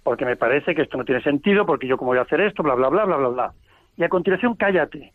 porque 0.03 0.25
me 0.25 0.37
parece 0.37 0.75
que 0.75 0.81
esto 0.81 0.97
no 0.97 1.05
tiene 1.05 1.21
sentido, 1.21 1.67
porque 1.67 1.87
yo 1.87 1.99
cómo 1.99 2.13
voy 2.13 2.19
a 2.19 2.23
hacer 2.23 2.41
esto, 2.41 2.63
bla, 2.63 2.75
bla, 2.75 2.89
bla, 2.89 3.05
bla, 3.05 3.17
bla, 3.19 3.29
bla. 3.29 3.53
Y 3.99 4.05
a 4.05 4.09
continuación 4.09 4.55
cállate 4.55 5.13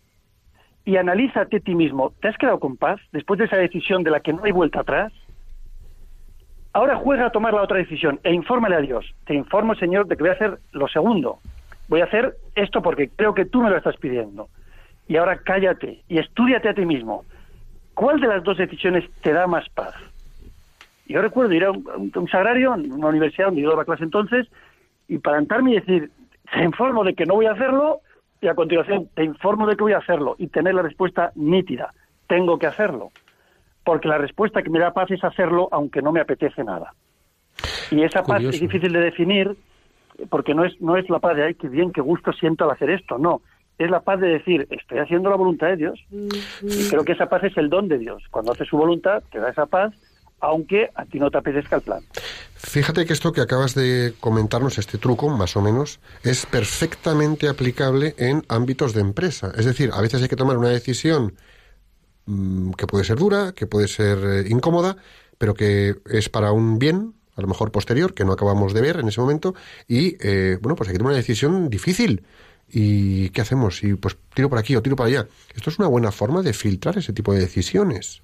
y 0.86 0.98
analízate 0.98 1.58
a 1.58 1.60
ti 1.62 1.74
mismo. 1.74 2.14
¿Te 2.22 2.28
has 2.28 2.38
quedado 2.38 2.60
con 2.60 2.78
paz 2.78 3.02
después 3.12 3.40
de 3.40 3.46
esa 3.46 3.58
decisión 3.58 4.04
de 4.04 4.12
la 4.12 4.20
que 4.20 4.32
no 4.32 4.44
hay 4.44 4.52
vuelta 4.52 4.82
atrás? 4.82 5.12
Ahora 6.74 6.96
juega 6.98 7.26
a 7.26 7.32
tomar 7.32 7.56
la 7.56 7.64
otra 7.64 7.80
decisión 7.80 8.20
e 8.22 8.32
infórmale 8.32 8.76
a 8.76 8.82
Dios. 8.82 9.16
Te 9.26 9.34
informo, 9.34 9.74
Señor, 9.74 10.06
de 10.06 10.16
que 10.16 10.22
voy 10.22 10.30
a 10.30 10.34
hacer 10.34 10.60
lo 10.74 10.88
segundo. 10.90 11.40
Voy 11.88 12.02
a 12.02 12.06
hacer 12.06 12.36
esto 12.54 12.84
porque 12.84 13.10
creo 13.10 13.34
que 13.34 13.46
tú 13.46 13.64
me 13.64 13.72
lo 13.72 13.78
estás 13.78 13.98
pidiendo. 13.98 14.48
Y 15.10 15.18
ahora 15.18 15.40
cállate 15.44 16.04
y 16.08 16.20
estúdiate 16.20 16.70
a 16.70 16.74
ti 16.76 16.86
mismo. 16.86 17.26
¿Cuál 17.96 18.22
de 18.22 18.28
las 18.28 18.44
dos 18.44 18.58
decisiones 18.58 19.04
te 19.22 19.34
da 19.34 19.48
más 19.48 19.68
paz? 19.70 19.96
Yo 21.08 21.20
recuerdo 21.22 21.52
ir 21.52 21.66
a 21.66 21.72
un, 21.72 21.84
a 22.14 22.20
un- 22.20 22.28
sagrario, 22.30 22.76
en 22.76 22.92
una 22.92 23.08
universidad 23.08 23.48
donde 23.48 23.64
yo 23.64 23.72
daba 23.72 23.86
clase 23.86 24.04
entonces, 24.04 24.48
y 25.08 25.18
plantarme 25.18 25.72
y 25.72 25.80
decir, 25.80 26.12
te 26.54 26.64
informo 26.64 27.04
de 27.04 27.16
que 27.16 27.26
no 27.26 27.34
voy 27.34 27.48
a 27.48 27.54
hacerlo, 27.54 28.02
y 28.40 28.48
a 28.48 28.54
continuación 28.54 29.10
te 29.16 29.24
informo 29.24 29.66
de 29.66 29.76
que 29.76 29.84
voy 29.84 29.94
a 29.94 29.98
hacerlo, 29.98 30.36
y 30.38 30.48
tener 30.48 30.76
la 30.76 30.84
respuesta 30.84 31.32
nítida, 31.34 31.92
tengo 32.28 32.60
que 32.60 32.68
hacerlo. 32.68 33.12
Porque 33.84 34.08
la 34.08 34.20
respuesta 34.20 34.62
que 34.62 34.70
me 34.70 34.78
da 34.78 34.94
paz 34.94 35.10
es 35.10 35.24
hacerlo 35.24 35.70
aunque 35.72 36.04
no 36.04 36.12
me 36.12 36.22
apetece 36.22 36.64
nada. 36.64 36.94
Y 37.90 38.04
esa 38.04 38.24
paz 38.28 38.44
es 38.44 38.60
difícil 38.60 38.94
de 38.94 39.00
definir 39.00 39.58
porque 40.30 40.54
no 40.54 40.66
es, 40.66 40.80
no 40.80 40.98
es 40.98 41.10
la 41.10 41.18
paz 41.18 41.36
de, 41.36 41.46
ay, 41.46 41.56
qué 41.56 41.68
bien, 41.68 41.92
qué 41.92 42.02
gusto 42.02 42.32
siento 42.34 42.66
al 42.66 42.72
hacer 42.72 42.92
esto, 42.92 43.18
no. 43.18 43.42
Es 43.80 43.90
la 43.90 44.02
paz 44.02 44.20
de 44.20 44.28
decir, 44.28 44.68
estoy 44.70 45.00
haciendo 45.00 45.30
la 45.30 45.38
voluntad 45.38 45.68
de 45.68 45.78
Dios. 45.78 46.00
Y 46.62 46.90
creo 46.90 47.06
que 47.06 47.14
esa 47.14 47.28
paz 47.28 47.46
es 47.46 47.58
el 47.58 47.70
don 47.70 47.88
de 47.88 47.98
Dios. 47.98 48.22
Cuando 48.30 48.52
haces 48.52 48.68
su 48.68 48.78
voluntad, 48.78 49.24
te 49.32 49.40
da 49.40 49.50
esa 49.50 49.66
paz, 49.68 49.94
aunque 50.42 50.90
a 50.96 51.06
ti 51.06 51.18
no 51.18 51.32
te 51.32 51.38
apetezca 51.38 51.78
el 51.78 51.82
plan. 51.84 52.02
Fíjate 52.56 53.06
que 53.06 53.14
esto 53.14 53.32
que 53.32 53.40
acabas 53.40 53.76
de 53.76 54.14
comentarnos, 54.20 54.78
este 54.78 54.98
truco, 54.98 55.30
más 55.30 55.56
o 55.56 55.62
menos, 55.62 56.02
es 56.24 56.46
perfectamente 56.46 57.48
aplicable 57.48 58.16
en 58.18 58.44
ámbitos 58.50 58.94
de 58.94 59.00
empresa. 59.00 59.54
Es 59.58 59.66
decir, 59.66 59.92
a 59.94 60.02
veces 60.02 60.22
hay 60.22 60.28
que 60.28 60.36
tomar 60.36 60.58
una 60.58 60.70
decisión 60.70 61.36
mm, 62.26 62.72
que 62.72 62.86
puede 62.86 63.06
ser 63.06 63.18
dura, 63.18 63.54
que 63.54 63.66
puede 63.66 63.88
ser 63.88 64.18
eh, 64.18 64.50
incómoda, 64.50 64.98
pero 65.38 65.54
que 65.54 65.96
es 66.06 66.28
para 66.28 66.52
un 66.52 66.80
bien, 66.80 67.14
a 67.38 67.42
lo 67.42 67.48
mejor 67.48 67.72
posterior, 67.72 68.14
que 68.14 68.26
no 68.26 68.34
acabamos 68.34 68.74
de 68.74 68.82
ver 68.82 69.00
en 69.00 69.08
ese 69.08 69.22
momento, 69.22 69.56
y 69.88 70.18
eh, 70.20 70.58
bueno, 70.62 70.76
pues 70.76 70.90
hay 70.90 70.94
que 70.94 71.00
tomar 71.00 71.12
una 71.12 71.18
decisión 71.18 71.70
difícil. 71.70 72.24
¿Y 72.72 73.30
qué 73.30 73.42
hacemos? 73.42 73.84
Y 73.84 73.96
pues 73.96 74.18
tiro 74.34 74.50
por 74.50 74.60
aquí 74.60 74.76
o 74.76 74.82
tiro 74.82 74.96
por 74.96 75.08
allá. 75.08 75.26
Esto 75.56 75.70
es 75.70 75.80
una 75.80 75.88
buena 75.88 76.12
forma 76.12 76.42
de 76.42 76.54
filtrar 76.54 76.98
ese 76.98 77.14
tipo 77.14 77.34
de 77.34 77.40
decisiones. 77.40 78.22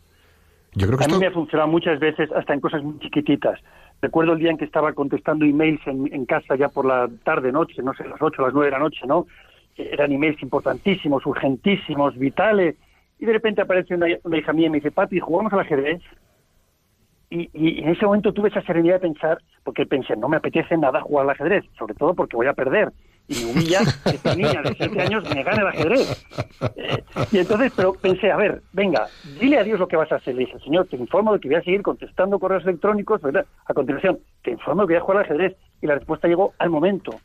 Yo 0.74 0.88
creo 0.88 0.98
que 0.98 1.06
A 1.06 1.08
mí 1.08 1.14
esto... 1.14 1.22
me 1.22 1.28
ha 1.28 1.32
funcionado 1.32 1.70
muchas 1.70 2.00
veces 2.00 2.32
hasta 2.32 2.54
en 2.54 2.60
cosas 2.60 2.84
muy 2.84 3.00
chiquititas. 3.00 3.60
Recuerdo 4.02 4.34
el 4.34 4.40
día 4.40 4.52
en 4.52 4.58
que 4.58 4.66
estaba 4.66 4.94
contestando 4.94 5.46
emails 5.46 5.82
en, 5.88 6.14
en 6.14 6.26
casa 6.26 6.56
ya 6.56 6.70
por 6.70 6.86
la 6.86 7.10
tarde, 7.24 7.52
noche, 7.52 7.82
no 7.82 7.94
sé, 7.94 8.08
las 8.08 8.22
8, 8.22 8.42
las 8.42 8.54
9 8.54 8.68
de 8.68 8.72
la 8.72 8.80
noche, 8.80 9.08
¿no? 9.08 9.26
Eran 9.78 10.12
emails 10.12 10.42
importantísimos, 10.44 11.26
urgentísimos, 11.26 12.18
vitales. 12.18 12.76
Y 13.18 13.26
de 13.26 13.34
repente 13.34 13.62
aparece 13.62 13.96
una, 13.96 14.08
una 14.24 14.38
hija 14.38 14.54
mía 14.54 14.68
y 14.68 14.70
me 14.70 14.78
dice, 14.78 14.92
papi, 14.92 15.20
¿jugamos 15.20 15.54
al 15.54 15.62
ajedrez? 15.62 16.02
Y, 17.30 17.50
y 17.54 17.82
en 17.82 17.90
ese 17.90 18.06
momento 18.06 18.34
tuve 18.34 18.50
esa 18.50 18.62
serenidad 18.62 18.96
de 18.96 19.08
pensar, 19.08 19.42
porque 19.64 19.86
pensé, 19.86 20.16
no 20.16 20.30
me 20.30 20.38
apetece 20.38 20.78
nada 20.78 21.02
jugar 21.02 21.24
al 21.24 21.32
ajedrez, 21.32 21.64
sobre 21.78 21.96
todo 21.96 22.14
porque 22.14 22.36
voy 22.36 22.48
a 22.48 22.54
perder. 22.54 22.92
Y 23.28 23.44
humilla 23.44 23.82
esta 24.06 24.36
niña 24.36 24.62
de 24.62 24.76
siete 24.76 25.02
años 25.02 25.24
me 25.34 25.44
gane 25.44 25.62
el 25.62 25.68
ajedrez. 25.68 26.26
Eh, 26.76 27.04
y 27.32 27.40
entonces, 27.40 27.74
pero 27.76 27.94
pensé, 27.94 28.32
a 28.32 28.38
ver, 28.38 28.62
venga, 28.72 29.08
dile 29.40 29.58
a 29.58 29.64
Dios 29.64 29.80
lo 29.80 29.88
que 29.88 29.96
vas 29.96 30.12
a 30.12 30.16
hacer. 30.16 30.36
Le 30.36 30.42
dije, 30.42 30.60
Señor, 30.60 30.88
te 30.88 30.96
informo 30.96 31.34
de 31.34 31.40
que 31.40 31.48
voy 31.48 31.58
a 31.58 31.64
seguir 31.64 31.82
contestando 31.82 32.40
correos 32.40 32.64
electrónicos, 32.64 33.22
¿verdad? 33.22 33.46
A 33.66 33.74
continuación, 33.74 34.20
te 34.44 34.52
informo 34.52 34.84
de 34.84 34.88
que 34.88 34.94
voy 34.94 35.02
a 35.02 35.02
jugar 35.02 35.18
al 35.18 35.24
ajedrez. 35.26 35.56
Y 35.82 35.88
la 35.88 35.96
respuesta 35.96 36.28
llegó 36.28 36.54
al 36.60 36.70
momento. 36.70 37.16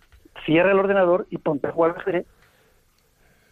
Cierra 0.46 0.72
el 0.72 0.78
ordenador 0.78 1.26
y 1.30 1.38
ponte 1.38 1.66
a 1.66 1.72
jugar 1.72 1.92
al 1.92 1.98
ajedrez. 1.98 2.26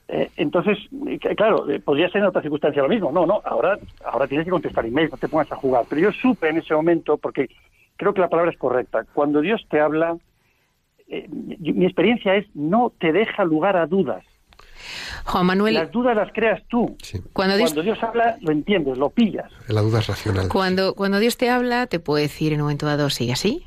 Eh, 0.09 0.31
entonces, 0.39 0.79
eh, 1.07 1.19
claro, 1.37 1.67
podría 1.85 2.09
ser 2.09 2.23
en 2.23 2.29
otra 2.29 2.41
circunstancia 2.41 2.83
lo 2.83 2.89
mismo. 2.89 3.13
No, 3.13 3.27
no, 3.27 3.43
ahora, 3.45 3.79
ahora 4.05 4.27
tienes 4.27 4.47
que 4.47 4.51
contestar 4.51 4.87
emails, 4.87 5.11
no 5.11 5.19
te 5.19 5.29
pongas 5.29 5.53
a 5.53 5.57
jugar. 5.57 5.85
Pero 5.89 6.01
yo 6.01 6.13
supe 6.13 6.49
en 6.49 6.57
ese 6.57 6.75
momento, 6.75 7.19
porque 7.19 7.51
creo 7.97 8.15
que 8.15 8.23
la 8.23 8.29
palabra 8.29 8.51
es 8.51 8.59
correcta, 8.59 9.05
cuando 9.13 9.43
Dios 9.43 9.67
te 9.69 9.81
habla, 9.81 10.17
eh, 11.09 11.27
mi 11.31 11.85
experiencia 11.85 12.37
es 12.37 12.47
no 12.55 12.93
te 12.99 13.13
deja 13.13 13.45
lugar 13.45 13.77
a 13.77 13.87
dudas. 13.87 14.25
Juan 15.25 15.47
Manuel, 15.47 15.75
Las 15.75 15.91
dudas 15.91 16.17
las 16.17 16.33
creas 16.33 16.63
tú. 16.69 16.97
Sí, 17.03 17.21
cuando 17.33 17.57
Dios, 17.57 17.71
Cuando 17.71 17.83
Dios 17.83 18.03
habla, 18.03 18.37
lo 18.41 18.53
entiendes, 18.53 18.97
lo 18.97 19.11
pillas. 19.11 19.51
la 19.69 19.81
duda 19.83 19.99
es 19.99 20.07
racional. 20.07 20.49
cuando, 20.49 20.95
cuando 20.95 21.19
Dios 21.19 21.37
te 21.37 21.51
habla, 21.51 21.87
te 21.87 21.99
puede 22.01 22.23
decir 22.25 22.53
en 22.53 22.61
un 22.61 22.67
momento 22.67 22.87
dado, 22.87 23.11
sigue 23.11 23.33
así, 23.33 23.67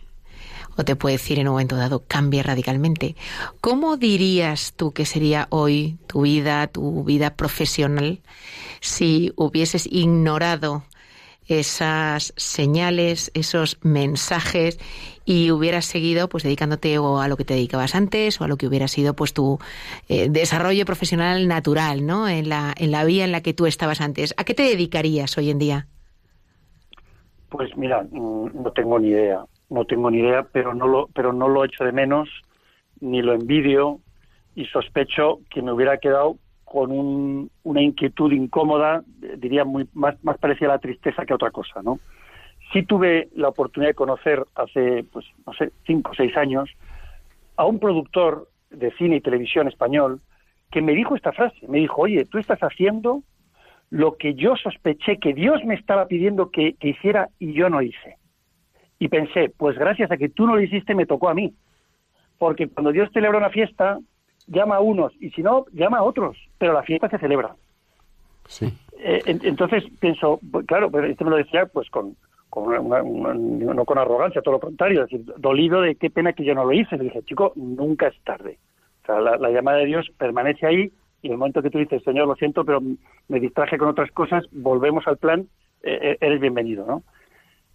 o 0.77 0.83
te 0.83 0.95
puede 0.95 1.15
decir 1.15 1.37
en 1.39 1.47
un 1.47 1.53
momento 1.53 1.75
dado, 1.75 2.03
cambia 2.07 2.43
radicalmente. 2.43 3.15
¿Cómo 3.59 3.97
dirías 3.97 4.73
tú 4.75 4.91
que 4.91 5.05
sería 5.05 5.47
hoy 5.49 5.97
tu 6.07 6.21
vida, 6.21 6.65
tu 6.67 7.03
vida 7.03 7.35
profesional, 7.35 8.21
si 8.79 9.31
hubieses 9.35 9.85
ignorado 9.91 10.83
esas 11.59 12.33
señales, 12.37 13.31
esos 13.33 13.77
mensajes 13.81 14.79
y 15.25 15.51
hubieras 15.51 15.85
seguido 15.85 16.29
pues 16.29 16.43
dedicándote 16.43 16.97
o 16.97 17.19
a 17.19 17.27
lo 17.27 17.37
que 17.37 17.45
te 17.45 17.53
dedicabas 17.53 17.95
antes 17.95 18.39
o 18.41 18.43
a 18.43 18.47
lo 18.47 18.57
que 18.57 18.67
hubiera 18.67 18.87
sido 18.87 19.13
pues 19.15 19.33
tu 19.33 19.59
eh, 20.09 20.29
desarrollo 20.29 20.85
profesional 20.85 21.47
natural, 21.47 22.05
¿no? 22.05 22.27
En 22.27 22.49
la 22.49 22.73
en 22.77 22.91
la 22.91 23.03
vía 23.05 23.25
en 23.25 23.31
la 23.31 23.41
que 23.41 23.53
tú 23.53 23.65
estabas 23.65 24.01
antes. 24.01 24.33
¿A 24.37 24.43
qué 24.43 24.53
te 24.53 24.63
dedicarías 24.63 25.37
hoy 25.37 25.49
en 25.49 25.59
día? 25.59 25.87
Pues 27.49 27.75
mira, 27.75 28.03
mm, 28.03 28.63
no 28.63 28.71
tengo 28.71 28.97
ni 28.99 29.09
idea, 29.09 29.43
no 29.69 29.85
tengo 29.85 30.09
ni 30.09 30.19
idea, 30.19 30.47
pero 30.51 30.73
no 30.73 30.87
lo, 30.87 31.07
pero 31.13 31.33
no 31.33 31.47
lo 31.47 31.65
echo 31.65 31.83
de 31.83 31.91
menos, 31.91 32.29
ni 32.99 33.21
lo 33.21 33.33
envidio 33.33 33.99
y 34.55 34.65
sospecho 34.65 35.39
que 35.49 35.61
me 35.61 35.71
hubiera 35.71 35.97
quedado 35.97 36.37
con 36.71 36.89
un- 36.89 37.51
una 37.63 37.81
inquietud 37.81 38.31
incómoda, 38.31 39.03
diría 39.37 39.65
más, 39.65 40.15
más 40.23 40.37
parecida 40.37 40.69
a 40.69 40.75
la 40.75 40.79
tristeza 40.79 41.25
que 41.25 41.33
otra 41.33 41.51
cosa, 41.51 41.81
¿no? 41.83 41.99
Sí 42.71 42.83
tuve 42.83 43.27
la 43.35 43.49
oportunidad 43.49 43.89
de 43.89 43.95
conocer 43.95 44.45
hace, 44.55 45.03
pues, 45.11 45.25
no 45.45 45.51
sé, 45.51 45.73
cinco 45.85 46.11
o 46.11 46.15
seis 46.15 46.35
años 46.37 46.69
a 47.57 47.65
un 47.65 47.77
productor 47.77 48.47
de 48.69 48.89
cine 48.91 49.17
y 49.17 49.21
televisión 49.21 49.67
español 49.67 50.21
que 50.71 50.81
me 50.81 50.93
dijo 50.93 51.13
esta 51.13 51.33
frase, 51.33 51.67
me 51.67 51.79
dijo, 51.79 52.03
oye, 52.03 52.23
tú 52.23 52.37
estás 52.37 52.59
haciendo 52.61 53.21
lo 53.89 54.15
que 54.15 54.33
yo 54.35 54.55
sospeché 54.55 55.17
que 55.17 55.33
Dios 55.33 55.65
me 55.65 55.75
estaba 55.75 56.05
pidiendo 56.05 56.51
que, 56.51 56.75
que 56.79 56.87
hiciera 56.87 57.27
y 57.37 57.51
yo 57.51 57.69
no 57.69 57.81
hice. 57.81 58.15
Y 58.97 59.09
pensé, 59.09 59.49
pues 59.57 59.77
gracias 59.77 60.09
a 60.09 60.15
que 60.15 60.29
tú 60.29 60.47
no 60.47 60.55
lo 60.55 60.61
hiciste 60.61 60.95
me 60.95 61.05
tocó 61.05 61.27
a 61.27 61.33
mí. 61.33 61.53
Porque 62.37 62.69
cuando 62.69 62.93
Dios 62.93 63.09
celebra 63.11 63.39
una 63.39 63.49
fiesta, 63.49 63.99
llama 64.51 64.75
a 64.75 64.79
unos 64.81 65.13
y 65.19 65.29
si 65.31 65.41
no, 65.41 65.65
llama 65.71 65.99
a 65.99 66.03
otros, 66.03 66.37
pero 66.57 66.73
la 66.73 66.83
fiesta 66.83 67.09
se 67.09 67.17
celebra. 67.17 67.55
Sí. 68.47 68.65
Eh, 68.99 69.21
en- 69.25 69.39
entonces 69.43 69.83
pienso, 69.99 70.39
pues, 70.51 70.65
claro, 70.65 70.91
pero 70.91 71.07
este 71.07 71.23
me 71.23 71.31
lo 71.31 71.37
decía 71.37 71.65
pues 71.67 71.89
con, 71.89 72.15
con 72.49 72.67
una- 72.67 72.81
una- 72.81 73.01
una- 73.33 73.73
no 73.73 73.85
con 73.85 73.97
arrogancia, 73.97 74.41
todo 74.41 74.55
lo 74.55 74.59
contrario, 74.59 75.03
es 75.03 75.09
decir, 75.09 75.33
dolido 75.37 75.81
de 75.81 75.95
qué 75.95 76.09
pena 76.09 76.33
que 76.33 76.43
yo 76.43 76.53
no 76.53 76.65
lo 76.65 76.73
hice. 76.73 76.97
Le 76.97 77.05
dije, 77.05 77.23
chico, 77.23 77.53
nunca 77.55 78.07
es 78.07 78.19
tarde. 78.23 78.57
O 79.03 79.05
sea, 79.05 79.19
la, 79.21 79.37
la 79.37 79.49
llamada 79.49 79.77
de 79.77 79.85
Dios 79.85 80.11
permanece 80.17 80.65
ahí 80.67 80.91
y 81.21 81.27
en 81.27 81.33
el 81.33 81.37
momento 81.37 81.61
que 81.61 81.69
tú 81.69 81.77
dices, 81.79 82.03
Señor, 82.03 82.27
lo 82.27 82.35
siento, 82.35 82.65
pero 82.65 82.81
me 83.27 83.39
distraje 83.39 83.77
con 83.77 83.87
otras 83.87 84.11
cosas, 84.11 84.45
volvemos 84.51 85.07
al 85.07 85.17
plan, 85.17 85.47
eh, 85.83 85.97
eh, 86.01 86.17
eres 86.19 86.39
bienvenido, 86.41 86.85
¿no? 86.85 87.03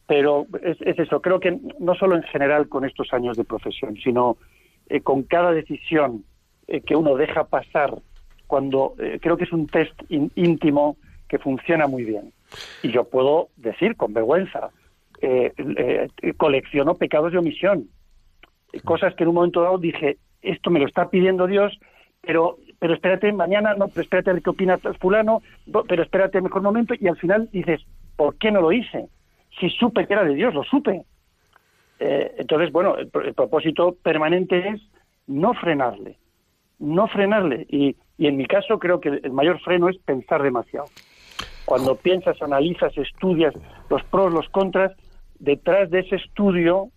Pero 0.06 0.46
es, 0.62 0.80
es 0.82 0.98
eso, 1.00 1.20
creo 1.20 1.40
que 1.40 1.58
no 1.80 1.94
solo 1.96 2.14
en 2.14 2.22
general 2.24 2.68
con 2.68 2.84
estos 2.84 3.12
años 3.12 3.36
de 3.36 3.44
profesión, 3.44 3.96
sino 3.96 4.36
eh, 4.88 5.00
con 5.00 5.22
cada 5.24 5.50
decisión 5.52 6.24
eh, 6.68 6.80
que 6.80 6.96
uno 6.96 7.16
deja 7.16 7.44
pasar 7.44 7.94
cuando 8.46 8.94
eh, 8.98 9.18
creo 9.20 9.36
que 9.36 9.44
es 9.44 9.52
un 9.52 9.66
test 9.66 9.94
in- 10.08 10.30
íntimo 10.34 10.96
que 11.28 11.38
funciona 11.38 11.86
muy 11.86 12.04
bien. 12.04 12.32
Y 12.82 12.90
yo 12.92 13.04
puedo 13.04 13.48
decir 13.56 13.96
con 13.96 14.12
vergüenza, 14.14 14.70
eh, 15.20 15.52
colecciono 16.36 16.94
pecados 16.94 17.32
de 17.32 17.38
omisión, 17.38 17.88
cosas 18.84 19.14
que 19.14 19.24
en 19.24 19.30
un 19.30 19.34
momento 19.36 19.62
dado 19.62 19.78
dije, 19.78 20.18
esto 20.42 20.70
me 20.70 20.78
lo 20.78 20.86
está 20.86 21.08
pidiendo 21.10 21.46
Dios, 21.46 21.78
pero 22.20 22.58
pero 22.78 22.92
espérate 22.92 23.32
mañana, 23.32 23.74
no, 23.74 23.88
pero 23.88 24.02
espérate 24.02 24.28
a 24.30 24.32
ver 24.34 24.42
qué 24.42 24.50
opina 24.50 24.76
fulano, 25.00 25.40
no, 25.66 25.84
pero 25.84 26.02
espérate 26.02 26.42
mejor 26.42 26.60
momento, 26.60 26.92
y 27.00 27.08
al 27.08 27.16
final 27.16 27.48
dices, 27.50 27.80
¿por 28.16 28.36
qué 28.36 28.50
no 28.50 28.60
lo 28.60 28.70
hice? 28.70 29.06
Si 29.58 29.70
supe 29.70 30.06
que 30.06 30.12
era 30.12 30.24
de 30.24 30.34
Dios, 30.34 30.52
lo 30.52 30.62
supe. 30.62 31.02
Eh, 31.98 32.34
entonces, 32.36 32.70
bueno, 32.70 32.98
el, 32.98 33.10
el 33.24 33.32
propósito 33.32 33.96
permanente 34.02 34.68
es 34.68 34.82
no 35.26 35.54
frenarle, 35.54 36.18
no 36.78 37.08
frenarle. 37.08 37.66
Y, 37.68 37.96
y 38.18 38.26
en 38.26 38.36
mi 38.36 38.46
caso 38.46 38.78
creo 38.78 39.00
que 39.00 39.08
el 39.08 39.32
mayor 39.32 39.60
freno 39.60 39.88
es 39.88 39.98
pensar 39.98 40.42
demasiado. 40.42 40.92
Cuando 41.64 41.96
piensas, 41.98 42.40
analizas, 42.42 42.96
estudias 42.96 43.54
los 43.88 44.02
pros, 44.04 44.32
los 44.32 44.48
contras, 44.50 44.92
detrás 45.38 45.90
de 45.90 46.00
ese 46.00 46.16
estudio, 46.16 46.90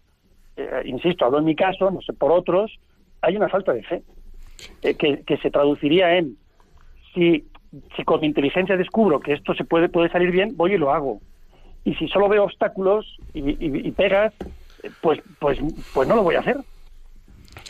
eh, 0.55 0.83
insisto, 0.85 1.25
hablo 1.25 1.39
en 1.39 1.45
mi 1.45 1.55
caso, 1.55 1.91
no 1.91 2.01
sé, 2.01 2.13
por 2.13 2.31
otros, 2.31 2.77
hay 3.21 3.35
una 3.35 3.49
falta 3.49 3.73
de 3.73 3.83
fe, 3.83 4.03
eh, 4.83 4.95
que, 4.95 5.23
que 5.25 5.37
se 5.37 5.51
traduciría 5.51 6.17
en, 6.17 6.37
si, 7.13 7.49
si 7.95 8.03
con 8.03 8.21
mi 8.21 8.27
inteligencia 8.27 8.77
descubro 8.77 9.19
que 9.19 9.33
esto 9.33 9.53
se 9.55 9.65
puede, 9.65 9.89
puede 9.89 10.09
salir 10.09 10.31
bien, 10.31 10.55
voy 10.55 10.73
y 10.73 10.77
lo 10.77 10.91
hago. 10.91 11.21
Y 11.83 11.95
si 11.95 12.07
solo 12.07 12.29
veo 12.29 12.43
obstáculos 12.43 13.21
y, 13.33 13.41
y- 13.49 13.87
y 13.87 13.91
pegas, 13.91 14.33
eh, 14.83 14.91
pues, 15.01 15.19
pues, 15.39 15.59
pues 15.93 16.07
no 16.07 16.15
lo 16.15 16.23
voy 16.23 16.35
a 16.35 16.39
hacer. 16.41 16.57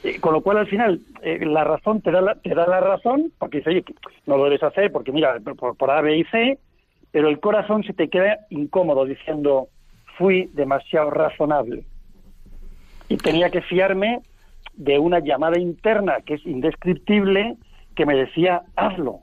Eh, 0.04 0.20
con 0.20 0.34
lo 0.34 0.42
cual, 0.42 0.58
al 0.58 0.68
final, 0.68 1.00
eh, 1.22 1.46
la 1.46 1.64
razón 1.64 2.02
te 2.02 2.12
da 2.12 2.22
la, 2.22 2.36
te 2.36 2.54
da 2.56 2.66
la 2.68 2.80
razón, 2.80 3.32
porque 3.38 3.58
dice, 3.58 3.70
oye, 3.72 3.84
no 4.26 4.38
lo 4.38 4.46
debes 4.46 4.64
hacer, 4.64 4.92
porque 4.92 5.12
mira, 5.12 5.38
por, 5.58 5.76
por 5.76 5.92
A, 5.92 6.02
B 6.02 6.18
y 6.18 6.24
C, 6.26 6.58
pero 7.12 7.28
el 7.28 7.40
corazón 7.40 7.84
se 7.84 7.94
te 7.94 8.08
queda 8.10 8.40
incómodo 8.50 9.06
diciendo, 9.06 9.68
fui 10.18 10.50
demasiado 10.54 11.10
razonable. 11.10 11.84
Y 13.10 13.18
tenía 13.18 13.50
que 13.50 13.62
fiarme 13.62 14.22
de 14.76 15.00
una 15.00 15.20
llamada 15.20 15.60
interna 15.60 16.18
que 16.26 16.36
es 16.36 16.46
indescriptible, 16.46 17.58
que 17.96 18.06
me 18.06 18.16
decía, 18.16 18.62
hazlo, 18.76 19.22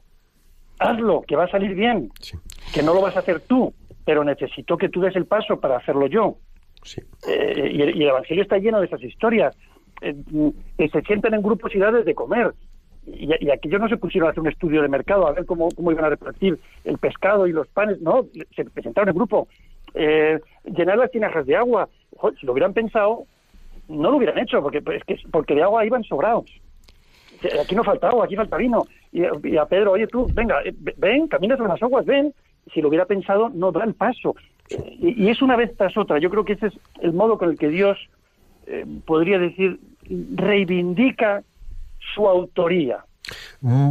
hazlo, 0.79 1.23
que 1.27 1.37
va 1.37 1.45
a 1.45 1.51
salir 1.51 1.75
bien, 1.75 2.11
Sí. 2.21 2.37
que 2.75 2.83
no 2.83 2.93
lo 2.93 3.01
vas 3.01 3.17
a 3.17 3.21
hacer 3.21 3.41
tú, 3.41 3.73
pero 4.05 4.25
necesito 4.25 4.77
que 4.77 4.89
tú 4.91 5.01
des 5.01 5.17
el 5.17 5.25
paso 5.27 5.59
para 5.61 5.79
hacerlo 5.79 6.07
yo. 6.09 6.37
Sí. 6.83 7.01
Eh, 7.29 7.71
y, 7.73 7.83
el, 7.83 7.97
y 7.97 8.03
el 8.03 8.09
Evangelio 8.11 8.43
está 8.43 8.59
lleno 8.59 8.81
de 8.81 8.87
esas 8.87 9.03
historias. 9.03 9.57
Eh, 10.01 10.15
que 10.77 10.89
se 10.89 11.03
sientan 11.03 11.35
en 11.35 11.43
grupos 11.43 11.75
y 11.75 11.79
de 11.79 12.15
comer. 12.15 12.53
Y, 13.07 13.31
y 13.41 13.51
aquellos 13.51 13.81
no 13.81 13.89
se 13.89 13.97
pusieron 13.97 14.29
a 14.29 14.31
hacer 14.31 14.41
un 14.41 14.49
estudio 14.49 14.83
de 14.83 14.89
mercado, 14.89 15.27
a 15.27 15.33
ver 15.33 15.47
cómo, 15.47 15.69
cómo 15.71 15.93
iban 15.93 16.05
a 16.05 16.11
repartir 16.11 16.59
el 16.85 16.99
pescado 16.99 17.47
y 17.47 17.53
los 17.53 17.69
panes. 17.69 18.01
No, 18.01 18.27
se 18.55 18.65
presentaron 18.65 19.11
en 19.11 19.15
grupo. 19.15 19.49
Eh, 19.95 20.41
llenar 20.65 20.99
las 20.99 21.11
tinajas 21.11 21.47
de 21.47 21.57
agua. 21.57 21.89
Si 22.39 22.47
lo 22.47 22.53
hubieran 22.53 22.73
pensado, 22.73 23.25
no 23.89 24.11
lo 24.11 24.17
hubieran 24.17 24.39
hecho, 24.39 24.63
porque, 24.63 24.83
es 24.95 25.05
que, 25.05 25.17
porque 25.31 25.55
de 25.55 25.63
agua 25.63 25.87
iban 25.87 26.05
sobrados. 26.05 26.47
Eh, 27.43 27.61
Aquí 27.63 27.75
no 27.75 27.85
falta 27.85 28.09
agua, 28.09 28.25
aquí 28.25 28.37
falta 28.37 28.57
vino. 28.57 28.87
Y, 29.13 29.57
a 29.57 29.67
Pedro, 29.67 29.93
oye 29.93 30.07
tú, 30.07 30.27
venga, 30.35 30.63
eh, 30.65 30.75
ven, 30.97 31.29
camina 31.29 31.57
sobre 31.57 31.71
las 31.71 31.83
aguas, 31.83 32.05
ven. 32.05 32.35
Si 32.73 32.83
lo 32.83 32.89
hubiera 32.89 33.07
pensado, 33.07 33.49
no 33.51 33.73
da 33.73 33.85
el 33.85 33.95
paso. 33.95 34.35
Eh, 34.71 34.97
y 34.99 35.29
es 35.29 35.41
una 35.41 35.57
vez 35.57 35.77
tras 35.77 35.97
otra. 35.97 36.19
Yo 36.19 36.31
creo 36.31 36.45
que 36.45 36.55
ese 36.55 36.67
es 36.67 36.75
el 37.01 37.13
modo 37.13 37.39
con 37.39 37.51
el 37.51 37.59
que 37.59 37.69
Dios, 37.69 37.97
eh, 38.67 38.85
podría 39.05 39.39
decir, 39.39 39.81
reivindica 40.35 41.43
su 42.15 42.29
autoría. 42.29 43.05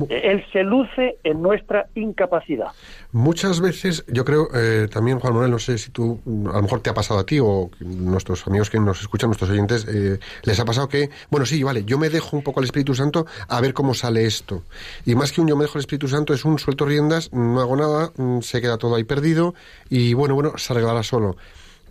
Él 0.10 0.46
se 0.54 0.64
luce 0.64 1.18
en 1.24 1.42
nuestra 1.42 1.88
incapacidad. 1.96 2.68
Muchas 3.12 3.60
veces, 3.60 4.06
yo 4.08 4.24
creo, 4.24 4.48
eh, 4.54 4.88
también 4.90 5.20
Juan 5.20 5.34
Manuel, 5.34 5.52
no 5.52 5.60
sé 5.60 5.78
si 5.78 5.92
tú, 5.92 6.20
mm, 6.24 6.48
a 6.48 6.54
lo 6.54 6.62
mejor 6.62 6.82
te 6.82 6.90
ha 6.90 6.94
pasado 6.94 7.20
a 7.20 7.26
ti 7.26 7.40
o 7.42 7.70
nuestros 7.80 8.48
amigos 8.48 8.70
que 8.70 8.80
nos 8.80 9.02
escuchan, 9.02 9.30
nuestros 9.30 9.50
oyentes, 9.50 9.86
eh, 9.90 10.20
les 10.44 10.60
ha 10.60 10.66
pasado 10.66 10.88
que, 10.88 11.10
bueno, 11.30 11.46
sí, 11.46 11.62
vale, 11.64 11.84
yo 11.84 11.98
me 11.98 12.10
dejo 12.10 12.38
un 12.38 12.44
poco 12.44 12.60
al 12.60 12.66
Espíritu 12.66 12.96
Santo 12.96 13.26
a 13.48 13.60
ver 13.60 13.74
cómo 13.74 13.94
sale 13.94 14.26
esto. 14.26 14.64
Y 15.06 15.16
más 15.16 15.32
que 15.32 15.42
un 15.42 15.48
yo 15.48 15.58
me 15.58 15.64
dejo 15.64 15.78
al 15.78 15.82
Espíritu 15.82 16.08
Santo 16.08 16.34
es 16.34 16.46
un 16.46 16.58
suelto 16.58 16.86
riendas, 16.86 17.34
no 17.34 17.60
hago 17.60 17.76
nada, 17.76 18.12
mm, 18.16 18.40
se 18.42 18.62
queda 18.62 18.78
todo 18.78 18.96
ahí 18.96 19.04
perdido 19.04 19.54
y 19.90 20.14
bueno, 20.14 20.36
bueno, 20.36 20.54
se 20.58 20.72
arreglará 20.72 21.04
solo. 21.04 21.36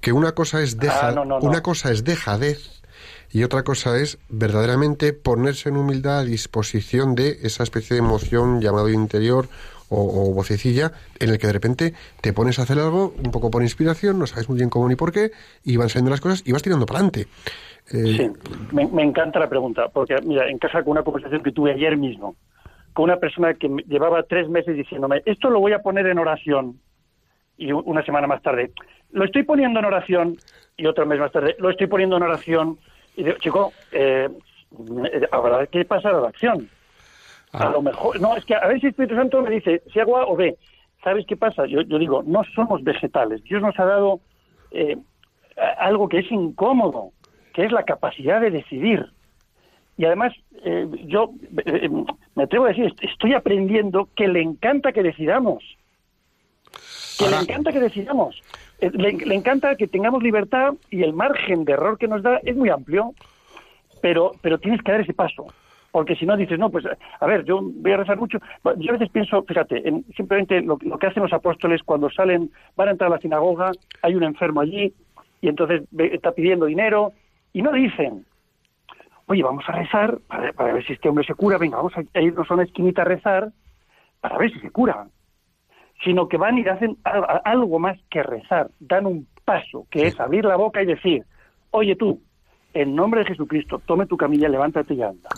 Que 0.05 0.13
una 0.13 0.33
cosa 0.33 0.61
es 0.63 0.79
deja, 0.79 1.09
Ah, 1.09 1.13
no, 1.13 1.25
no, 1.25 1.41
no. 1.41 1.47
una 1.49 1.63
cosa 1.63 1.91
es 1.91 2.05
dejadez 2.05 2.83
y 3.33 3.43
otra 3.43 3.63
cosa 3.65 3.99
es 3.99 4.19
verdaderamente 4.29 5.13
ponerse 5.13 5.69
en 5.71 5.77
humildad 5.77 6.19
a 6.21 6.25
disposición 6.25 7.15
de 7.15 7.39
esa 7.43 7.63
especie 7.65 7.95
de 7.97 8.03
emoción 8.03 8.61
llamado 8.61 8.89
interior 8.91 9.49
o, 9.89 10.29
o 10.31 10.33
vocecilla 10.35 10.93
en 11.19 11.31
el 11.31 11.39
que 11.39 11.47
de 11.49 11.53
repente 11.53 11.95
te 12.21 12.33
pones 12.33 12.59
a 12.59 12.63
hacer 12.63 12.79
algo 12.79 13.15
un 13.25 13.31
poco 13.31 13.51
por 13.51 13.63
inspiración, 13.63 14.19
no 14.19 14.27
sabes 14.27 14.49
muy 14.49 14.59
bien 14.59 14.71
cómo 14.71 14.89
ni 14.89 14.95
por 14.97 15.11
qué, 15.13 15.33
y 15.65 15.77
van 15.77 15.89
saliendo 15.89 16.11
las 16.11 16.21
cosas 16.21 16.43
y 16.47 16.53
vas 16.53 16.63
tirando 16.63 16.87
para 16.87 16.99
adelante. 17.01 17.27
Eh, 17.93 18.17
Sí, 18.17 18.31
me, 18.73 18.87
me 18.87 19.03
encanta 19.03 19.39
la 19.39 19.49
pregunta, 19.49 19.89
porque 19.93 20.17
mira, 20.25 20.49
encaja 20.49 20.83
con 20.83 20.93
una 20.93 21.03
conversación 21.03 21.43
que 21.43 21.53
tuve 21.53 21.73
ayer 21.73 21.97
mismo, 21.97 22.37
con 22.93 23.05
una 23.05 23.19
persona 23.19 23.55
que 23.55 23.69
llevaba 23.89 24.23
tres 24.23 24.49
meses 24.49 24.77
diciéndome, 24.77 25.23
esto 25.27 25.51
lo 25.51 25.61
voy 25.61 25.73
a 25.73 25.81
poner 25.81 26.07
en 26.07 26.19
oración, 26.19 26.79
y 27.57 27.73
una 27.73 28.05
semana 28.05 28.27
más 28.27 28.43
tarde, 28.43 28.73
lo 29.13 29.25
estoy 29.25 29.43
poniendo 29.45 29.79
en 29.81 29.85
oración, 29.87 30.41
y 30.77 30.87
otro 30.87 31.07
mes 31.07 31.19
más 31.21 31.31
tarde, 31.33 31.55
lo 31.59 31.71
estoy 31.71 31.87
poniendo 31.87 32.17
en 32.17 32.25
oración, 32.25 32.79
y 33.17 33.23
digo, 33.25 33.39
chico, 33.39 33.75
eh, 33.93 34.29
eh, 35.13 35.29
habrá 35.31 35.67
que 35.67 35.85
pasar 35.85 36.15
a 36.15 36.21
la 36.21 36.29
acción. 36.29 36.69
A 37.53 37.69
Ah. 37.69 37.71
lo 37.71 37.83
mejor, 37.83 38.21
no, 38.21 38.37
es 38.37 38.45
que 38.45 38.55
a 38.57 38.67
ver 38.67 38.81
si 38.81 38.87
el 38.87 38.91
Espíritu 38.91 39.15
Santo 39.15 39.41
me 39.41 39.51
dice, 39.51 39.83
si 39.93 40.01
hago 40.01 40.17
A 40.19 40.27
o 40.27 40.35
B. 40.37 40.57
¿Sabes 41.05 41.25
qué 41.27 41.37
pasa? 41.37 41.67
Yo, 41.67 41.83
yo 41.83 41.99
digo, 41.99 42.23
no 42.25 42.43
somos 42.55 42.83
vegetales. 42.83 43.45
Dios 43.45 43.61
nos 43.63 43.79
ha 43.79 43.85
dado 43.85 44.21
eh, 44.73 44.97
a- 45.57 45.85
algo 45.87 46.09
que 46.09 46.19
es 46.21 46.33
incómodo, 46.33 47.11
que 47.53 47.65
es 47.65 47.71
la 47.71 47.85
capacidad 47.85 48.41
de 48.41 48.51
decidir. 48.51 49.07
Y 49.97 50.07
además, 50.07 50.33
eh, 50.65 50.89
yo 51.05 51.31
eh, 51.67 51.89
me 52.35 52.43
atrevo 52.43 52.65
a 52.65 52.69
decir, 52.69 52.87
est- 52.87 53.05
estoy 53.05 53.35
aprendiendo 53.35 54.09
que 54.17 54.27
le 54.27 54.41
encanta 54.41 54.91
que 54.93 55.03
decidamos. 55.05 55.63
Que 57.19 57.29
le 57.29 57.37
encanta 57.37 57.73
que 57.73 57.81
decidamos. 57.81 58.43
Eh, 58.81 58.91
Le, 58.93 59.13
le 59.13 59.35
encanta 59.35 59.77
que 59.77 59.87
tengamos 59.87 60.23
libertad 60.23 60.75
y 60.91 61.03
el 61.03 61.13
margen 61.13 61.65
de 61.65 61.73
error 61.73 61.99
que 61.99 62.09
nos 62.09 62.23
da 62.23 62.41
es 62.43 62.57
muy 62.57 62.71
amplio 62.71 63.13
pero 64.05 64.33
pero 64.43 64.59
tienes 64.59 64.83
que 64.83 64.93
dar 64.93 65.01
ese 65.01 65.15
paso. 65.15 65.47
Porque 65.91 66.15
si 66.15 66.27
no 66.27 66.37
dices 66.37 66.59
no 66.59 66.69
pues 66.69 66.85
a 66.85 67.27
ver 67.27 67.43
yo 67.47 67.61
voy 67.63 67.93
a 67.93 67.97
rezar 67.97 68.19
mucho. 68.19 68.39
Yo 68.77 68.91
a 68.91 68.93
veces 68.93 69.09
pienso 69.11 69.43
fíjate 69.45 69.89
en 69.89 70.05
simplemente 70.15 70.61
lo, 70.61 70.77
lo 70.83 70.99
que 70.99 71.07
hacen 71.07 71.23
los 71.23 71.33
apóstoles 71.33 71.83
cuando 71.83 72.11
salen 72.11 72.51
van 72.77 72.89
a 72.89 72.91
entrar 72.91 73.11
a 73.11 73.15
la 73.15 73.21
sinagoga 73.21 73.73
hay 74.03 74.15
un 74.15 74.25
enfermo 74.25 74.61
allí 74.61 74.93
y 75.41 75.49
entonces 75.49 75.85
está 75.99 76.33
pidiendo 76.33 76.67
dinero 76.67 77.13
y 77.55 77.63
no 77.63 77.73
dicen 77.73 78.27
oye 79.25 79.43
vamos 79.43 79.65
a 79.69 79.73
rezar 79.73 80.19
para, 80.27 80.53
para 80.53 80.75
ver 80.75 80.85
si 80.85 80.93
este 80.93 81.09
hombre 81.09 81.25
se 81.25 81.35
cura. 81.35 81.57
Venga 81.57 81.79
vamos 81.79 81.95
a 81.97 82.21
irnos 82.21 82.51
a 82.51 82.55
una 82.55 82.65
esquinita 82.65 83.01
a 83.03 83.07
rezar 83.07 83.53
para 84.21 84.37
ver 84.37 84.53
si 84.53 84.61
se 84.61 84.71
cura 84.71 85.07
sino 86.05 86.29
que 86.29 86.37
van 86.37 86.59
y 86.59 86.69
hacen 86.69 86.97
algo 87.45 87.79
más 87.79 87.99
que 88.11 88.23
rezar 88.23 88.71
dan 88.79 89.07
un 89.07 89.27
paso 89.45 89.87
que 89.91 90.07
es 90.07 90.21
abrir 90.21 90.45
la 90.45 90.57
boca 90.57 90.83
y 90.83 90.87
decir 90.87 91.25
oye 91.71 91.97
tú 91.97 92.21
en 92.75 92.95
nombre 92.95 93.21
de 93.21 93.27
Jesucristo, 93.27 93.81
tome 93.87 94.07
tu 94.07 94.17
camilla, 94.17 94.49
levántate 94.49 94.95
y 94.95 95.03
anda. 95.03 95.31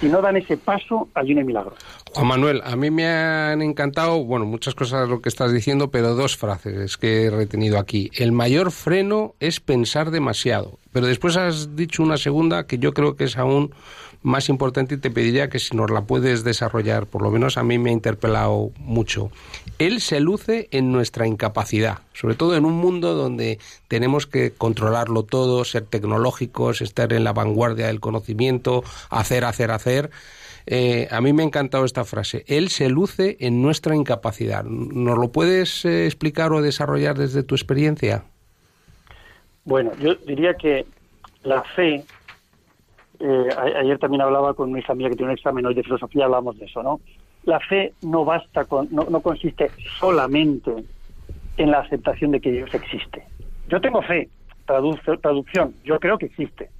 Si 0.00 0.08
no 0.08 0.20
dan 0.20 0.36
ese 0.36 0.56
paso, 0.56 1.08
hay 1.14 1.32
un 1.32 1.46
milagro. 1.46 1.76
Juan 2.12 2.26
Manuel, 2.26 2.62
a 2.64 2.74
mí 2.74 2.90
me 2.90 3.06
han 3.06 3.62
encantado, 3.62 4.24
bueno, 4.24 4.44
muchas 4.44 4.74
cosas 4.74 5.08
lo 5.08 5.20
que 5.20 5.28
estás 5.28 5.52
diciendo, 5.52 5.90
pero 5.90 6.14
dos 6.14 6.36
frases 6.36 6.96
que 6.96 7.24
he 7.24 7.30
retenido 7.30 7.78
aquí. 7.78 8.10
El 8.14 8.32
mayor 8.32 8.72
freno 8.72 9.34
es 9.38 9.60
pensar 9.60 10.10
demasiado, 10.10 10.78
pero 10.92 11.06
después 11.06 11.36
has 11.36 11.76
dicho 11.76 12.02
una 12.02 12.16
segunda 12.16 12.66
que 12.66 12.78
yo 12.78 12.92
creo 12.92 13.14
que 13.14 13.24
es 13.24 13.38
aún 13.38 13.72
más 14.24 14.48
importante 14.48 14.94
y 14.94 14.98
te 14.98 15.10
pediría 15.10 15.50
que 15.50 15.58
si 15.58 15.76
nos 15.76 15.90
la 15.90 16.06
puedes 16.06 16.44
desarrollar, 16.44 17.06
por 17.06 17.22
lo 17.22 17.30
menos 17.30 17.58
a 17.58 17.62
mí 17.62 17.78
me 17.78 17.90
ha 17.90 17.92
interpelado 17.92 18.72
mucho. 18.78 19.30
Él 19.78 20.00
se 20.00 20.18
luce 20.18 20.68
en 20.72 20.90
nuestra 20.90 21.26
incapacidad, 21.26 21.98
sobre 22.14 22.34
todo 22.34 22.56
en 22.56 22.64
un 22.64 22.72
mundo 22.72 23.14
donde 23.14 23.58
tenemos 23.86 24.26
que 24.26 24.50
controlarlo 24.50 25.24
todo, 25.24 25.64
ser 25.64 25.84
tecnológicos, 25.84 26.80
estar 26.80 27.12
en 27.12 27.22
la 27.22 27.34
vanguardia 27.34 27.88
del 27.88 28.00
conocimiento, 28.00 28.82
hacer, 29.10 29.44
hacer, 29.44 29.70
hacer. 29.70 30.10
Eh, 30.66 31.06
a 31.10 31.20
mí 31.20 31.34
me 31.34 31.42
ha 31.42 31.46
encantado 31.46 31.84
esta 31.84 32.04
frase. 32.04 32.44
Él 32.48 32.70
se 32.70 32.88
luce 32.88 33.36
en 33.40 33.60
nuestra 33.60 33.94
incapacidad. 33.94 34.64
¿Nos 34.64 35.18
lo 35.18 35.28
puedes 35.32 35.84
eh, 35.84 36.06
explicar 36.06 36.52
o 36.54 36.62
desarrollar 36.62 37.18
desde 37.18 37.42
tu 37.42 37.54
experiencia? 37.54 38.24
Bueno, 39.66 39.92
yo 40.00 40.14
diría 40.14 40.54
que 40.54 40.86
la 41.42 41.62
fe, 41.76 42.04
eh, 43.20 43.48
ayer 43.76 43.98
también 43.98 44.22
hablaba 44.22 44.54
con 44.54 44.70
una 44.70 44.80
hija 44.80 44.94
que 44.94 45.10
tiene 45.16 45.24
un 45.32 45.38
examen 45.38 45.66
hoy 45.66 45.74
de 45.74 45.82
filosofía, 45.82 46.24
hablamos 46.26 46.58
de 46.58 46.66
eso, 46.66 46.82
¿no? 46.82 47.00
La 47.42 47.60
fe 47.60 47.94
no 48.00 48.24
basta, 48.24 48.64
con, 48.66 48.88
no, 48.90 49.06
no 49.10 49.22
consiste 49.22 49.74
solamente 50.00 50.72
en 51.56 51.70
la 51.70 51.80
aceptación 51.80 52.30
de 52.32 52.40
que 52.40 52.52
Dios 52.52 52.70
existe. 52.74 53.28
Yo 53.66 53.80
tengo 53.80 54.02
fe, 54.02 54.30
traduc- 54.66 55.20
traducción, 55.22 55.76
yo 55.82 55.98
creo 56.00 56.18
que 56.18 56.26
existe. 56.26 56.70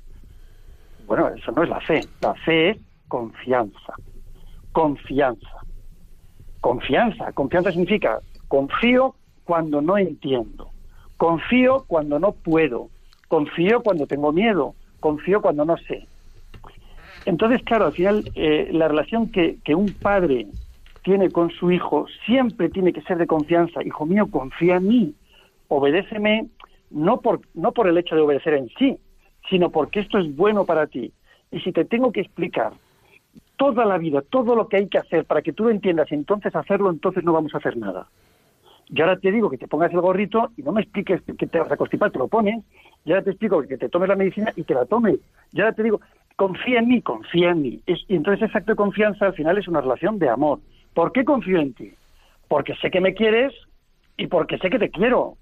Bueno, 0.99 1.29
eso 1.29 1.53
no 1.53 1.63
es 1.63 1.69
la 1.69 1.81
fe, 1.81 2.11
la 2.21 2.35
fe 2.35 2.71
es 2.71 2.79
confianza, 3.09 3.95
confianza. 4.73 5.49
Confianza, 6.61 7.33
confianza 7.33 7.71
significa 7.71 8.21
confío 8.49 9.17
cuando 9.45 9.81
no 9.83 9.99
entiendo, 9.99 10.73
confío 11.17 11.85
cuando 11.87 12.19
no 12.19 12.33
puedo, 12.33 12.91
confío 13.29 13.83
cuando 13.83 14.07
tengo 14.07 14.33
miedo, 14.33 14.77
confío 15.01 15.43
cuando 15.43 15.65
no 15.65 15.77
sé. 15.77 16.09
Entonces, 17.27 17.63
claro, 17.63 17.87
al 17.87 17.93
final 17.93 18.31
eh, 18.35 18.69
la 18.73 18.89
relación 18.89 19.31
que, 19.31 19.59
un 19.75 19.93
padre 19.93 20.47
tiene 21.03 21.31
con 21.31 21.51
su 21.51 21.71
hijo 21.71 22.07
siempre 22.27 22.69
tiene 22.69 22.93
que 22.93 23.03
ser 23.03 23.19
de 23.19 23.27
confianza. 23.27 23.83
Hijo 23.83 24.07
mío, 24.07 24.27
confía 24.31 24.77
en 24.77 24.89
mí, 24.89 25.15
obedéceme, 25.69 26.47
no 26.91 27.21
por, 27.21 27.41
no 27.55 27.73
por 27.73 27.89
el 27.89 27.99
hecho 27.99 28.15
de 28.15 28.23
obedecer 28.23 28.55
en 28.55 28.69
sí, 28.79 28.99
sino 29.49 29.71
porque 29.71 30.01
esto 30.01 30.19
es 30.19 30.35
bueno 30.35 30.65
para 30.65 30.87
ti. 30.87 31.13
Y 31.51 31.61
si 31.61 31.73
te 31.73 31.85
tengo 31.85 32.13
que 32.13 32.21
explicar 32.21 32.73
toda 33.57 33.85
la 33.85 33.99
vida, 33.99 34.23
todo 34.23 34.55
lo 34.55 34.69
que 34.69 34.79
hay 34.79 34.89
que 34.89 34.99
hacer 34.99 35.25
para 35.25 35.43
que 35.43 35.53
tú 35.53 35.65
lo 35.65 35.71
entiendas 35.71 36.11
entonces 36.13 36.55
hacerlo, 36.55 36.91
entonces 36.91 37.25
no 37.25 37.33
vamos 37.33 37.55
a 37.55 37.59
hacer 37.59 37.77
nada. 37.77 38.09
Y 38.89 39.01
ahora 39.01 39.17
te 39.17 39.33
digo 39.33 39.49
que 39.51 39.59
te 39.59 39.69
pongas 39.69 39.93
el 39.93 40.01
gorrito 40.01 40.51
y 40.57 40.63
no 40.63 40.73
me 40.73 40.83
expliques 40.83 41.23
que 41.23 41.47
te 41.47 41.59
vas 41.59 41.73
a 41.73 41.77
constipar, 41.77 42.11
te 42.11 42.19
lo 42.19 42.29
pones. 42.29 42.63
Y 43.05 43.13
ahora 43.13 43.23
te 43.25 43.31
explico 43.31 43.63
que 43.63 43.79
te 43.79 43.89
tomes 43.89 44.09
la 44.09 44.17
medicina 44.17 44.53
y 44.57 44.63
te 44.63 44.75
la 44.75 44.85
tomes. 44.85 45.19
Y 45.53 45.61
ahora 45.61 45.73
te 45.73 45.83
digo, 45.83 46.01
confía 46.37 46.81
en 46.81 46.89
mí, 46.89 47.03
confía 47.03 47.51
en 47.51 47.63
mí. 47.63 47.81
Es- 47.87 48.05
y 48.09 48.17
entonces 48.17 48.49
ese 48.49 48.59
acto 48.59 48.73
de 48.73 48.77
confianza 48.77 49.27
al 49.27 49.35
final 49.35 49.59
es 49.59 49.69
una 49.69 49.81
relación 49.81 50.19
de 50.19 50.29
amor. 50.29 50.61
¿Por 50.95 51.13
qué 51.13 51.25
confío 51.25 51.61
en 51.61 51.75
ti? 51.75 51.93
Porque 52.49 52.75
sé 52.77 52.91
que 52.91 53.01
me 53.01 53.15
quieres 53.15 53.53
y 54.17 54.27
porque 54.27 54.59
sé 54.59 54.71
que 54.71 54.79
te 54.79 54.91
quiero. 54.91 55.37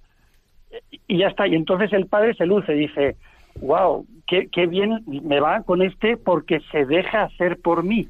Y 1.07 1.19
ya 1.19 1.29
está. 1.29 1.47
Y 1.47 1.55
entonces 1.55 1.93
el 1.93 2.07
padre 2.07 2.35
se 2.35 2.47
luce, 2.47 2.73
dice, 2.73 3.17
wow, 3.61 4.07
qué, 4.27 4.49
qué 4.49 4.67
bien 4.67 5.03
me 5.07 5.41
va 5.41 5.63
con 5.63 5.83
este 5.83 6.17
porque 6.17 6.61
se 6.71 6.85
deja 6.87 7.25
hacer 7.25 7.59
por 7.59 7.83
mí. 7.85 8.09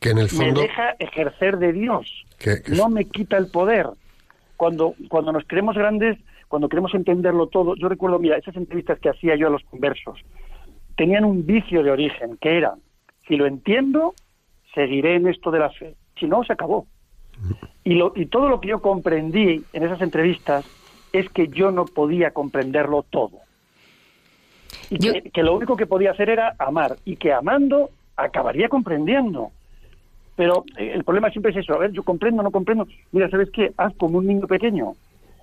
que 0.00 0.10
en 0.10 0.18
el 0.18 0.24
Me 0.32 0.46
fondo... 0.46 0.62
deja 0.62 0.96
ejercer 0.98 1.58
de 1.58 1.72
Dios. 1.74 2.24
que- 2.38 2.62
que- 2.62 2.72
No 2.72 2.88
me 2.88 3.04
quita 3.04 3.36
el 3.36 3.50
poder. 3.50 3.86
Cuando, 4.56 4.94
cuando 5.10 5.30
nos 5.30 5.44
creemos 5.46 5.76
grandes, 5.76 6.18
cuando 6.48 6.68
queremos 6.70 6.94
entenderlo 6.94 7.48
todo, 7.48 7.76
yo 7.76 7.86
recuerdo, 7.88 8.18
mira, 8.18 8.36
esas 8.38 8.56
entrevistas 8.56 8.98
que 8.98 9.10
hacía 9.10 9.36
yo 9.36 9.46
a 9.48 9.50
los 9.50 9.62
conversos, 9.64 10.18
tenían 11.00 11.24
un 11.24 11.46
vicio 11.46 11.82
de 11.82 11.90
origen, 11.90 12.36
que 12.42 12.58
era, 12.58 12.74
si 13.26 13.36
lo 13.36 13.46
entiendo, 13.46 14.16
seguiré 14.74 15.14
en 15.14 15.28
esto 15.28 15.50
de 15.50 15.58
la 15.58 15.70
fe. 15.70 15.94
Si 16.18 16.26
no, 16.26 16.44
se 16.44 16.52
acabó. 16.52 16.86
Y, 17.84 17.94
lo, 17.94 18.12
y 18.14 18.26
todo 18.26 18.50
lo 18.50 18.60
que 18.60 18.68
yo 18.68 18.82
comprendí 18.82 19.64
en 19.72 19.82
esas 19.82 20.02
entrevistas 20.02 20.62
es 21.10 21.26
que 21.30 21.48
yo 21.48 21.70
no 21.70 21.86
podía 21.86 22.32
comprenderlo 22.32 23.02
todo. 23.08 23.38
Y 24.90 24.98
Yo- 24.98 25.14
que, 25.14 25.30
que 25.30 25.42
lo 25.42 25.56
único 25.56 25.74
que 25.74 25.86
podía 25.86 26.10
hacer 26.10 26.28
era 26.28 26.54
amar, 26.58 26.98
y 27.06 27.16
que 27.16 27.32
amando 27.32 27.88
acabaría 28.14 28.68
comprendiendo. 28.68 29.52
Pero 30.36 30.64
eh, 30.76 30.92
el 30.92 31.04
problema 31.04 31.30
siempre 31.30 31.52
es 31.52 31.56
eso, 31.56 31.72
a 31.72 31.78
ver, 31.78 31.92
yo 31.92 32.02
comprendo, 32.02 32.42
no 32.42 32.50
comprendo. 32.50 32.86
Mira, 33.12 33.30
¿sabes 33.30 33.48
qué? 33.54 33.72
Haz 33.78 33.94
como 33.96 34.18
un 34.18 34.26
niño 34.26 34.46
pequeño 34.46 34.96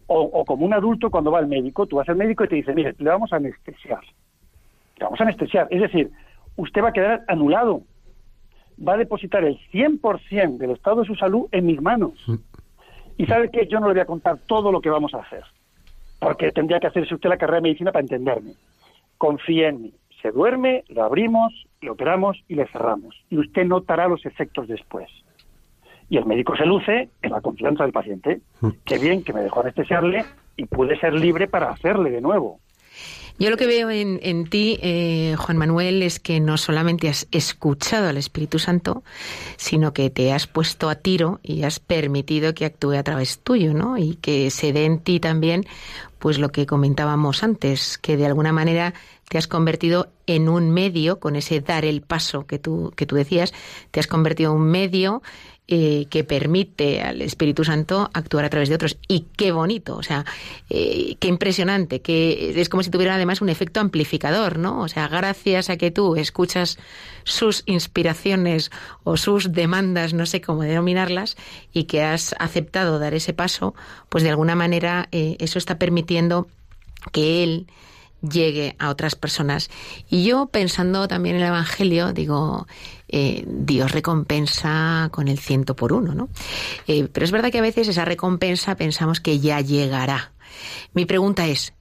o, 0.05 0.22
o 0.22 0.45
como 0.45 0.68
un 0.68 0.76
adulto 0.76 1.10
cuando 1.10 1.32
va 1.32 1.39
al 1.39 1.47
médico. 1.47 1.88
Tú 1.88 1.95
vas 1.95 2.08
al 2.10 2.16
médico 2.16 2.43
y 2.43 2.47
te 2.47 2.55
dice, 2.58 2.76
mire, 2.76 2.93
le 2.99 3.10
vamos 3.10 3.34
a 3.34 3.38
anestesiar. 3.38 4.03
Le 4.97 5.03
vamos 5.05 5.19
a 5.19 5.23
anestesiar. 5.23 5.67
Es 5.69 5.81
decir, 5.81 6.11
usted 6.55 6.81
va 6.83 6.89
a 6.89 6.93
quedar 6.93 7.23
anulado. 7.27 7.83
Va 8.85 8.93
a 8.93 8.97
depositar 8.97 9.43
el 9.43 9.57
100% 9.71 10.57
del 10.57 10.71
estado 10.71 11.01
de 11.01 11.07
su 11.07 11.15
salud 11.15 11.47
en 11.51 11.65
mis 11.65 11.81
manos. 11.81 12.13
Y 13.17 13.25
sabe 13.25 13.49
que 13.49 13.67
yo 13.67 13.79
no 13.79 13.87
le 13.87 13.93
voy 13.93 14.01
a 14.01 14.05
contar 14.05 14.37
todo 14.45 14.71
lo 14.71 14.81
que 14.81 14.89
vamos 14.89 15.13
a 15.13 15.19
hacer. 15.19 15.43
Porque 16.19 16.51
tendría 16.51 16.79
que 16.79 16.87
hacerse 16.87 17.15
usted 17.15 17.29
la 17.29 17.37
carrera 17.37 17.57
de 17.57 17.63
medicina 17.63 17.91
para 17.91 18.03
entenderme. 18.03 18.53
Confíe 19.17 19.67
en 19.67 19.81
mí. 19.81 19.93
Se 20.21 20.31
duerme, 20.31 20.83
lo 20.89 21.03
abrimos, 21.03 21.53
lo 21.81 21.93
operamos 21.93 22.43
y 22.47 22.55
le 22.55 22.67
cerramos. 22.67 23.15
Y 23.29 23.37
usted 23.37 23.65
notará 23.65 24.07
los 24.07 24.25
efectos 24.25 24.67
después. 24.67 25.09
Y 26.09 26.17
el 26.17 26.25
médico 26.25 26.55
se 26.55 26.65
luce 26.65 27.09
en 27.21 27.31
la 27.31 27.41
confianza 27.41 27.83
del 27.83 27.91
paciente. 27.91 28.41
Qué 28.85 28.97
bien 28.97 29.23
que 29.23 29.33
me 29.33 29.41
dejó 29.41 29.61
anestesiarle 29.61 30.25
y 30.55 30.65
pude 30.65 30.97
ser 30.99 31.13
libre 31.13 31.47
para 31.47 31.69
hacerle 31.69 32.09
de 32.11 32.21
nuevo. 32.21 32.59
Yo 33.39 33.51
lo 33.51 33.57
que 33.57 33.67
veo 33.67 33.91
en, 33.91 34.19
en 34.23 34.49
ti, 34.49 34.79
eh, 34.81 35.35
Juan 35.37 35.57
Manuel, 35.57 36.01
es 36.01 36.19
que 36.19 36.39
no 36.39 36.57
solamente 36.57 37.07
has 37.07 37.27
escuchado 37.31 38.09
al 38.09 38.17
Espíritu 38.17 38.57
Santo, 38.57 39.03
sino 39.57 39.93
que 39.93 40.09
te 40.09 40.33
has 40.33 40.47
puesto 40.47 40.89
a 40.89 40.95
tiro 40.95 41.39
y 41.43 41.61
has 41.61 41.79
permitido 41.79 42.55
que 42.55 42.65
actúe 42.65 42.93
a 42.93 43.03
través 43.03 43.37
tuyo, 43.39 43.75
¿no? 43.75 43.99
Y 43.99 44.15
que 44.15 44.49
se 44.49 44.73
dé 44.73 44.85
en 44.85 44.99
ti 44.99 45.19
también, 45.19 45.65
pues 46.17 46.39
lo 46.39 46.51
que 46.51 46.65
comentábamos 46.65 47.43
antes, 47.43 47.99
que 47.99 48.17
de 48.17 48.25
alguna 48.25 48.53
manera 48.53 48.95
te 49.29 49.37
has 49.37 49.45
convertido 49.45 50.09
en 50.25 50.49
un 50.49 50.71
medio, 50.71 51.19
con 51.19 51.35
ese 51.35 51.61
dar 51.61 51.85
el 51.85 52.01
paso 52.01 52.47
que 52.47 52.57
tú, 52.57 52.91
que 52.95 53.05
tú 53.05 53.15
decías, 53.15 53.53
te 53.91 53.99
has 53.99 54.07
convertido 54.07 54.51
en 54.51 54.61
un 54.61 54.67
medio 54.67 55.21
eh, 55.70 56.05
que 56.09 56.24
permite 56.24 57.01
al 57.01 57.22
Espíritu 57.22 57.65
Santo 57.65 58.09
actuar 58.13 58.45
a 58.45 58.49
través 58.49 58.70
de 58.70 58.76
otros. 58.76 58.97
Y 59.09 59.26
qué 59.36 59.51
bonito, 59.51 59.97
o 59.97 60.01
sea, 60.03 60.24
eh, 60.70 61.18
qué 61.20 61.28
impresionante, 61.28 62.01
que 62.01 62.53
es 62.55 62.70
como 62.70 62.84
si 62.84 62.89
tuviera 62.89 63.15
además 63.15 63.41
un 63.41 63.49
efecto 63.49 63.82
amplificador, 63.82 64.59
¿no? 64.59 64.80
O 64.80 64.88
sea, 64.88 65.09
gracias 65.09 65.70
a 65.70 65.76
que 65.76 65.91
tú 65.91 66.15
escuchas 66.15 66.78
sus 67.26 67.63
inspiraciones 67.65 68.72
o 69.03 69.18
sus 69.18 69.51
demandas, 69.51 70.13
no 70.13 70.26
sé 70.26 70.39
cómo 70.39 70.61
denominarlas, 70.61 71.36
y 71.74 71.84
que 71.84 72.01
has 72.01 72.34
aceptado 72.39 72.97
dar 72.97 73.13
ese 73.13 73.34
paso, 73.34 73.76
pues 74.07 74.24
de 74.24 74.30
alguna 74.30 74.55
manera 74.55 75.09
eh, 75.11 75.36
eso 75.39 75.59
está 75.59 75.78
permitiendo 75.78 76.47
que 77.11 77.43
él 77.43 77.68
llegue 78.22 78.76
a 78.80 78.89
otras 78.89 79.15
personas. 79.15 79.70
Y 80.09 80.24
yo 80.24 80.47
pensando 80.47 81.07
también 81.07 81.36
en 81.36 81.41
el 81.41 81.49
Evangelio, 81.49 82.13
digo, 82.13 82.68
eh, 83.10 83.43
Dios 83.47 83.91
recompensa 83.91 85.10
con 85.12 85.28
el 85.28 85.38
ciento 85.38 85.76
por 85.76 85.93
uno, 85.93 86.14
¿no? 86.14 86.30
Eh, 86.88 87.08
pero 87.12 87.24
es 87.24 87.32
verdad 87.32 87.51
que 87.51 87.60
a 87.60 87.62
veces 87.62 87.88
esa 87.88 88.05
recompensa 88.05 88.76
pensamos 88.76 89.20
que 89.20 89.39
ya 89.39 89.62
llegará. 89.62 90.32
Mi 90.93 91.05
pregunta 91.05 91.47
es, 91.47 91.74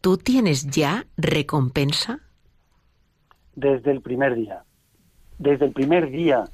¿tú 0.00 0.18
tienes 0.18 0.66
ya 0.66 1.06
recompensa? 1.16 2.20
Desde 3.54 3.92
el 3.92 4.00
primer 4.00 4.34
día. 4.34 4.62
Desde 5.38 5.66
el 5.66 5.72
primer 5.72 6.10
día. 6.10 6.44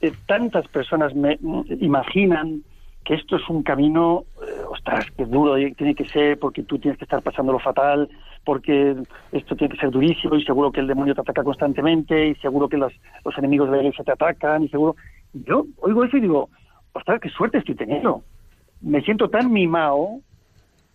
Eh, 0.00 0.12
tantas 0.26 0.66
personas 0.68 1.14
me 1.14 1.38
imaginan 1.80 2.62
que 3.04 3.14
esto 3.14 3.36
es 3.36 3.48
un 3.48 3.62
camino, 3.62 4.24
ostras, 4.68 5.06
que 5.16 5.24
duro 5.24 5.54
tiene 5.76 5.94
que 5.94 6.06
ser 6.06 6.38
porque 6.38 6.62
tú 6.62 6.78
tienes 6.78 6.98
que 6.98 7.04
estar 7.04 7.22
pasando 7.22 7.52
lo 7.52 7.58
fatal, 7.58 8.08
porque 8.44 8.96
esto 9.32 9.56
tiene 9.56 9.74
que 9.74 9.80
ser 9.80 9.90
durísimo 9.90 10.34
y 10.36 10.44
seguro 10.44 10.72
que 10.72 10.80
el 10.80 10.86
demonio 10.86 11.14
te 11.14 11.20
ataca 11.20 11.44
constantemente 11.44 12.28
y 12.28 12.34
seguro 12.36 12.68
que 12.68 12.78
los, 12.78 12.92
los 13.24 13.36
enemigos 13.38 13.68
de 13.70 13.76
la 13.76 13.82
iglesia 13.82 14.04
te 14.04 14.12
atacan 14.12 14.64
y 14.64 14.68
seguro... 14.68 14.96
Yo 15.32 15.66
oigo 15.78 16.04
eso 16.04 16.16
y 16.16 16.22
digo, 16.22 16.48
ostras, 16.92 17.20
qué 17.20 17.28
suerte 17.28 17.58
estoy 17.58 17.76
teniendo. 17.76 18.24
Me 18.80 19.00
siento 19.02 19.28
tan 19.28 19.52
mimado, 19.52 20.20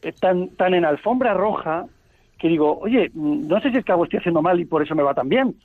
eh, 0.01 0.11
tan, 0.11 0.49
tan 0.49 0.73
en 0.73 0.83
alfombra 0.83 1.33
roja, 1.33 1.85
que 2.37 2.49
digo, 2.49 2.79
oye, 2.79 3.11
mm, 3.13 3.47
no 3.47 3.61
sé 3.61 3.71
si 3.71 3.77
es 3.77 3.85
que 3.85 3.91
algo 3.91 4.03
estoy 4.03 4.19
haciendo 4.19 4.41
mal 4.41 4.59
y 4.59 4.65
por 4.65 4.81
eso 4.81 4.95
me 4.95 5.03
va 5.03 5.13
tan 5.13 5.29
bien, 5.29 5.55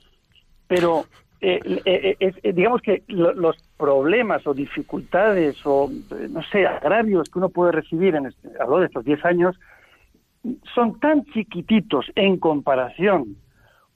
pero 0.67 1.05
eh, 1.41 1.59
eh, 1.85 2.53
digamos 2.53 2.81
que 2.81 3.03
los 3.07 3.57
problemas 3.75 4.45
o 4.45 4.53
dificultades 4.53 5.57
o, 5.65 5.89
no 6.29 6.43
sé, 6.43 6.67
agravios 6.67 7.29
que 7.29 7.39
uno 7.39 7.49
puede 7.49 7.71
recibir 7.71 8.15
en 8.15 8.27
este, 8.27 8.49
a 8.59 8.65
lo 8.65 8.79
de 8.79 8.85
estos 8.85 9.03
10 9.03 9.25
años, 9.25 9.59
son 10.73 10.99
tan 10.99 11.25
chiquititos 11.25 12.05
en 12.15 12.37
comparación 12.37 13.37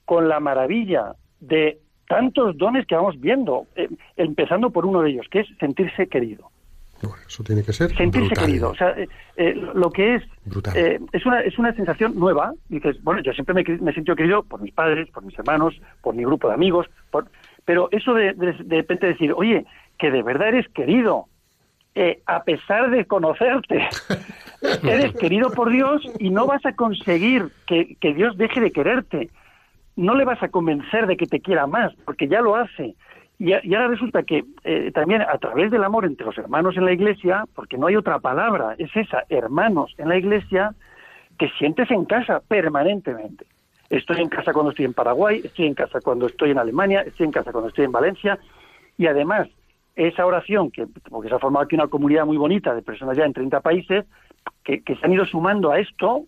con 0.05 0.29
la 0.29 0.39
maravilla 0.39 1.15
de 1.39 1.79
tantos 2.07 2.57
dones 2.57 2.85
que 2.85 2.95
vamos 2.95 3.19
viendo, 3.19 3.65
eh, 3.75 3.89
empezando 4.15 4.69
por 4.69 4.85
uno 4.85 5.01
de 5.01 5.11
ellos, 5.11 5.27
que 5.29 5.39
es 5.39 5.47
sentirse 5.59 6.07
querido. 6.07 6.51
eso 7.27 7.43
tiene 7.43 7.63
que 7.63 7.73
ser 7.73 7.95
sentirse 7.95 8.35
querido. 8.35 8.69
O 8.69 8.75
sea, 8.75 8.91
eh, 8.91 9.07
eh, 9.37 9.55
lo 9.55 9.89
que 9.89 10.15
es 10.15 10.23
es 11.13 11.25
una 11.25 11.41
es 11.41 11.57
una 11.57 11.73
sensación 11.73 12.13
nueva. 12.15 12.53
Dices, 12.69 13.01
bueno, 13.03 13.21
yo 13.21 13.33
siempre 13.33 13.55
me, 13.55 13.63
me, 13.79 13.91
he 13.91 13.93
sentido 13.93 14.15
querido 14.15 14.43
por 14.43 14.61
mis 14.61 14.73
padres, 14.73 15.09
por 15.09 15.23
mis 15.23 15.37
hermanos, 15.37 15.73
por 16.01 16.13
mi 16.13 16.23
grupo 16.23 16.47
de 16.47 16.53
amigos, 16.53 16.87
por, 17.09 17.27
pero 17.65 17.89
eso 17.91 18.13
de, 18.13 18.33
de, 18.33 18.53
de 18.53 18.75
repente 18.77 19.07
decir, 19.07 19.33
oye, 19.33 19.65
que 19.97 20.11
de 20.11 20.21
verdad 20.21 20.49
eres 20.49 20.67
querido, 20.69 21.25
eh, 21.97 22.21
a 22.25 22.43
pesar 22.43 22.89
de 22.89 23.05
conocerte, 23.05 23.87
eres 24.83 25.15
querido 25.15 25.49
por 25.51 25.71
Dios 25.71 26.03
y 26.19 26.29
no 26.29 26.45
vas 26.45 26.65
a 26.65 26.73
conseguir 26.73 27.49
que, 27.65 27.95
Dios 28.13 28.37
deje 28.37 28.59
de 28.59 28.71
quererte. 28.71 29.29
No 29.95 30.13
le 30.13 30.25
vas 30.25 30.43
a 30.43 30.49
convencer 30.49 31.07
de 31.07 31.15
que 31.15 31.25
te 31.25 31.39
quiera 31.39 31.67
más, 31.67 31.93
porque 32.03 32.27
ya 32.27 32.41
lo 32.41 32.57
hace. 32.57 32.95
Y, 33.39 33.53
ahora 33.53 33.87
resulta 33.87 34.23
que 34.23 34.43
eh, 34.65 34.91
también 34.93 35.21
a 35.21 35.37
través 35.37 35.71
del 35.71 35.85
amor 35.85 36.03
entre 36.03 36.25
los 36.25 36.37
hermanos 36.37 36.75
en 36.75 36.83
la 36.83 36.91
iglesia, 36.91 37.45
porque 37.55 37.77
no 37.77 37.87
hay 37.87 37.95
otra 37.95 38.19
palabra, 38.19 38.75
es 38.77 38.93
esa, 38.93 39.23
hermanos 39.29 39.93
en 39.97 40.09
la 40.09 40.17
iglesia, 40.17 40.75
que 41.39 41.49
sientes 41.57 41.89
en 41.91 42.03
casa 42.03 42.41
permanentemente. 42.45 43.45
Estoy 43.89 44.19
en 44.19 44.27
casa 44.27 44.51
cuando 44.51 44.71
estoy 44.71 44.85
en 44.85 44.93
Paraguay, 44.93 45.41
estoy 45.45 45.67
en 45.67 45.75
casa 45.75 46.01
cuando 46.01 46.27
estoy 46.27 46.51
en 46.51 46.59
Alemania, 46.59 47.01
estoy 47.01 47.27
en 47.27 47.31
casa 47.31 47.53
cuando 47.53 47.69
estoy 47.69 47.85
en 47.85 47.91
Valencia, 47.93 48.37
y 48.97 49.07
además 49.07 49.47
esa 49.95 50.25
oración, 50.25 50.71
que 50.71 50.87
porque 51.09 51.29
se 51.29 51.35
ha 51.35 51.39
formado 51.39 51.65
aquí 51.65 51.75
una 51.75 51.87
comunidad 51.87 52.25
muy 52.25 52.37
bonita 52.37 52.73
de 52.73 52.81
personas 52.81 53.17
ya 53.17 53.25
en 53.25 53.33
30 53.33 53.61
países, 53.61 54.05
que, 54.63 54.81
se 54.83 55.05
han 55.05 55.13
ido 55.13 55.25
sumando 55.25 55.71
a 55.71 55.79
esto, 55.79 56.23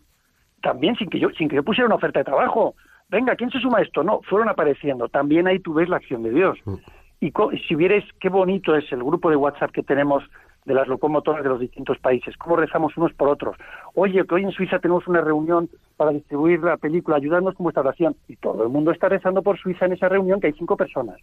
también 0.61 0.95
sin 0.95 1.09
que 1.09 1.19
yo 1.19 1.29
sin 1.31 1.49
que 1.49 1.55
yo 1.55 1.63
pusiera 1.63 1.87
una 1.87 1.95
oferta 1.95 2.19
de 2.19 2.25
trabajo. 2.25 2.75
Venga, 3.09 3.35
¿quién 3.35 3.51
se 3.51 3.59
suma 3.59 3.79
a 3.79 3.81
esto? 3.81 4.03
No, 4.03 4.21
fueron 4.23 4.49
apareciendo. 4.49 5.07
También 5.07 5.47
ahí 5.47 5.59
tú 5.59 5.73
ves 5.73 5.89
la 5.89 5.97
acción 5.97 6.23
de 6.23 6.31
Dios. 6.31 6.57
Mm. 6.65 6.75
Y 7.19 7.31
si 7.67 7.75
vieres 7.75 8.03
qué 8.19 8.29
bonito 8.29 8.75
es 8.75 8.91
el 8.91 9.03
grupo 9.03 9.29
de 9.29 9.37
WhatsApp 9.37 9.71
que 9.71 9.81
tenemos 9.81 10.23
de 10.65 10.73
las 10.73 10.87
locomotoras 10.87 11.41
de 11.43 11.49
los 11.49 11.59
distintos 11.59 11.97
países, 11.99 12.35
cómo 12.37 12.57
rezamos 12.57 12.95
unos 12.97 13.13
por 13.13 13.29
otros. 13.29 13.55
Oye, 13.95 14.25
que 14.25 14.35
hoy 14.35 14.43
en 14.43 14.51
Suiza 14.51 14.79
tenemos 14.79 15.07
una 15.07 15.21
reunión 15.21 15.69
para 15.95 16.11
distribuir 16.11 16.59
la 16.61 16.75
película, 16.77 17.15
ayudarnos 17.15 17.55
con 17.55 17.63
vuestra 17.63 17.81
oración. 17.81 18.15
Y 18.27 18.35
todo 18.35 18.63
el 18.63 18.69
mundo 18.69 18.91
está 18.91 19.07
rezando 19.07 19.41
por 19.41 19.57
Suiza 19.57 19.85
en 19.85 19.93
esa 19.93 20.09
reunión, 20.09 20.41
que 20.41 20.47
hay 20.47 20.53
cinco 20.53 20.75
personas. 20.75 21.17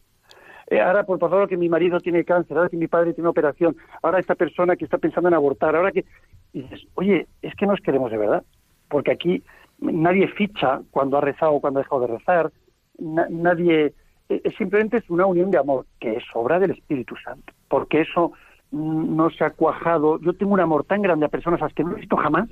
Eh, 0.68 0.80
ahora 0.80 1.04
por, 1.04 1.18
favor 1.18 1.48
que 1.48 1.56
mi 1.56 1.68
marido 1.68 2.00
tiene 2.00 2.24
cáncer, 2.24 2.56
ahora 2.56 2.68
que 2.68 2.76
mi 2.76 2.88
padre 2.88 3.12
tiene 3.12 3.28
operación, 3.28 3.76
ahora 4.02 4.18
esta 4.18 4.34
persona 4.34 4.76
que 4.76 4.84
está 4.84 4.98
pensando 4.98 5.28
en 5.28 5.34
abortar, 5.34 5.76
ahora 5.76 5.92
que... 5.92 6.04
Y 6.52 6.62
dices, 6.62 6.86
oye, 6.94 7.26
es 7.42 7.54
que 7.54 7.66
nos 7.66 7.80
queremos 7.80 8.10
de 8.10 8.18
verdad, 8.18 8.44
porque 8.88 9.12
aquí 9.12 9.42
nadie 9.78 10.28
ficha 10.28 10.80
cuando 10.90 11.18
ha 11.18 11.20
rezado 11.20 11.52
o 11.54 11.60
cuando 11.60 11.80
ha 11.80 11.82
dejado 11.82 12.00
de 12.02 12.06
rezar, 12.18 12.52
nadie... 12.98 13.92
Eh, 14.28 14.40
es 14.44 14.54
simplemente 14.56 14.98
es 14.98 15.10
una 15.10 15.26
unión 15.26 15.50
de 15.50 15.58
amor, 15.58 15.86
que 16.00 16.16
es 16.16 16.24
obra 16.32 16.58
del 16.58 16.70
Espíritu 16.70 17.14
Santo, 17.16 17.52
porque 17.68 18.00
eso 18.00 18.32
no 18.70 19.30
se 19.30 19.44
ha 19.44 19.50
cuajado. 19.50 20.18
Yo 20.20 20.32
tengo 20.32 20.54
un 20.54 20.60
amor 20.60 20.84
tan 20.84 21.02
grande 21.02 21.26
a 21.26 21.28
personas 21.28 21.60
a 21.60 21.66
las 21.66 21.74
que 21.74 21.84
no 21.84 21.92
he 21.92 22.00
visto 22.00 22.16
jamás, 22.16 22.48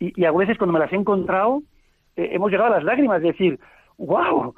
y, 0.00 0.24
a 0.24 0.32
veces 0.32 0.56
cuando 0.56 0.72
me 0.72 0.78
las 0.78 0.92
he 0.92 0.96
encontrado, 0.96 1.62
eh, 2.16 2.30
hemos 2.32 2.50
llegado 2.50 2.72
a 2.72 2.76
las 2.76 2.84
lágrimas, 2.84 3.20
de 3.20 3.28
decir, 3.28 3.60
wow, 3.98 4.54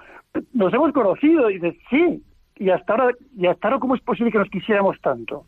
nos 0.52 0.72
hemos 0.72 0.92
conocido 0.92 1.50
y 1.50 1.54
dices, 1.54 1.74
sí, 1.90 2.22
y 2.56 2.70
hasta 2.70 2.92
ahora, 2.92 3.14
y 3.36 3.46
hasta 3.46 3.68
ahora 3.68 3.80
cómo 3.80 3.94
es 3.94 4.00
posible 4.02 4.32
que 4.32 4.38
nos 4.38 4.50
quisiéramos 4.50 5.00
tanto. 5.00 5.44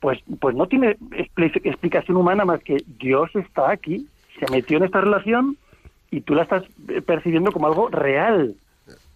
Pues, 0.00 0.18
pues 0.40 0.56
no 0.56 0.66
tiene 0.66 0.96
explicación 1.16 2.16
humana 2.16 2.44
más 2.44 2.62
que 2.62 2.78
Dios 2.98 3.30
está 3.34 3.70
aquí, 3.70 4.06
se 4.38 4.50
metió 4.50 4.78
en 4.78 4.84
esta 4.84 5.00
relación 5.02 5.58
y 6.10 6.22
tú 6.22 6.34
la 6.34 6.44
estás 6.44 6.64
eh, 6.88 7.02
percibiendo 7.02 7.52
como 7.52 7.66
algo 7.66 7.88
real. 7.88 8.54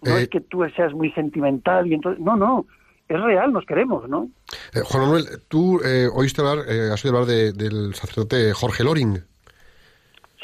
No 0.02 0.16
es 0.16 0.24
eh, 0.24 0.28
que 0.28 0.40
tú 0.40 0.64
seas 0.76 0.92
muy 0.92 1.10
sentimental 1.12 1.86
y 1.86 1.94
entonces, 1.94 2.22
no, 2.22 2.36
no, 2.36 2.66
es 3.08 3.20
real, 3.20 3.52
nos 3.52 3.64
queremos, 3.64 4.06
¿no? 4.08 4.28
Eh, 4.74 4.80
Juan 4.84 5.04
Manuel, 5.04 5.24
tú 5.48 5.80
oíste 6.14 6.42
hablar, 6.42 6.66
has 6.92 7.02
oído 7.04 7.18
hablar 7.18 7.34
del 7.54 7.94
sacerdote 7.94 8.52
Jorge 8.52 8.84
Loring. 8.84 9.24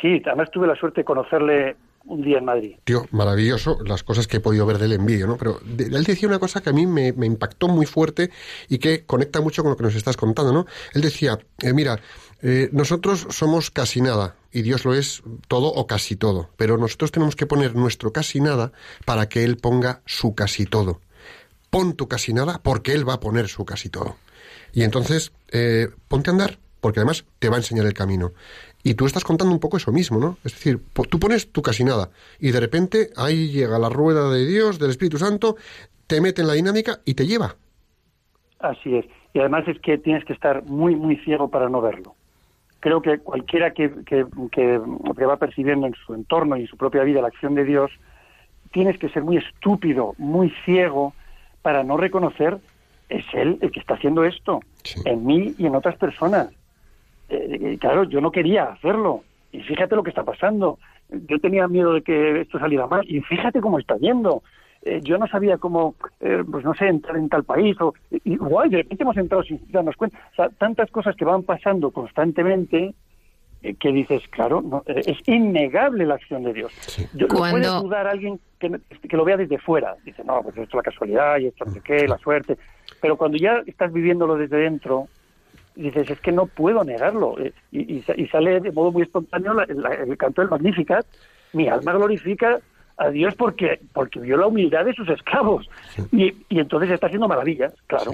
Sí, 0.01 0.23
además 0.25 0.51
tuve 0.51 0.67
la 0.67 0.77
suerte 0.77 1.03
de 1.03 1.05
conocerle 1.05 1.77
un 2.05 2.23
día 2.23 2.39
en 2.39 2.45
Madrid. 2.45 2.77
Tío, 2.85 3.07
maravilloso 3.11 3.79
las 3.85 4.03
cosas 4.03 4.27
que 4.27 4.39
he 4.39 4.41
podido 4.41 4.67
ver 4.67 4.79
del 4.79 4.93
envío, 4.93 5.27
¿no? 5.27 5.37
Pero 5.37 5.61
él 5.79 6.05
decía 6.05 6.29
una 6.29 6.39
cosa 6.39 6.61
que 6.61 6.71
a 6.71 6.73
mí 6.73 6.87
me, 6.87 7.09
impactó 7.09 7.69
muy 7.69 7.87
fuerte 7.87 8.31
y 8.69 8.79
que 8.79 9.05
conecta 9.05 9.41
mucho 9.41 9.63
con 9.63 9.71
lo 9.71 9.77
que 9.77 9.85
nos 9.85 9.95
estás 9.95 10.17
contando, 10.17 10.53
¿no? 10.53 10.67
Él 10.95 11.03
decía, 11.03 11.39
eh, 11.63 11.73
mira, 11.73 12.01
eh, 12.43 12.69
nosotros 12.73 13.27
somos 13.31 13.71
casi 13.71 14.01
nada 14.01 14.37
y 14.51 14.63
Dios 14.63 14.85
lo 14.85 14.95
es 14.95 15.23
todo 15.47 15.69
o 15.69 15.87
casi 15.87 16.17
todo, 16.17 16.51
pero 16.57 16.79
nosotros 16.79 17.13
tenemos 17.13 17.37
que 17.37 17.47
poner 17.47 17.77
nuestro 17.77 18.13
casi 18.13 18.41
nada 18.41 18.73
para 19.05 19.29
que 19.29 19.45
Él 19.45 19.57
ponga 19.59 20.03
su 20.07 20.35
casi 20.35 20.65
todo. 20.65 21.01
Pon 21.69 21.95
tu 21.95 22.09
casi 22.09 22.33
nada 22.33 22.61
porque 22.63 22.93
Él 22.93 23.09
va 23.09 23.15
a 23.15 23.21
poner 23.21 23.49
su 23.49 23.65
casi 23.65 23.91
todo. 23.91 24.17
Y 24.73 24.83
entonces, 24.83 25.33
eh, 25.53 25.89
ponte 26.09 26.31
a 26.31 26.33
andar, 26.33 26.59
porque 26.81 27.01
además 27.01 27.25
te 27.39 27.49
va 27.49 27.57
a 27.57 27.59
enseñar 27.59 27.87
el 27.87 27.95
camino. 27.95 28.33
Y 28.83 28.95
tú 28.95 29.07
estás 29.07 29.25
contando 29.25 29.53
un 29.53 29.61
poco 29.61 29.77
eso 29.77 29.93
mismo, 29.93 30.19
¿no? 30.19 30.39
Es 30.45 30.53
decir, 30.55 30.81
tú 31.11 31.19
pones 31.19 31.53
tu 31.53 31.61
casi 31.61 31.85
nada 31.85 32.11
y 32.39 32.51
de 32.51 32.61
repente 32.61 33.11
ahí 33.17 33.49
llega 33.51 33.79
la 33.79 33.91
rueda 33.91 34.31
de 34.31 34.47
Dios, 34.47 34.79
del 34.79 34.91
Espíritu 34.91 35.19
Santo, 35.19 35.57
te 36.07 36.21
mete 36.21 36.41
en 36.41 36.49
la 36.49 36.55
dinámica 36.55 37.01
y 37.05 37.15
te 37.15 37.27
lleva. 37.27 37.57
Así 38.59 38.97
es. 38.97 39.07
Y 39.35 39.39
además 39.39 39.69
es 39.69 39.79
que 39.81 39.99
tienes 39.99 40.25
que 40.25 40.33
estar 40.33 40.65
muy, 40.65 40.97
muy 40.97 41.17
ciego 41.19 41.49
para 41.49 41.69
no 41.69 41.81
verlo. 41.81 42.15
Creo 42.81 43.03
que 43.03 43.19
cualquiera 43.19 43.73
que, 43.73 43.91
que, 44.07 44.25
que, 44.51 44.79
va 45.27 45.37
percibiendo 45.37 45.87
en 45.87 45.95
su 45.95 46.15
entorno 46.15 46.57
y 46.57 46.63
en 46.63 46.67
su 46.67 46.79
propia 46.79 47.05
vida 47.05 47.21
la 47.21 47.29
acción 47.29 47.55
de 47.55 47.65
Dios, 47.65 47.91
tienes 48.73 48.99
que 48.99 49.11
ser 49.11 49.23
muy 49.23 49.37
estúpido, 49.37 50.15
muy 50.17 50.51
ciego 50.65 51.13
para 51.61 51.85
no 51.85 51.99
reconocer 51.99 52.59
es 53.11 53.25
Él 53.35 53.59
el 53.61 53.71
que 53.71 53.81
está 53.81 53.95
haciendo 53.95 54.25
esto, 54.25 54.61
en 55.05 55.27
mí 55.27 55.55
y 55.59 55.67
en 55.67 55.75
otras 55.75 55.97
personas 55.97 56.49
eh, 57.31 57.79
claro, 57.81 58.05
yo 58.05 58.21
no 58.21 58.31
quería 58.31 58.65
hacerlo. 58.65 59.23
Y 59.53 59.61
fíjate 59.63 59.97
lo 59.97 60.03
que 60.03 60.11
está 60.11 60.25
pasando. 60.25 60.79
Yo 61.09 61.39
tenía 61.41 61.67
miedo 61.69 61.93
de 61.95 62.03
que 62.03 62.43
esto 62.43 62.59
saliera 62.59 62.87
mal. 62.87 63.05
Y 63.09 63.21
fíjate 63.21 63.61
cómo 63.61 63.79
está 63.79 63.97
yendo. 63.97 64.43
Eh, 64.83 65.01
yo 65.03 65.19
no 65.19 65.27
sabía 65.27 65.59
cómo, 65.59 65.95
eh, 66.21 66.43
pues 66.51 66.65
no 66.65 66.73
sé, 66.75 66.87
entrar 66.87 67.17
en 67.17 67.29
tal 67.29 67.45
país. 67.45 67.77
O, 67.81 67.93
igual, 68.25 68.71
de 68.71 68.79
repente 68.79 69.03
hemos 69.03 69.17
entrado 69.17 69.43
sin 69.43 69.61
darnos 69.71 69.97
cuenta. 69.97 70.19
O 70.33 70.35
sea, 70.37 70.49
tantas 70.51 70.91
cosas 70.91 71.17
que 71.17 71.25
van 71.25 71.43
pasando 71.43 71.91
constantemente 71.91 72.95
eh, 73.63 73.75
que 73.75 73.93
dices, 73.93 74.23
claro, 74.31 74.63
no, 74.63 74.83
eh, 74.87 75.03
es 75.05 75.19
innegable 75.29 76.07
la 76.07 76.15
acción 76.15 76.45
de 76.45 76.55
Dios. 76.55 76.73
Yo, 77.15 77.27
¿lo 77.27 77.37
Cuando- 77.37 77.59
puede 77.69 77.83
dudar 77.83 78.07
alguien 78.07 78.41
que, 78.59 78.71
no- 78.71 78.79
que 79.07 79.17
lo 79.17 79.25
vea 79.25 79.37
desde 79.37 79.59
fuera. 79.59 79.97
Dice, 80.05 80.25
no, 80.25 80.41
pues 80.43 80.57
esto 80.57 80.63
es 80.63 80.75
la 80.75 80.83
casualidad 80.91 81.39
y 81.39 81.47
esto 81.49 81.65
no 81.67 81.73
sé 81.73 81.81
qué, 81.83 82.09
la 82.09 82.17
suerte. 82.19 82.57
Pero 83.03 83.17
cuando 83.19 83.37
ya 83.37 83.63
estás 83.67 83.93
viviéndolo 83.93 84.37
desde 84.37 84.57
dentro, 84.57 85.09
dices, 85.75 86.11
es 86.11 86.21
que 86.21 86.33
no 86.33 86.47
puedo 86.47 86.85
negarlo. 86.85 87.39
Eh, 87.39 87.53
Y, 87.73 87.97
y 87.99 88.03
sa- 88.03 88.15
y 88.17 88.27
sale 88.29 88.61
de 88.61 88.73
modo 88.73 88.91
muy 88.93 89.03
espontáneo 89.03 89.55
la- 89.55 89.67
la- 89.69 89.95
el 89.95 90.17
canto 90.17 90.43
del 90.43 90.51
Magnificat. 90.51 91.07
Mi 91.53 91.69
alma 91.69 91.93
glorifica 91.93 92.59
a 92.97 93.09
Dios 93.11 93.35
porque, 93.37 93.81
porque 93.93 94.21
vio 94.21 94.37
la 94.37 94.47
humildad 94.47 94.85
de 94.85 94.93
sus 94.95 95.09
esclavos. 95.09 95.69
Y, 96.13 96.35
y 96.49 96.59
entonces 96.61 96.91
está 96.91 97.07
haciendo 97.07 97.29
maravillas, 97.29 97.73
claro. 97.87 98.13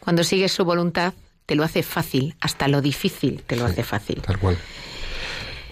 Cuando 0.00 0.22
sigues 0.22 0.52
su 0.52 0.64
voluntad, 0.64 1.14
te 1.46 1.54
lo 1.56 1.62
hace 1.62 1.82
fácil, 1.82 2.34
hasta 2.40 2.68
lo 2.68 2.80
difícil 2.82 3.42
te 3.42 3.56
lo 3.56 3.64
hace 3.64 3.82
fácil. 3.82 4.20
Tal 4.22 4.38
cual. 4.38 4.56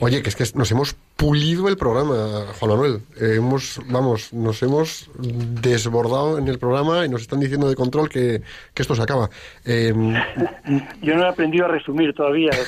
Oye, 0.03 0.21
que 0.21 0.31
es 0.31 0.35
que 0.35 0.45
nos 0.59 0.69
hemos 0.73 0.97
pulido 1.17 1.69
el 1.69 1.77
programa, 1.77 2.47
Juan 2.59 2.71
Manuel. 2.73 3.03
Eh, 3.21 3.37
hemos, 3.37 3.81
vamos, 3.87 4.33
nos 4.33 4.61
hemos 4.65 5.09
desbordado 5.17 6.39
en 6.39 6.49
el 6.49 6.59
programa 6.59 7.07
y 7.07 7.09
nos 7.09 7.21
están 7.23 7.39
diciendo 7.39 7.69
de 7.69 7.77
control 7.77 8.09
que, 8.09 8.43
que 8.75 8.83
esto 8.83 8.97
se 8.97 9.03
acaba. 9.03 9.31
Eh, 9.65 9.93
Yo 11.03 11.15
no 11.15 11.23
he 11.23 11.29
aprendido 11.29 11.67
a 11.67 11.69
resumir 11.69 12.13
todavía. 12.15 12.51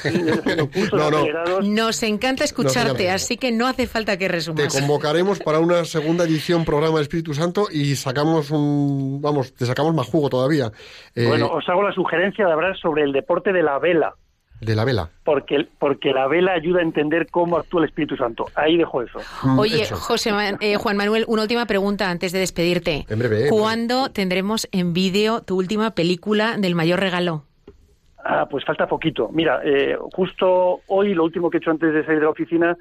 No, 0.93 1.11
no. 1.11 1.61
Nos 1.63 2.03
encanta 2.03 2.45
escucharte, 2.45 3.11
así 3.11 3.37
que 3.37 3.51
no 3.51 3.67
hace 3.67 3.87
falta 3.87 4.17
que 4.17 4.27
te 4.27 4.33
resumas. 4.33 4.79
convocaremos 4.79 5.41
para 5.41 5.59
una 5.59 5.85
segunda 5.85 6.25
edición 6.25 6.65
programa 6.65 6.95
del 6.97 7.03
Espíritu 7.03 7.35
Santo 7.35 7.67
y 7.71 7.97
sacamos 7.97 8.51
un, 8.51 9.21
vamos, 9.21 9.53
te 9.55 9.67
sacamos 9.67 9.95
más 9.95 10.07
jugo 10.07 10.29
todavía. 10.29 10.71
Eh, 11.15 11.27
Bueno, 11.27 11.49
os 11.49 11.69
hago 11.69 11.83
la 11.83 11.93
sugerencia 11.93 12.47
de 12.47 12.53
hablar 12.53 12.77
sobre 12.79 13.03
el 13.03 13.13
deporte 13.13 13.53
de 13.53 13.63
la 13.63 13.79
vela, 13.79 14.15
de 14.65 14.77
la 14.77 14.85
vela. 14.85 15.11
porque, 15.25 15.69
porque 15.79 16.13
la 16.13 16.27
vela 16.27 16.53
ayuda 16.53 16.81
a 16.81 16.83
entender 16.83 17.29
cómo 17.31 17.57
actúa 17.57 17.83
el 17.83 17.89
Espíritu 17.89 18.17
Santo. 18.17 18.47
Ahí 18.55 18.77
dejo 18.77 19.03
eso. 19.03 19.19
Mm, 19.43 19.59
Oye. 19.59 19.87
José 19.87 20.31
eh, 20.61 20.77
Juan 20.77 20.97
Manuel, 20.97 21.25
una 21.29 21.43
última 21.43 21.67
pregunta 21.67 22.11
antes 22.11 22.33
de 22.33 22.39
despedirte. 22.39 23.07
En 23.09 23.19
breve, 23.19 23.47
eh, 23.47 23.51
¿Cuándo 23.51 24.11
tendremos 24.11 24.69
en 24.73 24.93
vídeo 24.93 25.43
tu 25.43 25.57
última 25.57 25.93
película 25.93 26.57
del 26.57 26.75
mayor 26.75 27.01
regalo? 27.01 27.45
Ah, 28.25 28.47
pues 28.51 28.65
falta 28.65 28.87
poquito. 28.87 29.29
Mira, 29.31 29.61
eh, 29.63 29.99
justo 30.13 30.81
hoy 30.87 31.13
lo 31.13 31.25
último 31.25 31.51
que 31.51 31.59
he 31.59 31.61
hecho 31.61 31.71
antes 31.71 31.93
de 31.93 32.05
salir 32.05 32.21
de 32.21 32.25
la 32.25 32.31
oficina, 32.31 32.77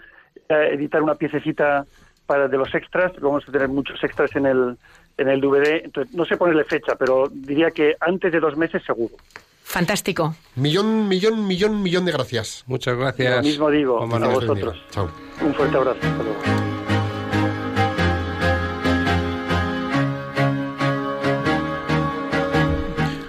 eh, 0.47 0.69
editar 0.71 1.01
una 1.01 1.15
piececita 1.15 1.85
para 2.25 2.47
de 2.47 2.57
los 2.57 2.73
extras. 2.73 3.11
Vamos 3.19 3.43
a 3.47 3.51
tener 3.51 3.67
muchos 3.67 4.01
extras 4.01 4.33
en 4.37 4.45
el 4.45 4.77
en 5.17 5.29
el 5.29 5.41
DVD. 5.41 5.81
Entonces, 5.83 6.13
no 6.13 6.25
sé 6.25 6.37
ponerle 6.37 6.63
fecha, 6.63 6.95
pero 6.95 7.29
diría 7.31 7.71
que 7.71 7.95
antes 7.99 8.31
de 8.31 8.39
dos 8.39 8.57
meses 8.57 8.83
seguro. 8.85 9.15
Fantástico. 9.63 10.35
Millón, 10.55 11.07
millón, 11.07 11.47
millón, 11.47 11.81
millón 11.81 12.05
de 12.05 12.11
gracias. 12.11 12.63
Muchas 12.67 12.97
gracias. 12.97 13.37
Lo 13.37 13.41
mismo 13.41 13.69
digo 13.71 14.03
a 14.03 14.27
vosotros. 14.27 14.77
Chao. 14.91 15.09
Un 15.41 15.53
fuerte 15.53 15.77
abrazo. 15.77 15.99
Hasta 16.01 16.23
luego. 16.23 16.73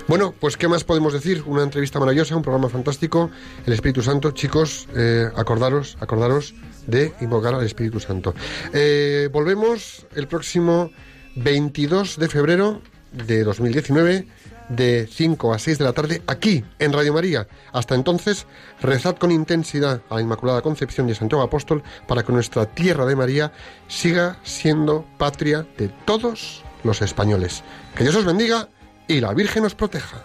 Bueno, 0.07 0.35
pues 0.39 0.57
¿qué 0.57 0.69
más 0.69 0.85
podemos 0.85 1.13
decir? 1.13 1.43
Una 1.47 1.65
entrevista 1.65 1.99
maravillosa, 1.99 2.37
un 2.37 2.43
programa 2.43 2.69
fantástico. 2.69 3.31
El 3.67 3.73
Espíritu 3.73 4.01
Santo, 4.01 4.31
chicos, 4.31 4.87
eh, 4.95 5.29
acordaros, 5.35 5.97
acordaros 5.99 6.55
de 6.87 7.15
invocar 7.21 7.55
al 7.55 7.65
Espíritu 7.65 7.99
Santo. 7.99 8.35
Eh, 8.73 9.29
volvemos 9.33 10.07
el 10.15 10.29
próximo 10.29 10.93
22 11.37 12.19
de 12.19 12.29
febrero 12.29 12.81
de 13.13 13.45
2019 13.45 14.27
de 14.69 15.07
5 15.11 15.53
a 15.53 15.59
6 15.59 15.79
de 15.79 15.85
la 15.85 15.93
tarde 15.93 16.23
aquí 16.27 16.65
en 16.79 16.93
Radio 16.93 17.13
María. 17.13 17.47
Hasta 17.73 17.95
entonces, 17.95 18.47
rezad 18.81 19.17
con 19.17 19.31
intensidad 19.31 20.01
a 20.09 20.15
la 20.17 20.23
Inmaculada 20.23 20.63
Concepción 20.63 21.07
a 21.11 21.15
Santiago 21.15 21.43
Apóstol 21.43 21.83
para 22.07 22.23
que 22.23 22.33
nuestra 22.33 22.67
tierra 22.67 23.07
de 23.07 23.17
María 23.17 23.53
siga 23.89 24.39
siendo 24.43 25.05
patria 25.19 25.67
de 25.77 25.89
todos 26.07 26.65
los 26.83 27.03
españoles. 27.03 27.63
Que 27.95 28.05
Dios 28.05 28.17
os 28.17 28.25
bendiga 28.25 28.69
y 29.07 29.21
la 29.21 29.35
Virgen 29.35 29.65
os 29.65 29.75
proteja. 29.75 30.25